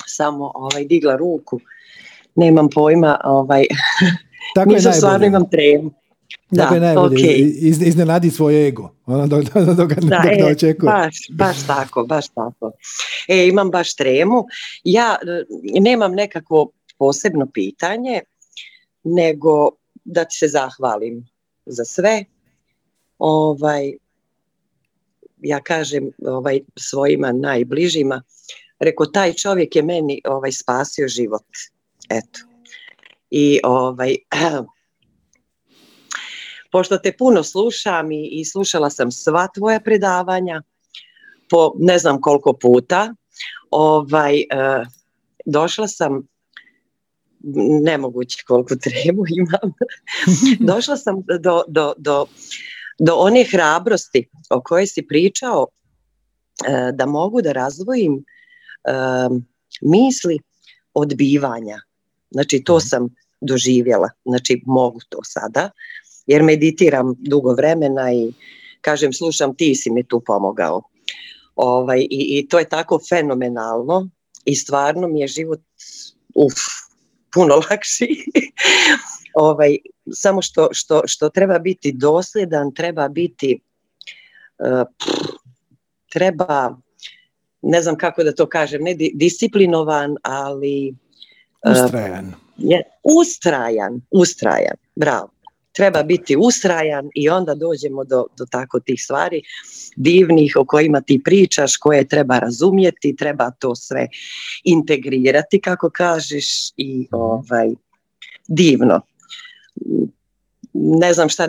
[0.08, 1.60] samo ovaj, digla ruku.
[2.34, 3.64] Nemam pojma, ovaj,
[4.54, 5.90] tako nisam stvarno imam tremu.
[6.50, 7.86] Da, je najbolje, okay.
[7.86, 10.92] iznenadi svoj ego, ono dok, dok, dok, da, dok e, očekuje.
[10.92, 12.72] Baš, baš tako, baš tako.
[13.28, 14.44] E, imam baš tremu.
[14.84, 18.20] Ja e, nemam nekakvo posebno pitanje,
[19.04, 19.70] nego
[20.04, 21.26] da ti se zahvalim
[21.66, 22.24] za sve.
[23.18, 23.92] Ovaj,
[25.38, 28.22] ja kažem ovaj, svojima najbližima,
[28.78, 31.44] Rekao, taj čovjek je meni ovaj, spasio život.
[32.10, 32.40] Eto.
[33.30, 34.16] I ovaj,
[36.72, 40.62] pošto te puno slušam i, i slušala sam sva tvoja predavanja
[41.50, 43.14] po ne znam koliko puta,
[43.70, 44.86] ovaj, uh,
[45.46, 46.28] došla sam
[47.82, 49.72] nemoguće koliko tremu imam,
[50.74, 52.26] došla sam do, do, do,
[52.98, 58.24] do one hrabrosti o kojoj si pričao uh, da mogu da razvojim
[59.80, 60.38] misli
[60.94, 61.80] odbivanja.
[62.30, 62.86] Znači to mhm.
[62.86, 63.08] sam
[63.40, 64.10] doživjela.
[64.24, 65.70] Znači mogu to sada
[66.28, 68.32] jer meditiram dugo vremena i
[68.80, 70.82] kažem slušam ti si mi tu pomogao.
[71.56, 74.08] Ovaj, i, I to je tako fenomenalno
[74.44, 75.60] i stvarno mi je život
[76.34, 76.54] uf,
[77.34, 78.24] puno lakši.
[79.34, 79.76] ovaj,
[80.12, 83.60] samo što, što, što treba biti dosljedan, treba biti
[84.58, 84.86] uh,
[86.12, 86.76] treba
[87.62, 90.94] ne znam kako da to kažem, ne disciplinovan, ali
[91.66, 92.32] uh, ustrajan.
[92.56, 95.30] Je, ustrajan, ustrajan, bravo
[95.78, 99.42] treba biti ustrajan i onda dođemo do, do tako tih stvari
[99.96, 104.08] divnih o kojima ti pričaš, koje treba razumjeti, treba to sve
[104.64, 107.08] integrirati kako kažeš i mhm.
[107.12, 107.68] ovaj
[108.48, 109.00] divno.
[110.72, 111.48] Ne znam šta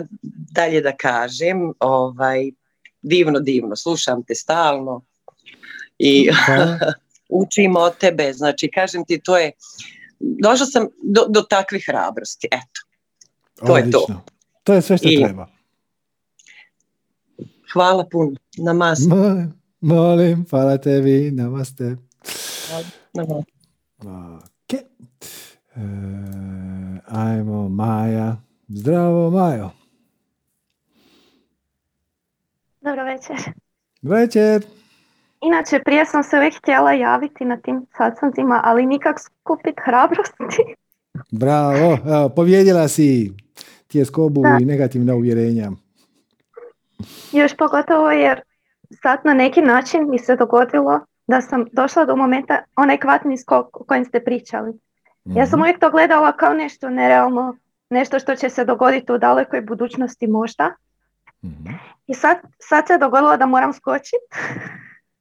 [0.54, 2.50] dalje da kažem, ovaj
[3.02, 5.02] divno, divno, slušam te stalno
[6.00, 6.30] i
[7.42, 9.52] učim od tebe, znači kažem ti to je
[10.20, 12.80] došla sam do, do takvih hrabrosti, eto.
[13.66, 14.06] To je to.
[14.64, 15.46] To je sve što treba.
[17.72, 18.36] Hvala puno.
[18.56, 19.08] Namaste.
[19.08, 21.30] Molim, molim, hvala tebi.
[21.30, 21.96] Namaste.
[23.14, 23.52] Namaste.
[23.98, 24.72] Ok.
[24.72, 24.80] E,
[27.06, 28.36] ajmo, Maja.
[28.68, 29.70] Zdravo, Majo.
[32.80, 33.52] Dobro večer.
[34.02, 34.79] Večer.
[35.40, 40.74] Inače, prije sam se uvijek htjela javiti na tim sastancima, ali nikak skupit hrabrosti.
[41.30, 43.32] Bravo, evo, povjedila si
[43.86, 45.70] tjeskobu i negativna uvjerenja.
[47.32, 48.40] Još pogotovo jer
[49.02, 53.80] sad na neki način mi se dogodilo da sam došla do momenta onaj kvatni skok
[53.80, 54.72] o kojem ste pričali.
[55.24, 55.62] Ja sam mhm.
[55.62, 57.56] uvijek to gledala kao nešto nerealno,
[57.90, 60.74] nešto što će se dogoditi u dalekoj budućnosti možda.
[61.42, 61.48] mm
[62.06, 64.16] I sad, sad se dogodilo da moram skočiti,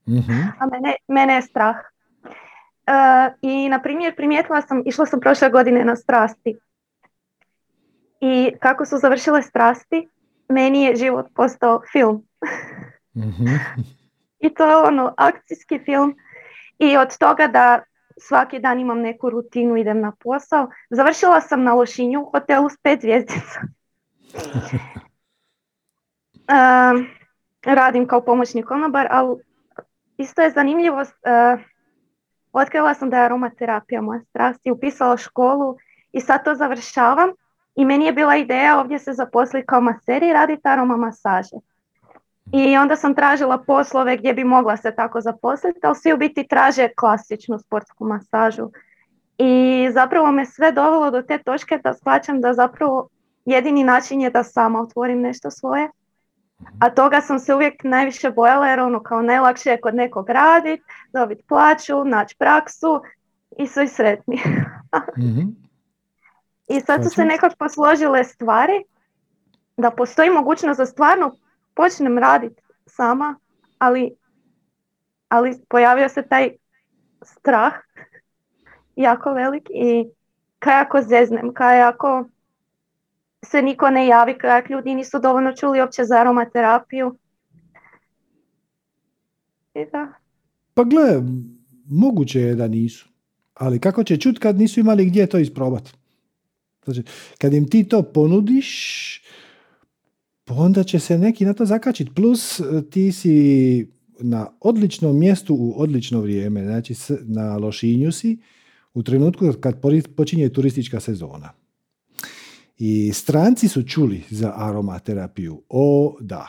[0.10, 1.76] mm a mene, mene je strah.
[2.90, 6.58] Uh, I na primjer primijetila sam, išla sam prošle godine na strasti
[8.22, 10.10] i kako su završile strasti,
[10.50, 12.26] meni je život postao film.
[13.18, 13.46] Mhm.
[14.46, 16.16] I to je ono, akcijski film.
[16.80, 17.82] I od toga da
[18.18, 20.70] svaki dan imam neku rutinu, idem na posao.
[20.90, 23.60] Završila sam na Lošinju u hotelu s pet zvijezdica.
[26.48, 27.06] uh,
[27.76, 29.36] radim kao pomoćni konobar, ali
[30.20, 31.14] isto je zanimljivost.
[31.14, 31.62] Uh,
[32.54, 35.78] otkrila sam da je aromaterapija moja strast i upisala školu
[36.12, 37.30] i sad to završavam
[37.76, 41.56] i meni je bila ideja ovdje se zaposliti kao maser i raditi aroma masaže.
[42.52, 46.48] I onda sam tražila poslove gdje bi mogla se tako zaposliti, ali svi u biti
[46.48, 48.70] traže klasičnu sportsku masažu.
[49.38, 53.08] I zapravo me sve dovelo do te točke da shvaćam da zapravo
[53.46, 55.90] jedini način je da sama otvorim nešto svoje.
[56.80, 60.84] A toga sam se uvijek najviše bojala jer ono kao najlakše je kod nekog raditi,
[61.14, 63.02] dobiti plaću, naći praksu
[63.58, 64.42] i svi sretni.
[65.18, 65.70] mm
[66.68, 68.84] I sad su se nekako posložile stvari
[69.78, 71.36] da postoji mogućnost da stvarno
[71.74, 73.36] počnem raditi sama,
[73.78, 74.16] ali,
[75.30, 76.52] ali pojavio se taj
[77.22, 77.74] strah
[78.96, 80.06] jako velik i
[80.60, 82.26] kaj ako zeznem, kaj ako
[83.46, 87.18] se niko ne javi, kaj ljudi nisu dovoljno čuli uopće za aromaterapiju.
[89.92, 90.14] Da.
[90.74, 91.22] Pa gle,
[91.86, 93.10] moguće je da nisu.
[93.54, 95.92] Ali kako će čut kad nisu imali gdje to isprobati?
[96.84, 97.04] Znači,
[97.38, 98.70] kad im ti to ponudiš,
[100.50, 102.14] onda će se neki na to zakačiti.
[102.14, 102.62] Plus
[102.92, 106.64] ti si na odličnom mjestu u odlično vrijeme.
[106.64, 108.40] Znači, na Lošinju si
[108.94, 109.82] u trenutku kad
[110.16, 111.59] počinje turistička sezona.
[112.80, 115.62] I stranci su čuli za aromaterapiju.
[115.70, 116.48] O, da.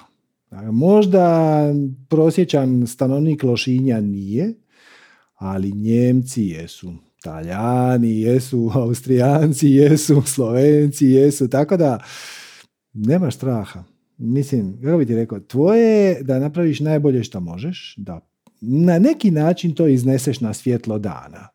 [0.73, 1.65] Možda
[2.09, 4.55] prosječan stanovnik Lošinja nije,
[5.35, 6.93] ali Njemci jesu.
[7.23, 11.99] Talijani jesu, Austrijanci jesu, Slovenci jesu, tako da
[12.93, 13.85] nema straha.
[14.19, 18.21] Mislim, kako bi ti rekao, tvoje je da napraviš najbolje što možeš, da
[18.61, 21.49] na neki način to izneseš na svjetlo dana.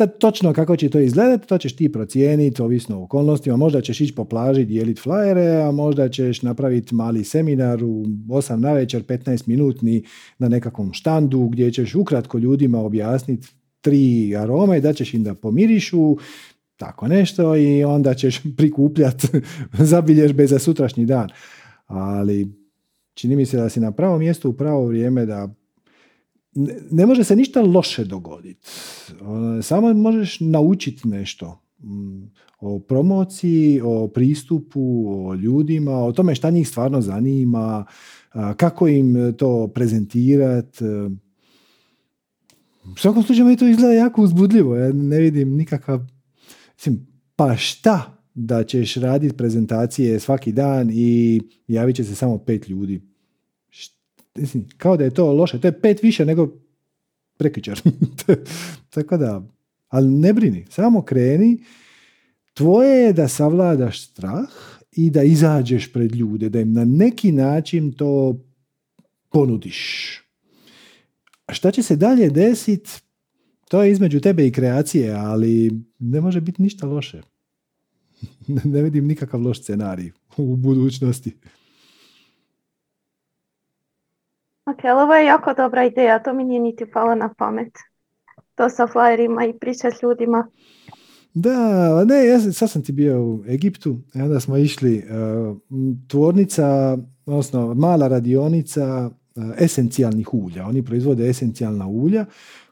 [0.00, 3.56] Sad točno kako će to izgledati, to ćeš ti procijeniti, ovisno o okolnostima.
[3.56, 8.56] Možda ćeš ići po plaži dijeliti flajere, a možda ćeš napraviti mali seminar u 8
[8.56, 10.04] na večer, 15 minutni
[10.38, 13.48] na nekakvom štandu gdje ćeš ukratko ljudima objasniti
[13.80, 16.16] tri arome, da ćeš im da pomirišu,
[16.76, 19.28] tako nešto i onda ćeš prikupljati
[19.92, 21.28] zabilježbe za sutrašnji dan.
[21.86, 22.48] Ali
[23.14, 25.48] čini mi se da si na pravom mjestu u pravo vrijeme da
[26.90, 28.66] ne može se ništa loše dogoditi.
[29.20, 32.22] Ono, samo možeš naučiti nešto mm,
[32.60, 37.84] o promociji, o pristupu, o ljudima, o tome šta njih stvarno zanima,
[38.56, 40.84] kako im to prezentirati,
[42.84, 44.76] u svakom slučaju mi to izgleda jako uzbudljivo.
[44.76, 46.00] Ja ne vidim nikakav...
[46.76, 47.06] Mislim,
[47.36, 53.09] pa šta da ćeš raditi prezentacije svaki dan i javit će se samo pet ljudi.
[54.76, 55.60] Kao da je to loše.
[55.60, 56.48] To je pet više nego
[57.36, 57.80] prekičar.
[58.94, 59.42] Tako da,
[59.88, 61.64] ali ne brini, samo kreni.
[62.54, 64.48] Tvoje je da savladaš strah
[64.92, 68.38] i da izađeš pred ljude, da im na neki način to
[69.28, 70.20] ponudiš.
[71.46, 72.90] A šta će se dalje desiti,
[73.68, 77.22] to je između tebe i kreacije, ali ne može biti ništa loše.
[78.64, 81.36] ne vidim nikakav loš scenarij u budućnosti.
[84.70, 87.72] Ok, ovo je jako dobra ideja, to mi nije niti palo na pamet.
[88.54, 90.46] To sa flyerima i priča s ljudima.
[91.34, 95.56] Da, ne, ja sad sam ti bio u Egiptu i onda smo išli uh,
[96.08, 100.66] tvornica, odnosno mala radionica uh, esencijalnih ulja.
[100.66, 102.26] Oni proizvode esencijalna ulja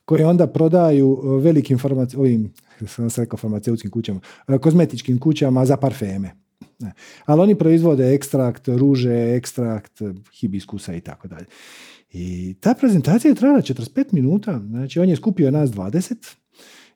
[0.04, 1.78] koje onda prodaju uh, velikim
[2.16, 2.52] ovim,
[2.86, 4.20] sam rekao farmaceutskim kućama,
[4.60, 6.47] kozmetičkim kućama za parfeme.
[6.78, 6.92] Ne.
[7.24, 9.92] Ali oni proizvode ekstrakt ruže, ekstrakt
[10.40, 11.46] hibiskusa i tako dalje.
[12.12, 16.36] I ta prezentacija je trajala 45 minuta, znači on je skupio nas 20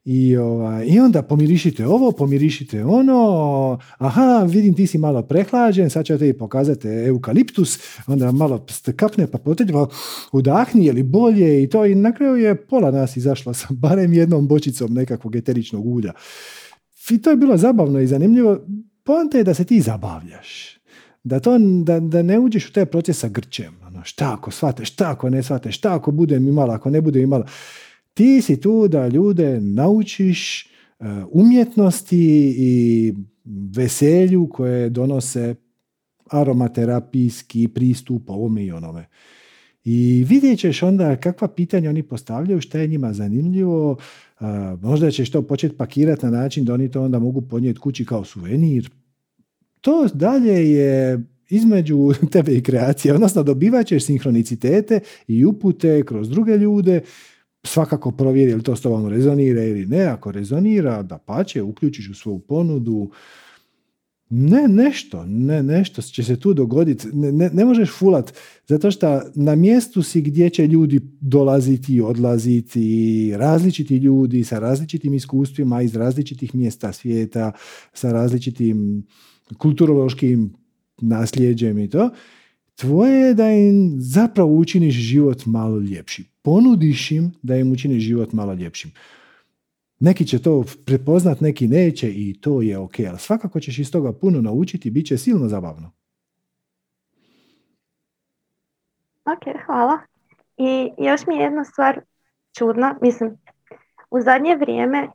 [0.05, 6.07] i, ovaj, I onda pomirišite ovo, pomirišite ono, aha, vidim ti si malo prehlađen, sad
[6.07, 8.67] ću ti pokazati eukaliptus, onda malo
[8.97, 9.87] kapne pa poteđe, pa
[10.33, 11.87] udahni, je li bolje i to.
[11.87, 16.13] I na kraju je pola nas izašla sa barem jednom bočicom nekakvog eteričnog ulja.
[17.11, 18.59] I to je bilo zabavno i zanimljivo.
[19.05, 20.79] Poanta je da se ti zabavljaš.
[21.25, 23.75] Da, to, da, da ne uđeš u taj proces sa grčem.
[23.87, 27.23] Ono, šta ako shvate, šta ako ne shvate, šta ako bude imala, ako ne bude
[27.23, 27.47] imala.
[28.15, 30.67] Ti si tu da ljude naučiš e,
[31.31, 33.15] umjetnosti i
[33.77, 35.55] veselju koje donose
[36.31, 39.07] aromaterapijski pristup ovome i onome.
[39.85, 43.97] I vidjet ćeš onda kakva pitanja oni postavljaju, šta je njima zanimljivo,
[44.81, 48.25] možda ćeš to početi pakirati na način da oni to onda mogu podnijeti kući kao
[48.25, 48.91] suvenir.
[49.81, 56.57] To dalje je između tebe i kreacije, odnosno dobivat ćeš sinhronicitete i upute kroz druge
[56.57, 57.01] ljude
[57.65, 60.05] svakako provjeri je li to s tobom rezonira ili ne.
[60.05, 63.11] Ako rezonira, da pače, uključiš u svoju ponudu.
[64.35, 67.09] Ne, nešto, ne, nešto će se tu dogoditi.
[67.13, 68.33] Ne, ne, ne možeš fulat,
[68.67, 75.15] zato što na mjestu si gdje će ljudi dolaziti i odlaziti, različiti ljudi sa različitim
[75.15, 77.53] iskustvima iz različitih mjesta svijeta,
[77.93, 79.07] sa različitim
[79.59, 80.53] kulturološkim
[81.01, 82.11] nasljeđem i to.
[82.75, 86.25] Tvoje je da im zapravo učiniš život malo ljepši.
[86.43, 88.91] Ponudiš im da im učiniš život malo ljepšim.
[90.05, 94.13] Neki će to prepoznat, neki neće i to je ok, ali svakako ćeš iz toga
[94.13, 95.91] puno naučiti i bit će silno zabavno.
[99.25, 99.99] Ok, hvala.
[100.57, 102.01] I još mi je jedna stvar
[102.59, 103.39] čudna, mislim,
[104.11, 105.09] u zadnje vrijeme e,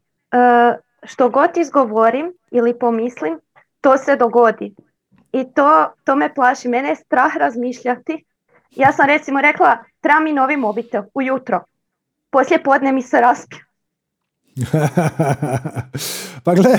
[1.03, 3.39] što god izgovorim ili pomislim,
[3.81, 4.75] to se dogodi.
[5.31, 6.67] I to, to me plaši.
[6.67, 8.25] Mene je strah razmišljati.
[8.71, 11.63] Ja sam recimo rekla, treba mi novi mobitel ujutro.
[12.29, 13.66] Poslije podne mi se raspio.
[16.43, 16.77] pa gle,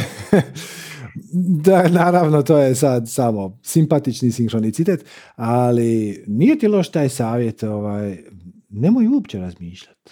[1.65, 5.05] da, naravno, to je sad samo simpatični sinhronicitet,
[5.37, 8.19] ali nije ti loš taj savjet, ovaj,
[8.69, 10.11] nemoj uopće razmišljati.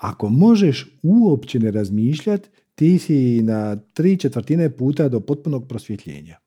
[0.00, 6.38] Ako možeš uopće ne razmišljati, ti si na tri četvrtine puta do potpunog prosvjetljenja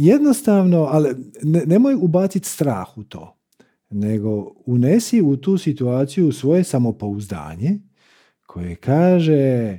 [0.00, 1.08] jednostavno, ali
[1.42, 3.36] ne, nemoj ubaciti strah u to,
[3.90, 7.78] nego unesi u tu situaciju svoje samopouzdanje
[8.52, 9.78] koje kaže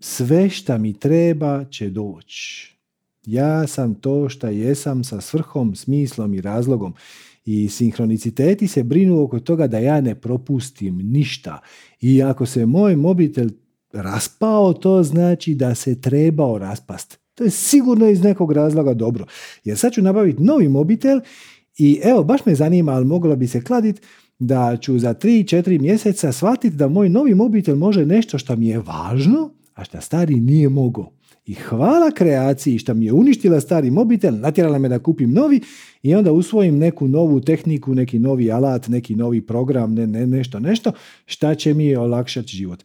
[0.00, 2.76] sve šta mi treba će doći.
[3.26, 6.94] Ja sam to šta jesam sa svrhom, smislom i razlogom.
[7.44, 11.60] I sinhroniciteti se brinu oko toga da ja ne propustim ništa.
[12.00, 13.48] I ako se moj mobitel
[13.92, 17.18] raspao, to znači da se trebao raspast.
[17.34, 19.26] To je sigurno iz nekog razloga dobro.
[19.64, 21.20] Jer sad ću nabaviti novi mobitel
[21.78, 24.00] i evo, baš me zanima, ali moglo bi se kladiti
[24.38, 28.78] da ću za 3-4 mjeseca shvatiti da moj novi mobitel može nešto što mi je
[28.78, 31.12] važno, a što stari nije mogao.
[31.46, 35.60] I hvala kreaciji što mi je uništila stari mobitel, natjerala me da kupim novi
[36.02, 40.60] i onda usvojim neku novu tehniku, neki novi alat, neki novi program, ne, ne, nešto,
[40.60, 40.92] nešto,
[41.26, 42.84] šta će mi olakšati život.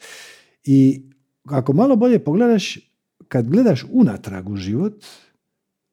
[0.64, 1.02] I
[1.46, 2.80] ako malo bolje pogledaš,
[3.28, 4.94] kad gledaš unatrag u život,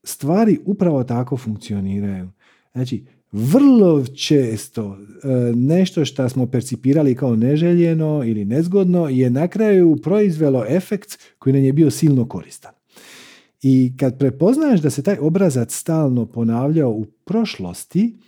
[0.05, 2.29] stvari upravo tako funkcioniraju.
[2.73, 9.97] Znači, vrlo često e, nešto što smo percipirali kao neželjeno ili nezgodno je na kraju
[10.03, 12.73] proizvelo efekt koji nam je bio silno koristan.
[13.63, 18.19] I kad prepoznaš da se taj obrazac stalno ponavljao u prošlosti,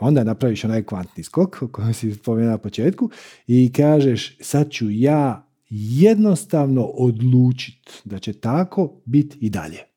[0.00, 3.10] onda napraviš onaj kvantni skok koji si spomenuo na početku
[3.46, 9.87] i kažeš sad ću ja jednostavno odlučiti da će tako biti i dalje.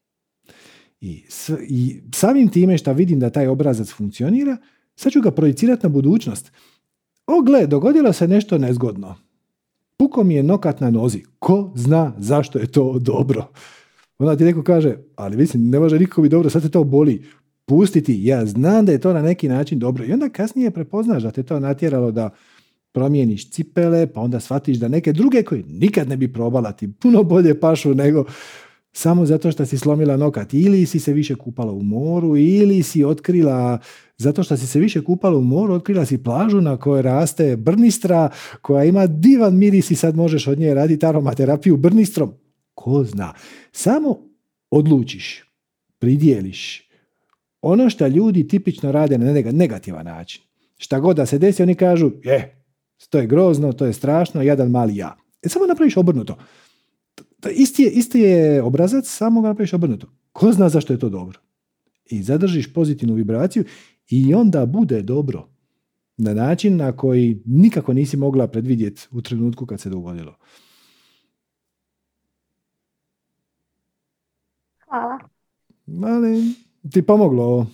[1.01, 1.23] I,
[1.67, 4.57] I samim time što vidim da taj obrazac funkcionira,
[4.95, 6.51] sad ću ga projicirati na budućnost.
[7.27, 9.15] O, gle, dogodilo se nešto nezgodno.
[9.97, 11.23] Puko mi je nokat na nozi.
[11.39, 13.47] Ko zna zašto je to dobro?
[14.17, 17.25] Onda ti neko kaže, ali mislim, ne može niko dobro, sad te to boli.
[17.65, 20.05] Pustiti, ja znam da je to na neki način dobro.
[20.05, 22.29] I onda kasnije prepoznaš da te to natjeralo da
[22.91, 27.23] promijeniš cipele, pa onda shvatiš da neke druge koje nikad ne bi probala ti puno
[27.23, 28.25] bolje pašu nego
[28.91, 33.03] samo zato što si slomila nokat ili si se više kupala u moru ili si
[33.03, 33.79] otkrila
[34.17, 38.29] zato što si se više kupala u moru, otkrila si plažu na kojoj raste brnistra
[38.61, 42.33] koja ima divan miris i sad možeš od nje raditi aromaterapiju brnistrom.
[42.73, 43.33] Ko zna.
[43.71, 44.17] Samo
[44.69, 45.43] odlučiš,
[45.99, 46.91] pridjeliš
[47.61, 50.41] ono što ljudi tipično rade na negativan način.
[50.77, 52.63] Šta god da se desi, oni kažu, je,
[53.09, 55.17] to je grozno, to je strašno, jadan mali ja.
[55.43, 56.37] E samo napraviš obrnuto.
[57.49, 60.07] Isti je, isti je obrazac, samo ga napraviš obrnuto.
[60.31, 61.39] Ko zna zašto je to dobro?
[62.05, 63.63] I zadržiš pozitivnu vibraciju
[64.09, 65.47] i onda bude dobro.
[66.17, 70.35] Na način na koji nikako nisi mogla predvidjeti u trenutku kad se dogodilo.
[74.85, 75.19] Hvala.
[76.03, 76.43] Ali
[76.91, 77.67] ti pomoglo ovo?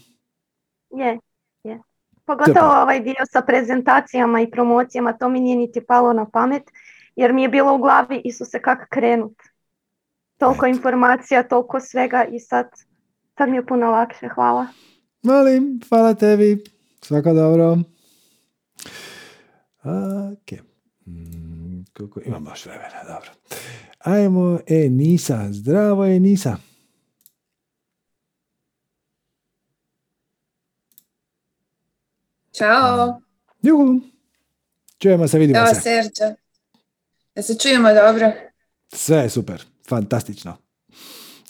[0.96, 1.20] Je,
[1.64, 1.82] je.
[2.26, 6.64] Pogotovo ovaj dio sa prezentacijama i promocijama, to mi nije niti palo na pamet,
[7.16, 9.38] jer mi je bilo u glavi Isuse kak krenut.
[10.38, 12.70] Toliko informacija, toliko svega i sad,
[13.38, 14.28] sad mi je puno lakše.
[14.36, 14.68] Hvala.
[15.22, 16.64] Molim, hvala tebi.
[17.02, 17.78] Svako dobro.
[19.84, 20.60] Ok.
[21.08, 23.30] Mm, koliko imamo još vremena, dobro.
[24.00, 25.48] Ajmo, e, Nisa.
[25.50, 26.58] Zdravo je, Nisa.
[32.52, 33.22] Ćao.
[33.62, 34.02] Juhu.
[34.98, 35.82] Čujemo se, vidimo Ćao, se.
[35.82, 36.36] Serđa.
[37.36, 38.32] Da se čujemo dobro.
[38.94, 40.58] Sve je super, fantastično.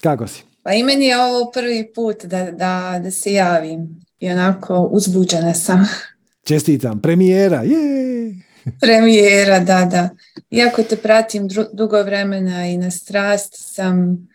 [0.02, 0.44] Kako si?
[0.64, 5.54] Pa i meni je ovo prvi put da, da, da se javim i onako uzbuđena
[5.54, 5.88] sam.
[6.44, 8.08] Čestitam, premijera, je!
[8.82, 10.10] premijera, da, da.
[10.50, 14.28] Iako te pratim dugo vremena i na strast sam,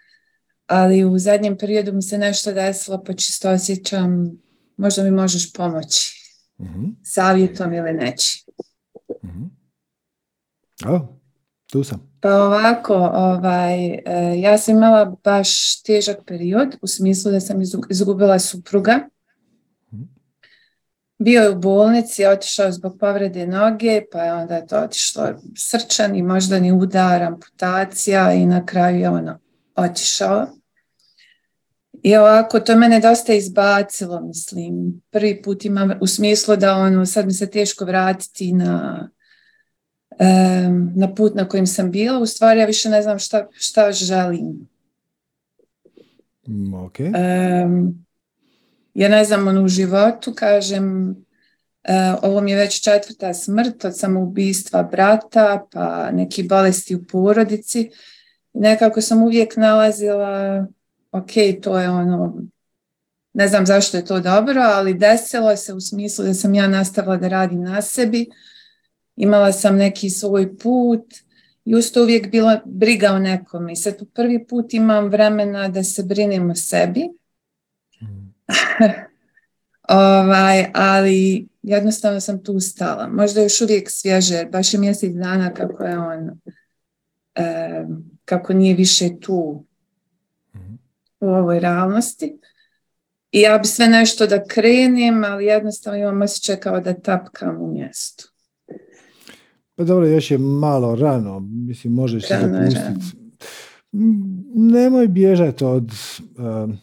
[0.67, 4.31] ali u zadnjem periodu mi se nešto desilo pa čisto osjećam,
[4.77, 6.23] možda mi možeš pomoći
[6.59, 6.67] uh
[7.03, 8.45] savjetom ili neći.
[10.87, 11.01] uh
[11.71, 12.12] tu sam.
[12.23, 14.03] Pa ovako, ovaj, e,
[14.41, 17.57] ja sam imala baš težak period u smislu da sam
[17.91, 19.09] izgubila supruga.
[21.19, 26.23] Bio je u bolnici, otišao zbog povrede noge, pa je onda to otišlo srčan i
[26.23, 29.39] moždani udar, amputacija i na kraju je ono
[29.77, 30.47] otišao.
[32.03, 35.03] I ovako, to mene dosta izbacilo, mislim.
[35.11, 39.09] Prvi put imam u smislu da ono, sad mi se teško vratiti na,
[40.95, 42.19] na put na kojim sam bila.
[42.19, 44.69] U stvari ja više ne znam šta, šta želim.
[46.49, 47.13] Mm, okay.
[48.95, 53.99] ja ne znam, ono, u životu kažem, uh, ovo mi je već četvrta smrt od
[53.99, 57.91] samoubistva brata, pa neki bolesti u porodici.
[58.53, 60.67] Nekako sam uvijek nalazila
[61.13, 61.31] ok,
[61.63, 62.43] to je ono,
[63.33, 67.17] ne znam zašto je to dobro, ali desilo se u smislu da sam ja nastavila
[67.17, 68.27] da radim na sebi,
[69.17, 71.15] imala sam neki svoj put
[71.65, 76.03] i usto uvijek bila briga o nekom i sad prvi put imam vremena da se
[76.03, 77.09] brinem o sebi.
[79.89, 83.09] ovaj, ali jednostavno sam tu stala.
[83.09, 86.41] Možda još uvijek svježe, baš je mjesec dana kako je on,
[88.25, 89.65] kako nije više tu
[91.21, 92.39] u ovoj realnosti.
[93.33, 97.73] I ja bi sve nešto da krenem, ali jednostavno imam osjećaj kao da tapkam u
[97.73, 98.32] mjestu.
[99.83, 103.17] Pa dobro, još je malo rano, mislim, možeš se zapustiti.
[104.55, 106.75] Nemoj bježati od, uh,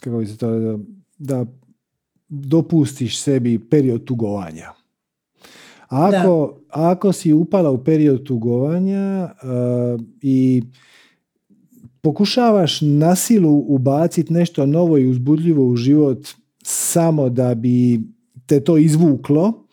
[0.00, 0.78] kako bi se to, da,
[1.18, 1.46] da
[2.28, 4.72] dopustiš sebi period tugovanja.
[5.88, 10.62] Ako, ako si upala u period tugovanja uh, i
[12.00, 16.28] pokušavaš na silu ubaciti nešto novo i uzbudljivo u život
[16.62, 18.00] samo da bi
[18.46, 19.67] te to izvuklo,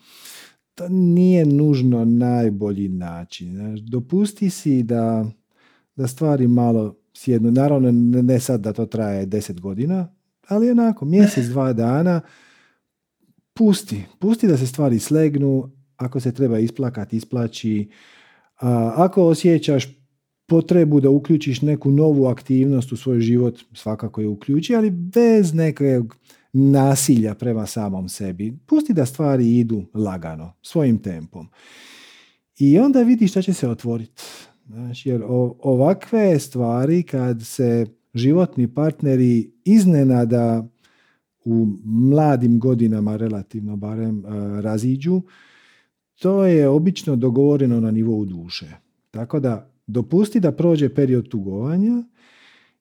[0.76, 3.78] to nije nužno najbolji način.
[3.90, 5.26] Dopusti si da,
[5.96, 7.52] da stvari malo sjednu.
[7.52, 7.92] Naravno,
[8.22, 10.08] ne sad da to traje deset godina,
[10.48, 12.22] ali onako, mjesec, dva dana,
[13.54, 14.04] pusti.
[14.20, 17.90] Pusti da se stvari slegnu, ako se treba isplakati, isplaći.
[18.60, 19.88] A, ako osjećaš
[20.48, 26.16] potrebu da uključiš neku novu aktivnost u svoj život, svakako je uključi, ali bez nekog
[26.58, 28.58] nasilja prema samom sebi.
[28.66, 31.48] Pusti da stvari idu lagano, svojim tempom.
[32.60, 34.24] i onda vidi šta će se otvoriti.
[34.68, 35.24] Znači, jer
[35.60, 40.68] ovakve stvari kad se životni partneri iznenada
[41.46, 45.22] u mladim godinama relativno barem e, raziđu,
[46.20, 48.72] to je obično dogovoreno na nivou duše.
[49.12, 52.04] Tako da dopusti da prođe period tugovanja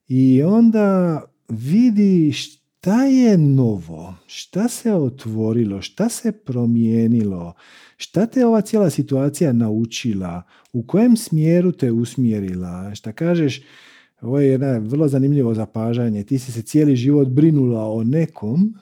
[0.07, 2.33] i onda vidi
[2.85, 7.53] šta je novo, šta se otvorilo, šta se promijenilo,
[7.97, 10.41] šta te ova cijela situacija naučila,
[10.73, 13.61] u kojem smjeru te usmjerila, šta kažeš,
[14.21, 18.73] ovo je jedna vrlo zanimljivo zapažanje, ti si se cijeli život brinula o nekom,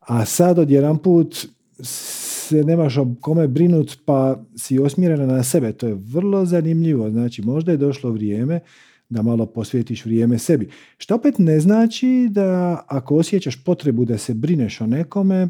[0.00, 1.46] a sad odjedan put
[1.80, 5.72] se nemaš o kome brinut pa si osmjerena na sebe.
[5.72, 7.10] To je vrlo zanimljivo.
[7.10, 8.60] Znači možda je došlo vrijeme
[9.08, 10.70] da malo posvijetiš vrijeme sebi.
[10.98, 15.48] Što opet ne znači da ako osjećaš potrebu da se brineš o nekome,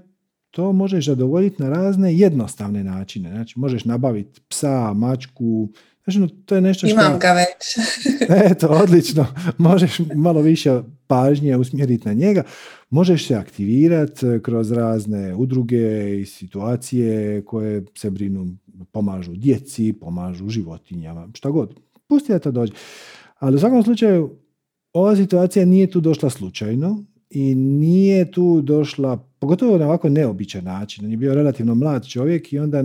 [0.50, 3.30] to možeš zadovoljiti na razne jednostavne načine.
[3.30, 5.68] Znači možeš nabaviti psa, mačku,
[6.06, 6.94] Znači, to je nešto što...
[6.94, 7.86] Imam ga već.
[8.50, 9.26] Eto, odlično.
[9.58, 12.42] Možeš malo više pažnje usmjeriti na njega.
[12.90, 18.56] Možeš se aktivirati kroz razne udruge i situacije koje se brinu,
[18.92, 21.74] pomažu djeci, pomažu životinjama, šta god.
[22.08, 22.72] Pusti da to dođe.
[23.34, 24.30] Ali u svakom slučaju,
[24.92, 31.04] ova situacija nije tu došla slučajno i nije tu došla, pogotovo na ovako neobičan način.
[31.04, 32.84] On je bio relativno mlad čovjek i onda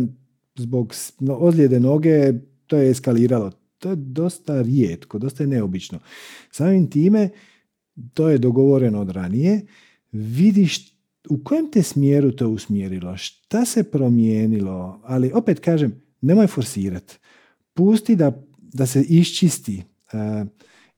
[0.56, 0.94] zbog
[1.40, 2.34] ozljede noge
[2.68, 3.52] to je eskaliralo.
[3.78, 6.00] To je dosta rijetko, dosta je neobično.
[6.52, 7.30] Samim time,
[8.14, 9.62] to je dogovoreno od ranije,
[10.12, 11.00] vidiš
[11.30, 17.18] u kojem te smjeru to usmjerilo, šta se promijenilo, ali opet kažem, nemoj forsirati.
[17.74, 19.84] Pusti da, da se iščisti,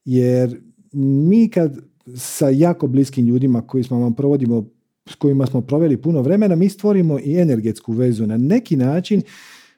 [0.05, 0.61] jer
[0.91, 1.77] mi kad
[2.15, 4.65] sa jako bliskim ljudima koji smo vam provodimo,
[5.09, 8.27] s kojima smo proveli puno vremena, mi stvorimo i energetsku vezu.
[8.27, 9.21] Na neki način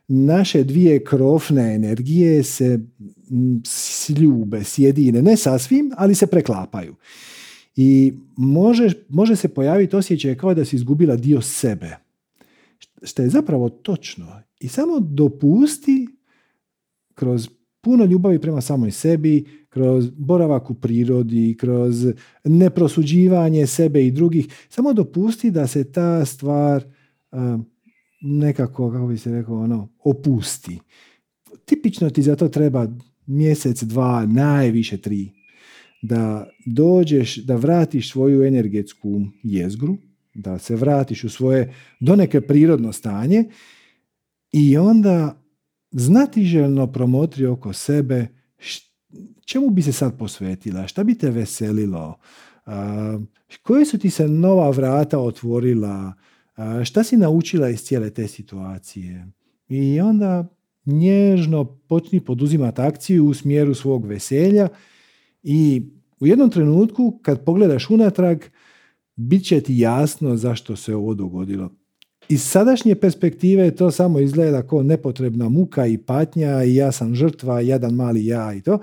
[0.08, 2.80] naše dvije krofne energije se
[3.66, 6.96] sljube, sjedine, ne sasvim, ali se preklapaju.
[7.76, 11.98] I može, može se pojaviti osjećaj kao da si izgubila dio sebe.
[13.04, 14.42] Što je zapravo točno.
[14.60, 16.08] I samo dopusti
[17.14, 17.50] kroz
[17.84, 22.08] puno ljubavi prema samoj sebi, kroz boravak u prirodi, kroz
[22.44, 26.84] neprosuđivanje sebe i drugih, samo dopusti da se ta stvar
[28.22, 30.80] nekako, kako bi se rekao, ono, opusti.
[31.66, 32.88] Tipično ti za to treba
[33.26, 35.32] mjesec, dva, najviše tri.
[36.02, 39.98] Da dođeš, da vratiš svoju energetsku jezgru,
[40.34, 43.44] da se vratiš u svoje doneke prirodno stanje
[44.52, 45.43] i onda
[45.94, 48.28] znatiželjno promotri oko sebe
[49.46, 52.18] čemu bi se sad posvetila, šta bi te veselilo,
[53.64, 56.14] koje su ti se nova vrata otvorila,
[56.84, 59.28] šta si naučila iz cijele te situacije?
[59.68, 60.48] I onda
[60.86, 64.68] nježno počni poduzimati akciju u smjeru svog veselja
[65.44, 65.84] i
[66.20, 68.38] u jednom trenutku kad pogledaš unatrag
[69.16, 71.70] bit će ti jasno zašto se ovo dogodilo.
[72.34, 77.60] Iz sadašnje perspektive to samo izgleda kao nepotrebna muka i patnja i ja sam žrtva,
[77.62, 78.80] jedan mali ja i to.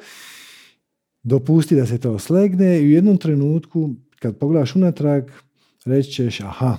[1.22, 5.24] Dopusti da se to slegne i u jednom trenutku kad pogledaš unatrag
[5.84, 6.76] reći ćeš aha,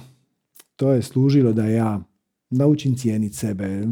[0.76, 2.04] to je služilo da ja
[2.50, 3.84] naučim cijeniti sebe,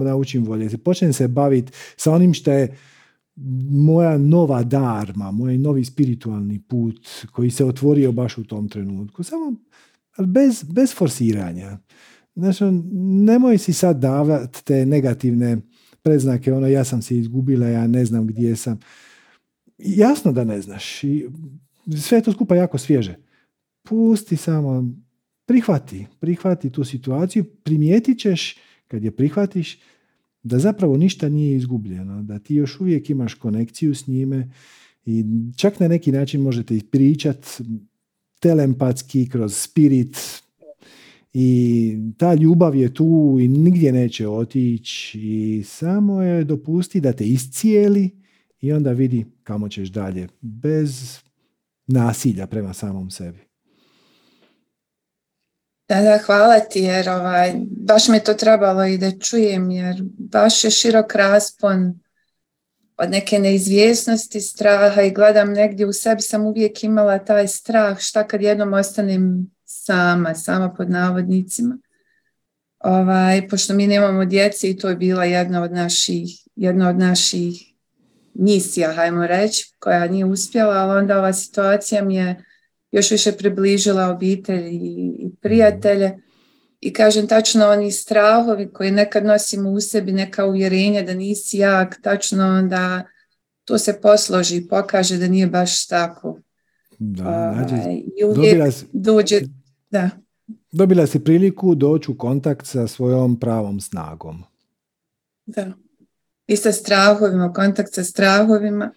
[0.00, 2.76] naučim voljeti, počnem se baviti sa onim što je
[3.70, 9.22] moja nova darma, moj novi spiritualni put koji se otvorio baš u tom trenutku.
[9.22, 9.54] Samo
[10.26, 11.78] bez, bez forsiranja.
[12.36, 12.64] Znači,
[13.24, 15.58] nemoj si sad davati te negativne
[16.02, 18.78] predznake, ono ja sam se izgubila, ja ne znam gdje sam.
[19.78, 21.04] Jasno da ne znaš.
[21.04, 21.26] I
[21.96, 23.16] sve je to skupa jako svježe.
[23.82, 24.94] Pusti samo
[25.46, 28.56] prihvati, prihvati tu situaciju, primijetit ćeš
[28.88, 29.78] kad je prihvatiš
[30.42, 34.50] da zapravo ništa nije izgubljeno, da ti još uvijek imaš konekciju s njime
[35.06, 35.24] i
[35.56, 37.46] čak na neki način možete pričat
[38.40, 40.43] telempatski kroz spirit
[41.34, 47.24] i ta ljubav je tu i nigdje neće otići i samo je dopusti da te
[47.24, 48.10] iscijeli
[48.60, 51.18] i onda vidi kamo ćeš dalje bez
[51.86, 53.38] nasilja prema samom sebi.
[55.88, 60.02] Da, da, hvala ti jer ovaj, baš mi je to trebalo i da čujem jer
[60.18, 62.00] baš je širok raspon
[62.96, 68.26] od neke neizvjesnosti, straha i gledam negdje u sebi sam uvijek imala taj strah šta
[68.26, 69.53] kad jednom ostanem
[69.86, 71.78] sama, sama pod navodnicima.
[72.78, 77.74] Ovaj, pošto mi nemamo djece i to je bila jedna od naših, jedna od naših
[78.34, 82.44] misija, hajmo reći, koja nije uspjela, ali onda ova situacija mi je
[82.92, 86.12] još više približila obitelj i prijatelje
[86.80, 92.00] i kažem tačno oni strahovi koji nekad nosimo u sebi, neka uvjerenja da nisi jak,
[92.02, 93.02] tačno onda
[93.64, 96.38] to se posloži i pokaže da nije baš tako.
[96.98, 99.40] Da, ovaj, dobila, si, dođe,
[99.94, 100.10] da.
[100.72, 104.42] dobila si priliku doći u kontakt sa svojom pravom snagom.
[105.46, 105.72] Da.
[106.46, 108.92] I sa strahovima, kontakt sa strahovima.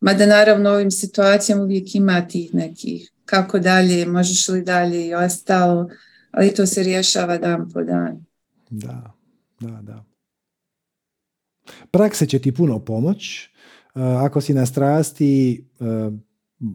[0.00, 5.14] Mada naravno u ovim situacijama uvijek ima tih nekih kako dalje, možeš li dalje i
[5.14, 5.88] ostalo,
[6.30, 8.24] ali to se rješava dan po dan.
[8.70, 9.12] Da,
[9.60, 10.04] da, da.
[11.90, 13.48] Praksa će ti puno pomoć.
[13.94, 15.64] Ako si na strasti,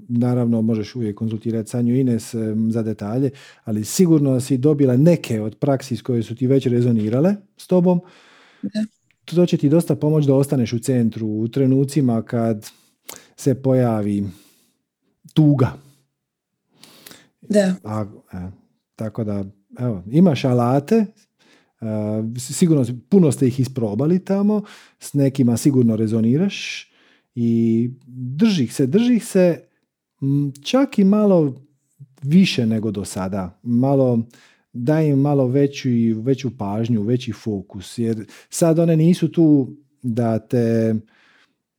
[0.07, 2.35] naravno možeš uvijek konzultirati Sanju Ines
[2.69, 3.29] za detalje,
[3.63, 8.01] ali sigurno si dobila neke od praksi koje su ti već rezonirale s tobom.
[9.25, 12.69] To će ti dosta pomoć da ostaneš u centru u trenucima kad
[13.35, 14.23] se pojavi
[15.33, 15.73] tuga.
[17.41, 17.75] Da.
[17.83, 18.37] A, e,
[18.95, 19.45] tako da,
[19.79, 21.05] evo, imaš alate,
[22.37, 24.63] sigurno puno ste ih isprobali tamo,
[24.99, 26.87] s nekima sigurno rezoniraš
[27.35, 29.66] i drži ih se, drži ih se
[30.63, 31.53] čak i malo
[32.23, 33.59] više nego do sada.
[33.63, 34.19] Malo
[34.73, 40.95] daj im malo veću, veću pažnju, veći fokus, jer sad one nisu tu da te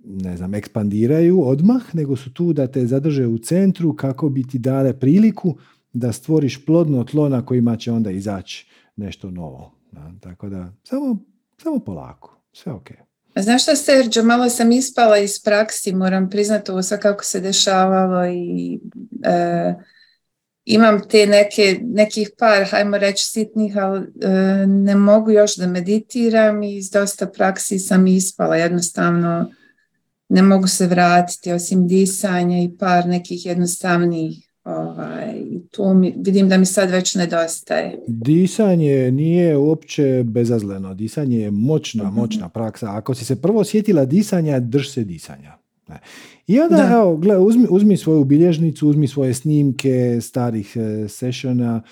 [0.05, 4.59] ne znam, ekspandiraju odmah, nego su tu da te zadrže u centru kako bi ti
[4.59, 5.57] dale priliku
[5.93, 8.67] da stvoriš plodno tlo na kojima će onda izaći
[8.97, 9.73] nešto novo.
[10.21, 11.19] tako da, samo,
[11.63, 13.08] samo polako, sve ok.
[13.41, 18.27] Znaš što, Serđo, malo sam ispala iz praksi, moram priznati ovo sve kako se dešavalo
[18.27, 18.81] i
[19.25, 19.75] e,
[20.65, 24.29] imam te neke, nekih par, hajmo reći, sitnih, ali e,
[24.67, 29.51] ne mogu još da meditiram i iz dosta praksi sam ispala, jednostavno
[30.29, 35.35] ne mogu se vratiti osim disanja i par nekih jednostavnijih ovaj,
[35.71, 37.99] tu mi, vidim da mi sad već nedostaje.
[38.07, 40.95] Disanje nije uopće bezazleno.
[40.95, 42.15] Disanje je moćna, mhm.
[42.15, 42.87] moćna praksa.
[42.91, 45.59] Ako si se prvo sjetila disanja, drž se disanja.
[46.47, 51.83] I onda, evo, gle, uzmi, uzmi svoju bilježnicu, uzmi svoje snimke starih e, sessiona,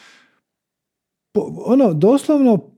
[1.67, 2.71] ono, doslovno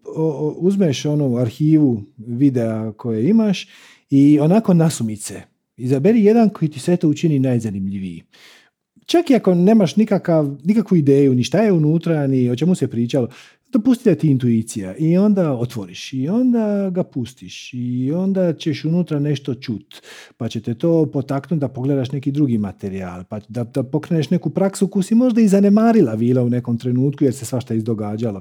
[0.56, 3.68] uzmeš onu arhivu videa koje imaš
[4.10, 5.42] i onako nasumice.
[5.76, 8.22] Izaberi jedan koji ti sve to učini najzanimljiviji.
[9.08, 12.88] Čak i ako nemaš nikakav, nikakvu ideju, ni šta je unutra, ni o čemu se
[12.88, 13.28] pričalo,
[13.72, 19.18] dopusti da ti intuicija i onda otvoriš i onda ga pustiš i onda ćeš unutra
[19.18, 19.94] nešto čut
[20.36, 24.50] pa će te to potaknuti da pogledaš neki drugi materijal pa da, da pokreneš neku
[24.50, 28.40] praksu koju si možda i zanemarila vila u nekom trenutku jer se svašta izdogađalo.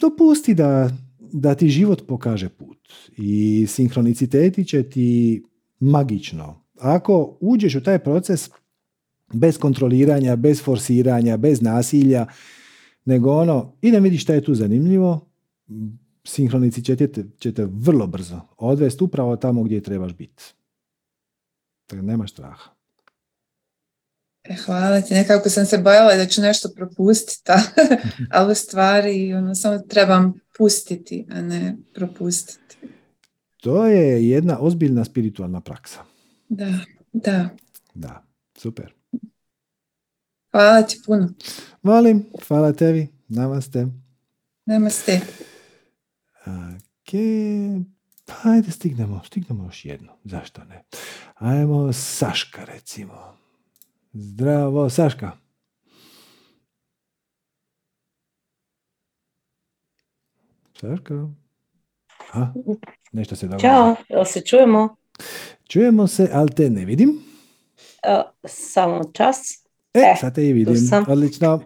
[0.00, 2.78] Dopusti da, da ti život pokaže put
[3.16, 5.42] i sinhroniciteti će ti
[5.80, 6.62] magično.
[6.78, 8.50] Ako uđeš u taj proces
[9.32, 12.26] bez kontroliranja, bez forsiranja, bez nasilja,
[13.04, 15.28] nego ono, idem vidi šta je tu zanimljivo,
[16.24, 16.96] sinhronici će
[17.54, 20.42] te, vrlo brzo odvesti upravo tamo gdje trebaš biti.
[21.86, 22.70] Tako nemaš straha.
[24.44, 27.52] E, hvala ti, nekako sam se bojala da ću nešto propustiti,
[28.30, 32.76] ali u stvari ono, samo trebam pustiti, a ne propustiti.
[33.56, 36.00] To je jedna ozbiljna spiritualna praksa.
[36.48, 36.78] Da,
[37.12, 37.48] da.
[37.94, 38.24] Da,
[38.56, 39.01] super.
[40.52, 41.28] Hvala ti puno.
[41.82, 43.08] Molim, hvala tebi.
[43.28, 43.86] Namaste.
[44.66, 45.20] Namaste.
[46.46, 47.12] Ok,
[48.26, 50.12] pa ajde stignemo, stignemo još jedno.
[50.24, 50.84] Zašto ne?
[51.34, 53.36] Ajmo Saška recimo.
[54.12, 55.32] Zdravo, Saška.
[60.80, 61.28] Saška.
[62.32, 62.52] Aha,
[63.12, 63.68] nešto se događa.
[63.68, 64.96] Ćao, jel se čujemo?
[65.68, 67.08] Čujemo se, ali te ne vidim.
[67.08, 69.61] Uh, samo čas.
[69.94, 70.76] E, e sad te i vidim.
[70.76, 71.04] Sam.
[71.08, 71.60] Odlično.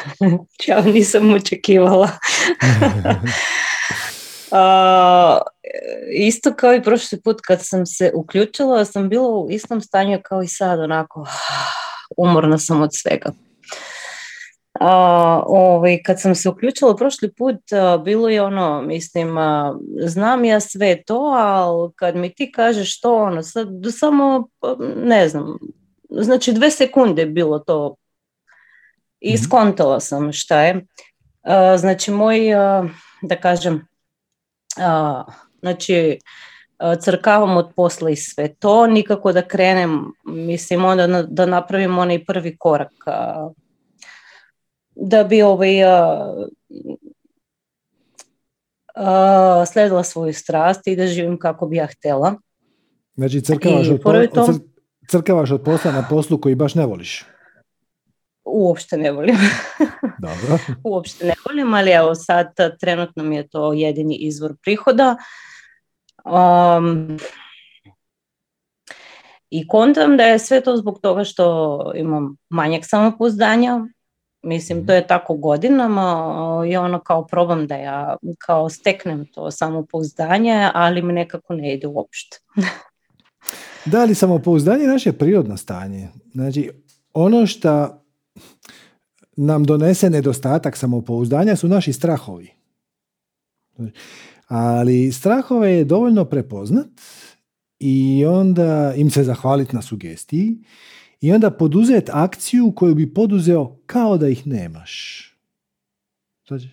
[0.64, 2.08] Ćao, nisam očekivala.
[4.50, 5.38] uh,
[6.12, 10.42] isto kao i prošli put kad sam se uključila, sam bila u istom stanju kao
[10.42, 11.26] i sad, onako
[12.16, 13.32] umorna sam od svega.
[14.80, 17.56] A, ovaj, kad sam se uključila prošli put,
[18.04, 19.36] bilo je ono, mislim,
[20.06, 23.68] znam ja sve to, ali kad mi ti kažeš to, ono, sad,
[23.98, 24.48] samo,
[25.04, 25.58] ne znam,
[26.08, 27.96] znači dve sekunde bilo to
[29.20, 29.42] i mhm.
[29.42, 30.86] skontala sam šta je.
[31.78, 32.40] Znači moj,
[33.22, 33.86] da kažem,
[35.60, 36.18] znači
[37.00, 42.56] crkavam od posla i sve to, nikako da krenem, mislim onda da napravim onaj prvi
[42.58, 42.92] korak
[44.94, 45.74] da bi ovaj,
[49.72, 52.34] sledila svoju strast i da živim kako bi ja htjela.
[53.16, 54.62] Znači crkavaš od,
[55.08, 57.24] crkavaš od posla na poslu koji baš ne voliš?
[58.48, 59.36] uopšte ne volim.
[60.26, 60.58] Dobro.
[60.84, 62.46] uopšte ne volim, ali evo sad
[62.80, 65.16] trenutno mi je to jedini izvor prihoda.
[66.24, 67.18] Um,
[69.50, 73.80] I kontam da je sve to zbog toga što imam manjak samopouzdanja,
[74.42, 76.34] Mislim, to je tako godinama
[76.68, 81.86] i ono kao probam da ja kao steknem to samopouzdanje, ali mi nekako ne ide
[81.86, 82.38] uopšte.
[83.90, 86.08] da, li samopouzdanje je naše prirodno stanje.
[86.32, 86.70] Znači,
[87.14, 88.02] ono što
[89.36, 92.50] nam donese nedostatak samopouzdanja su naši strahovi.
[94.46, 96.88] Ali strahove je dovoljno prepoznat
[97.78, 100.58] i onda im se zahvaliti na sugestiji
[101.20, 105.24] i onda poduzeti akciju koju bi poduzeo kao da ih nemaš.
[106.48, 106.68] Znači,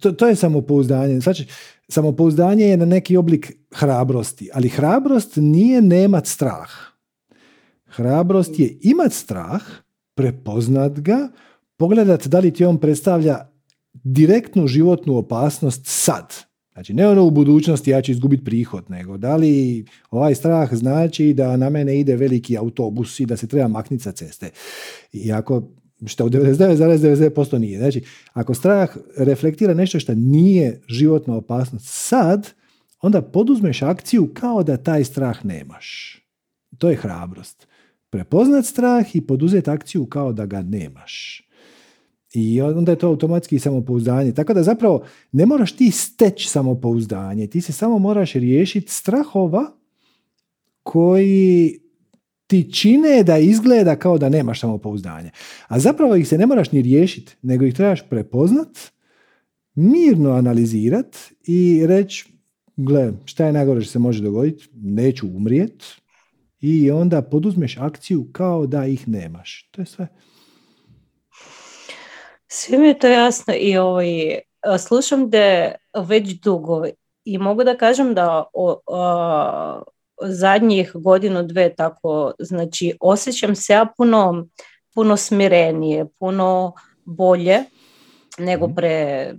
[0.00, 1.20] to, to je samopouzdanje.
[1.20, 1.46] Znači,
[1.88, 6.70] samopouzdanje je na neki oblik hrabrosti, ali hrabrost nije nemat strah.
[7.86, 9.62] Hrabrost je imat strah,
[10.14, 11.28] prepoznat ga,
[11.76, 13.48] pogledat da li ti on predstavlja
[13.92, 16.34] direktnu životnu opasnost sad.
[16.72, 21.32] Znači, ne ono u budućnosti ja ću izgubiti prihod, nego da li ovaj strah znači
[21.32, 24.50] da na mene ide veliki autobus i da se treba makniti sa ceste.
[25.12, 25.62] I ako,
[26.06, 27.78] što u 99,99% nije.
[27.78, 32.52] Znači, ako strah reflektira nešto što nije životna opasnost sad,
[33.02, 36.18] onda poduzmeš akciju kao da taj strah nemaš.
[36.78, 37.66] To je hrabrost.
[38.10, 41.42] Prepoznat strah i poduzeti akciju kao da ga nemaš.
[42.34, 44.32] I onda je to automatski samopouzdanje.
[44.32, 49.72] Tako da zapravo ne moraš ti steći samopouzdanje, ti se samo moraš riješiti strahova
[50.82, 51.78] koji
[52.48, 55.30] ti čine da izgleda kao da nemaš samopouzdanje.
[55.68, 58.78] A zapravo ih se ne moraš ni riješiti, nego ih trebaš prepoznat,
[59.74, 61.16] mirno analizirat
[61.46, 62.32] i reći,
[62.76, 65.84] gle, šta je najgore što se može dogoditi, neću umrijet
[66.60, 69.68] i onda poduzmeš akciju kao da ih nemaš.
[69.70, 70.08] To je sve.
[72.46, 74.38] Sve mi je to jasno i ovaj,
[74.78, 75.74] slušam da
[76.06, 76.84] već dugo
[77.24, 78.80] i mogu da kažem da o,
[80.22, 84.46] zadnjih godinu, dve tako, znači osjećam se ja puno,
[84.94, 86.72] puno smirenije, puno
[87.04, 87.58] bolje
[88.38, 88.74] nego mhm.
[88.74, 89.34] pre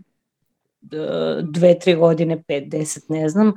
[1.42, 3.54] dve, tri godine, pet, deset, ne znam.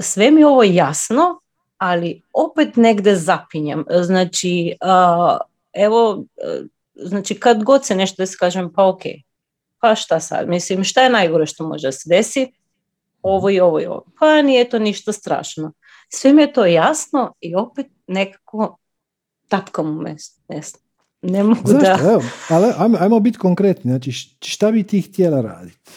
[0.00, 1.40] sve mi ovo jasno,
[1.78, 3.84] ali opet negde zapinjam.
[4.02, 4.76] Znači,
[5.72, 6.62] evo, e,
[6.94, 9.00] znači kad god se nešto desi, kažem pa ok,
[9.80, 12.52] pa šta sad, mislim šta je najgore što može se desi,
[13.24, 15.72] ovo i ovo i ovo, pa nije to ništa strašno.
[16.08, 18.78] Sve mi je to jasno i opet nekako
[19.48, 20.02] tapkam u
[20.48, 20.80] mestu,
[21.22, 21.98] ne mogu da...
[22.12, 25.90] Evo, ali ajmo, ajmo biti konkretni, znači šta bi ti htjela raditi?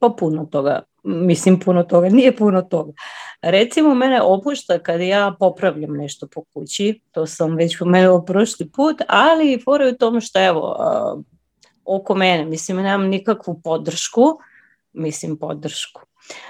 [0.00, 2.92] Pa puno toga, mislim puno toga, nije puno toga.
[3.42, 8.96] Recimo, mene opušta kad ja popravljam nešto po kući, to sam već pomenula prošli put,
[9.08, 10.76] ali fora u tom što evo,
[11.84, 14.38] oko mene, mislim, nemam nikakvu podršku,
[14.94, 16.00] mislim podršku.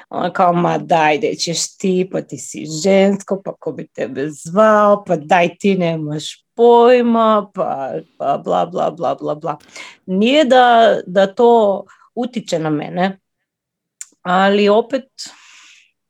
[0.09, 4.31] Ona kao, ma daj, da ćeš ti, pa ti si žensko, pa ko bi tebe
[4.31, 9.57] zvao, pa daj ti nemaš pojma, pa, pa bla, bla, bla, bla, bla.
[10.07, 11.85] Nije da, da to
[12.15, 13.19] utiče na mene,
[14.23, 15.05] ali opet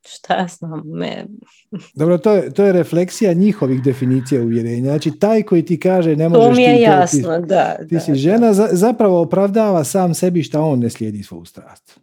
[0.07, 1.25] šta ja znam, me...
[1.93, 4.89] Dobro, to je, to je refleksija njihovih definicija uvjerenja.
[4.89, 7.77] Znači, taj koji ti kaže ne možeš to mi je jasno, ti, da.
[7.89, 11.99] Ti si žena, zapravo opravdava sam sebi šta on ne slijedi svoju strast.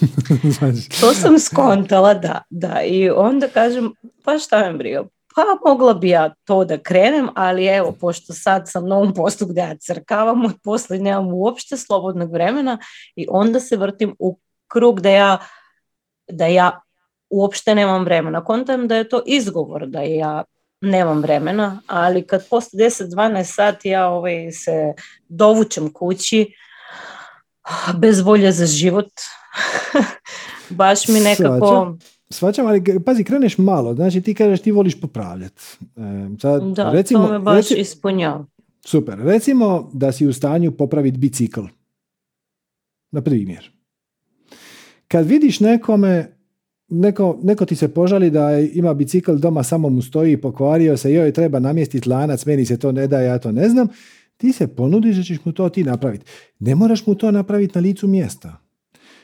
[1.00, 2.82] To sam skontala, da, da.
[2.82, 3.92] I onda kažem,
[4.24, 5.04] pa šta me briga,
[5.34, 9.46] pa mogla bi ja to da krenem, ali evo, pošto sad sam na ovom poslu
[9.46, 12.78] gdje ja crkavam, od posla nemam uopšte slobodnog vremena
[13.16, 14.38] i onda se vrtim u
[14.68, 15.38] krug da ja,
[16.30, 16.80] da ja
[17.30, 18.44] uopšte nemam vremena.
[18.44, 20.44] Kontam da je to izgovor da ja
[20.80, 24.92] nemam vremena, ali kad poslije 10-12 sati ja ovaj, se
[25.28, 26.54] dovučem kući
[27.98, 29.10] bez volje za život,
[30.70, 31.96] baš mi nekako...
[32.30, 35.62] Svačam, ali pazi, kreneš malo, znači ti kažeš ti voliš popravljati.
[35.96, 36.00] E,
[36.76, 38.46] da, recimo, to me baš ispunjava.
[38.84, 41.60] Super, recimo da si u stanju popraviti bicikl.
[43.10, 43.70] Na primjer.
[45.08, 46.36] Kad vidiš nekome
[46.92, 51.32] neko, neko ti se požali da ima bicikl doma, samo mu stoji, pokvario se, joj
[51.32, 53.88] treba namjestiti lanac, meni se to ne da, ja to ne znam,
[54.36, 56.24] ti se ponudiš da ćeš mu to ti napraviti.
[56.58, 58.61] Ne moraš mu to napraviti na licu mjesta.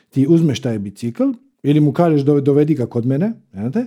[0.09, 1.23] Ti uzmeš taj bicikl
[1.63, 3.85] ili mu kažeš dovedi ga kod mene znate,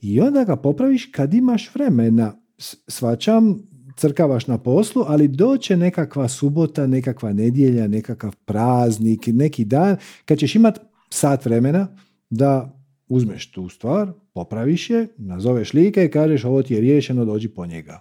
[0.00, 2.40] i onda ga popraviš kad imaš vremena.
[2.88, 3.58] Svačam,
[3.96, 10.54] crkavaš na poslu, ali doće nekakva subota, nekakva nedjelja, nekakav praznik, neki dan, kad ćeš
[10.54, 10.80] imat
[11.10, 11.88] sat vremena
[12.30, 17.48] da uzmeš tu stvar, popraviš je, nazoveš like i kažeš ovo ti je riješeno, dođi
[17.48, 18.00] po njega.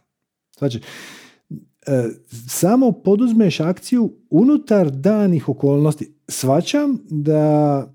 [0.58, 0.80] Znači,
[2.48, 6.17] samo poduzmeš akciju unutar danih okolnosti.
[6.28, 7.94] Svačam da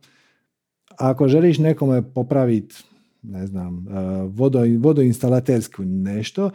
[0.99, 2.75] ako želiš nekome popraviti
[3.23, 6.51] ne znam, e, vodo, vodoinstalatersku nešto,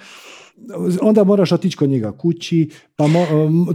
[1.01, 3.05] onda moraš otići kod njega kući, pa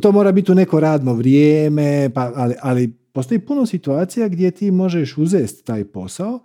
[0.01, 4.71] to mora biti u neko radno vrijeme, pa, ali, ali postoji puno situacija gdje ti
[4.71, 6.41] možeš uzeti taj posao,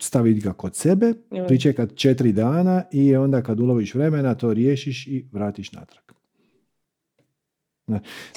[0.00, 1.14] staviti ga kod sebe,
[1.48, 6.04] pričekat četiri dana i onda kad uloviš vremena to riješiš i vratiš natrag.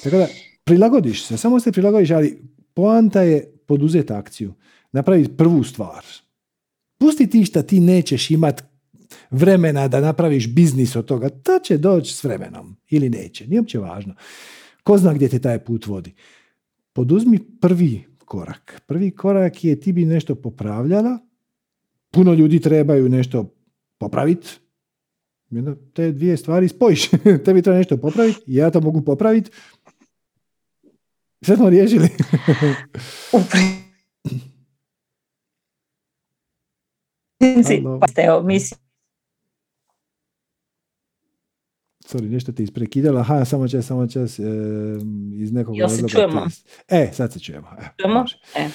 [0.02, 0.26] Tako da,
[0.66, 2.42] prilagodiš se, samo se prilagodiš, ali
[2.74, 4.54] poanta je poduzeti akciju.
[4.92, 6.04] Napraviti prvu stvar.
[6.98, 8.64] Pusti ti šta ti nećeš imat
[9.30, 11.28] vremena da napraviš biznis od toga.
[11.28, 12.76] To će doći s vremenom.
[12.90, 13.46] Ili neće.
[13.46, 14.14] Nije uopće važno.
[14.82, 16.14] Ko zna gdje te taj put vodi.
[16.92, 18.82] Poduzmi prvi korak.
[18.86, 21.18] Prvi korak je ti bi nešto popravljala.
[22.10, 23.54] Puno ljudi trebaju nešto
[23.98, 24.48] popraviti.
[25.92, 27.10] Te dvije stvari spojiš.
[27.44, 28.40] Tebi treba nešto popraviti.
[28.46, 29.50] Ja to mogu popraviti.
[31.44, 32.08] Sve smo riješili.
[38.44, 38.80] Mislim.
[42.06, 43.20] Sorry, nešto ti isprekidala.
[43.20, 44.38] Aha, samo čas, samo čas.
[44.38, 44.42] E,
[45.34, 46.46] iz nekog Jel se čujemo?
[46.88, 47.68] E, sad se čujemo.
[47.78, 48.24] E, čujemo?
[48.54, 48.68] E.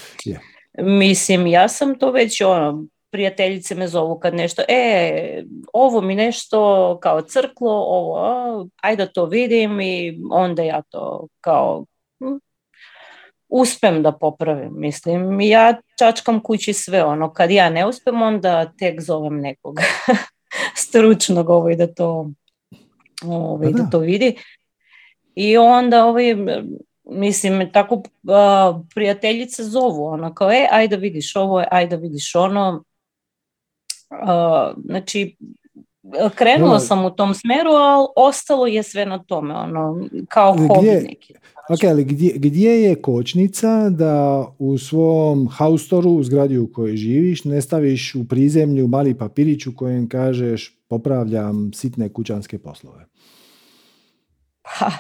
[0.84, 5.44] Mislim, ja sam to već ono, prijateljice me zovu kad nešto, e,
[5.74, 11.86] ovo mi nešto kao crklo, ovo, ajde da to vidim i onda ja to kao
[13.52, 15.42] uspem da popravim, mislim.
[15.42, 19.76] Ja čačkam kući sve ono, kad ja ne uspem, onda tek zovem nekog
[20.86, 22.30] stručnog ovaj da to
[23.26, 23.90] ovaj, da.
[23.92, 24.36] to vidi.
[25.36, 26.36] I onda ovaj,
[27.04, 32.84] mislim, tako uh, prijateljice zovu, ono kao, e, ajde vidiš ovo, ajde vidiš ono.
[34.10, 35.38] Uh, znači,
[36.36, 41.34] krenula sam u tom smeru, ali ostalo je sve na tome, ono, kao hobi neki.
[41.70, 47.44] Ok, ali gdje, gdje je kočnica da u svom haustoru, u zgradi u kojoj živiš,
[47.44, 53.06] ne staviš u prizemlju mali papirić u kojem kažeš popravljam sitne kućanske poslove?
[54.64, 54.92] Ha,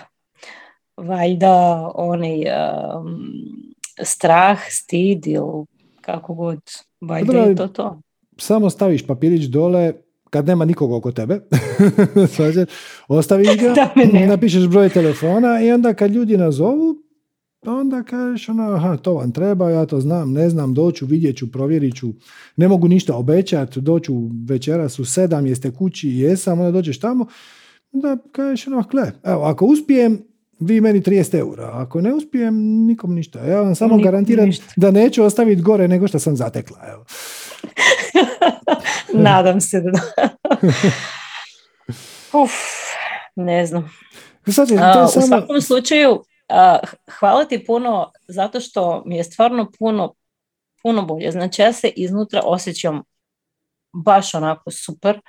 [0.97, 2.45] valjda onaj um,
[4.03, 5.65] strah, stid ili
[6.01, 6.59] kako god,
[7.01, 8.01] valjda je to to.
[8.37, 9.93] Samo staviš papirić dole,
[10.31, 11.39] kad nema nikoga oko tebe,
[13.07, 13.73] ostaviš ga,
[14.33, 16.95] napišeš broj telefona i onda kad ljudi nazovu,
[17.65, 21.51] onda kažeš ono, aha, to vam treba, ja to znam, ne znam, doću, vidjet ću,
[21.51, 22.13] provjerit ću,
[22.57, 24.13] ne mogu ništa obećati, doću
[24.49, 27.25] večeras u sedam, jeste kući, jesam, onda dođeš tamo,
[27.91, 30.21] onda kažeš ono, gle, evo, ako uspijem,
[30.59, 32.55] vi meni 30 eura, ako ne uspijem,
[32.85, 33.45] nikom ništa.
[33.45, 36.77] Ja vam samo garantiram da neću ostaviti gore nego što sam zatekla.
[36.91, 37.05] Evo.
[39.13, 39.99] Nadam se da.
[42.43, 42.51] Uf,
[43.35, 43.91] ne znam.
[45.17, 46.23] U svakom slučaju,
[47.19, 50.13] hvala ti puno zato što mi je stvarno puno,
[50.83, 51.31] puno bolje.
[51.31, 53.03] Znači ja se iznutra osjećam
[53.93, 55.19] baš onako super.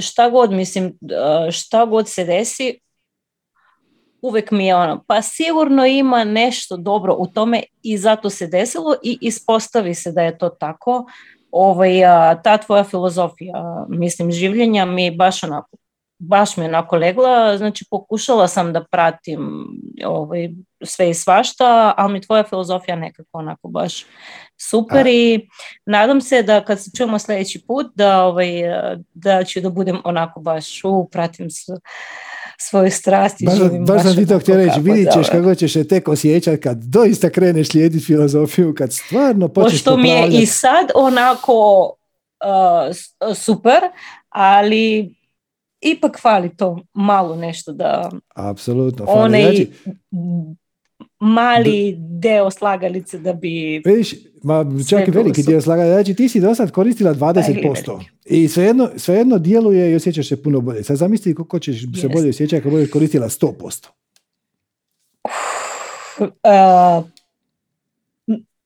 [0.00, 0.98] šta god, mislim,
[1.52, 2.80] šta god se desi,
[4.22, 8.94] uvijek mi je ono, pa sigurno ima nešto dobro u tome i zato se desilo
[9.02, 11.06] i ispostavi se da je to tako.
[11.52, 11.92] Ovaj,
[12.44, 15.76] ta tvoja filozofija, mislim, življenja mi baš onako,
[16.18, 19.66] baš mi je onako legla, znači pokušala sam da pratim
[20.06, 20.50] ovaj,
[20.84, 24.06] sve i svašta, ali mi tvoja filozofija nekako onako baš
[24.60, 25.48] super i
[25.86, 28.50] nadam se da kad se čujemo sljedeći put da, ovaj,
[29.14, 31.72] da ću da budem onako baš u, pratim se
[32.60, 35.72] svoju strast i baš, živim baš, sam ti to htio reći, vidit ćeš kako ćeš
[35.72, 40.46] se tek osjećati kad doista kreneš slijediti filozofiju, kad stvarno počneš Pošto mi je i
[40.46, 41.84] sad onako
[42.44, 43.80] uh, super,
[44.28, 45.14] ali
[45.80, 49.04] ipak fali to malo nešto da apsolutno.
[49.08, 49.70] Onaj znači,
[51.20, 53.82] mali deo slagalice da bi...
[53.84, 55.94] Vidiš, ma, čak i veliki dio slagalice.
[55.94, 58.00] Znači ti si do sad koristila 20%.
[58.24, 60.82] I svejedno, svejedno djeluje i osjećaš se puno bolje.
[60.84, 63.86] Sad zamisli kako ćeš se bolje osjećati kad budeš koristila 100%.
[66.20, 66.26] Uh,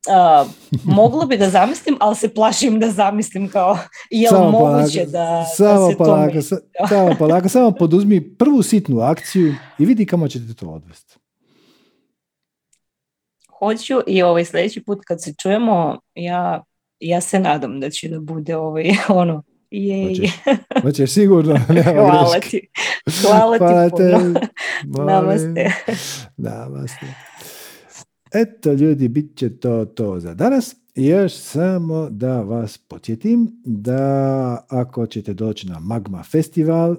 [0.07, 0.51] uh,
[0.83, 3.77] mogla bi da zamislim, ali se plašim da zamislim kao
[4.09, 8.99] je li moguće da, samo da se polako, to Samo polako, samo poduzmi prvu sitnu
[8.99, 11.15] akciju i vidi kamo će te to odvesti
[13.59, 16.63] hoću i ovaj sljedeći put kad se čujemo, ja,
[16.99, 20.07] ja se nadam da će da bude ovaj, ono, jej.
[20.07, 20.31] Hoćeš,
[20.83, 21.59] hoćeš sigurno.
[21.93, 22.67] Hvala ti.
[23.21, 24.39] Hvala, Hvala ti puno.
[25.05, 25.71] Namaste.
[26.37, 27.05] Namaste.
[28.33, 30.75] Eto ljudi, bit će to to za danas.
[30.95, 36.95] Još samo da vas podsjetim da ako ćete doći na Magma Festival,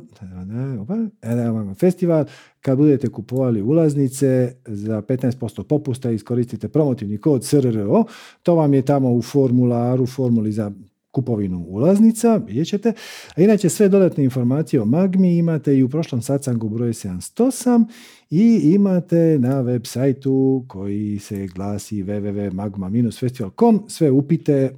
[1.54, 2.24] Magma Festival,
[2.60, 8.04] kad budete kupovali ulaznice za 15% popusta iskoristite promotivni kod SRRO,
[8.42, 10.72] to vam je tamo u formularu, formuli za
[11.16, 12.92] kupovinu ulaznica, vidjet ćete.
[13.36, 17.84] A inače sve dodatne informacije o Magmi imate i u prošlom sacangu broj 708
[18.30, 24.70] i imate na web sajtu koji se glasi www.magma-festival.com sve upite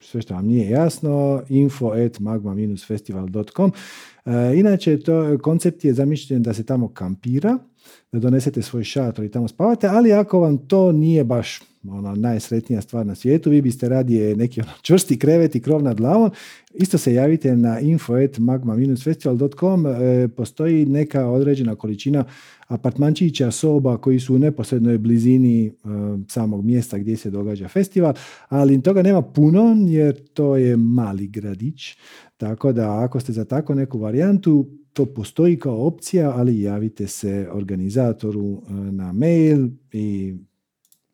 [0.00, 3.72] sve što vam nije jasno, info at magma-festival.com.
[4.24, 7.58] E, inače, to, koncept je zamišljen da se tamo kampira,
[8.12, 13.06] donesete svoj šator i tamo spavate, ali ako vam to nije baš ono, najsretnija stvar
[13.06, 16.30] na svijetu, vi biste radije neki ono, čvrsti krevet i krov nad glavom,
[16.74, 22.24] isto se javite na info.magma-festival.com, e, postoji neka određena količina
[22.68, 25.70] apartmančića, soba koji su u neposrednoj blizini e,
[26.28, 28.14] samog mjesta gdje se događa festival,
[28.48, 31.96] ali toga nema puno jer to je mali gradić,
[32.36, 37.48] tako da ako ste za tako neku varijantu, to postoji kao opcija, ali javite se
[37.52, 40.34] organizatoru e, na mail i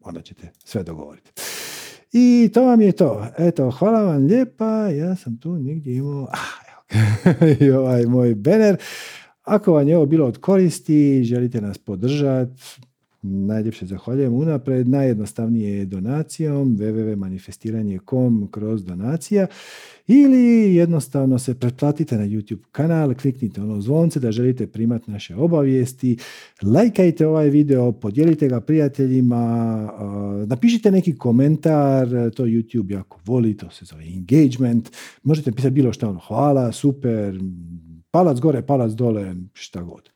[0.00, 1.32] onda ćete sve dogovoriti.
[2.12, 3.26] I to vam je to.
[3.38, 4.88] Eto, hvala vam lijepa.
[4.88, 6.28] Ja sam tu negdje imao...
[6.32, 6.66] Ah,
[7.60, 8.76] I ovaj moj banner.
[9.42, 12.62] Ako vam je ovo bilo od koristi, želite nas podržati,
[13.22, 14.88] najljepše zahvaljujem unapred.
[14.88, 19.46] Najjednostavnije je donacijom www.manifestiranje.com kroz donacija
[20.06, 26.16] ili jednostavno se pretplatite na YouTube kanal, kliknite ono zvonce da želite primati naše obavijesti,
[26.62, 29.90] lajkajte ovaj video, podijelite ga prijateljima,
[30.46, 34.90] napišite neki komentar, to YouTube jako voli, to se zove engagement,
[35.22, 37.40] možete pisati bilo što ono, hvala, super,
[38.10, 40.10] palac gore, palac dole, šta god.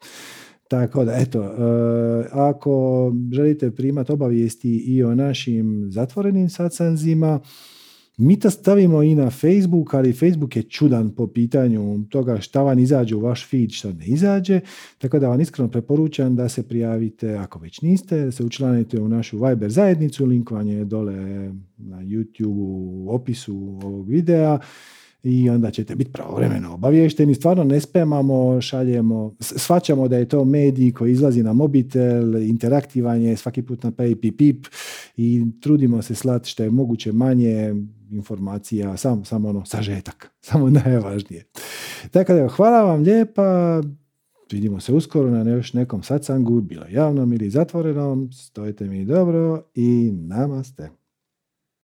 [0.71, 7.41] Tako da, eto, e, ako želite primati obavijesti i o našim zatvorenim sacanzima,
[8.17, 12.79] mi to stavimo i na Facebook, ali Facebook je čudan po pitanju toga šta vam
[12.79, 14.61] izađe u vaš feed, šta ne izađe,
[14.99, 19.09] tako da vam iskreno preporučam da se prijavite, ako već niste, da se učlanite u
[19.09, 21.15] našu Viber zajednicu, link vam je dole
[21.77, 24.59] na YouTube u opisu ovog videa
[25.23, 27.35] i onda ćete biti pravovremeno obavješteni.
[27.35, 33.37] Stvarno ne spemamo, šaljemo, svaćamo da je to medij koji izlazi na mobitel, interaktivan je,
[33.37, 34.67] svaki put na pip pip
[35.17, 37.75] i trudimo se slati što je moguće manje
[38.11, 41.45] informacija, samo sam ono sažetak, samo najvažnije.
[42.11, 43.81] Tako da hvala vam lijepa,
[44.53, 50.11] vidimo se uskoro na još nekom satsangu, bilo javnom ili zatvorenom, stojite mi dobro i
[50.13, 51.00] namaste.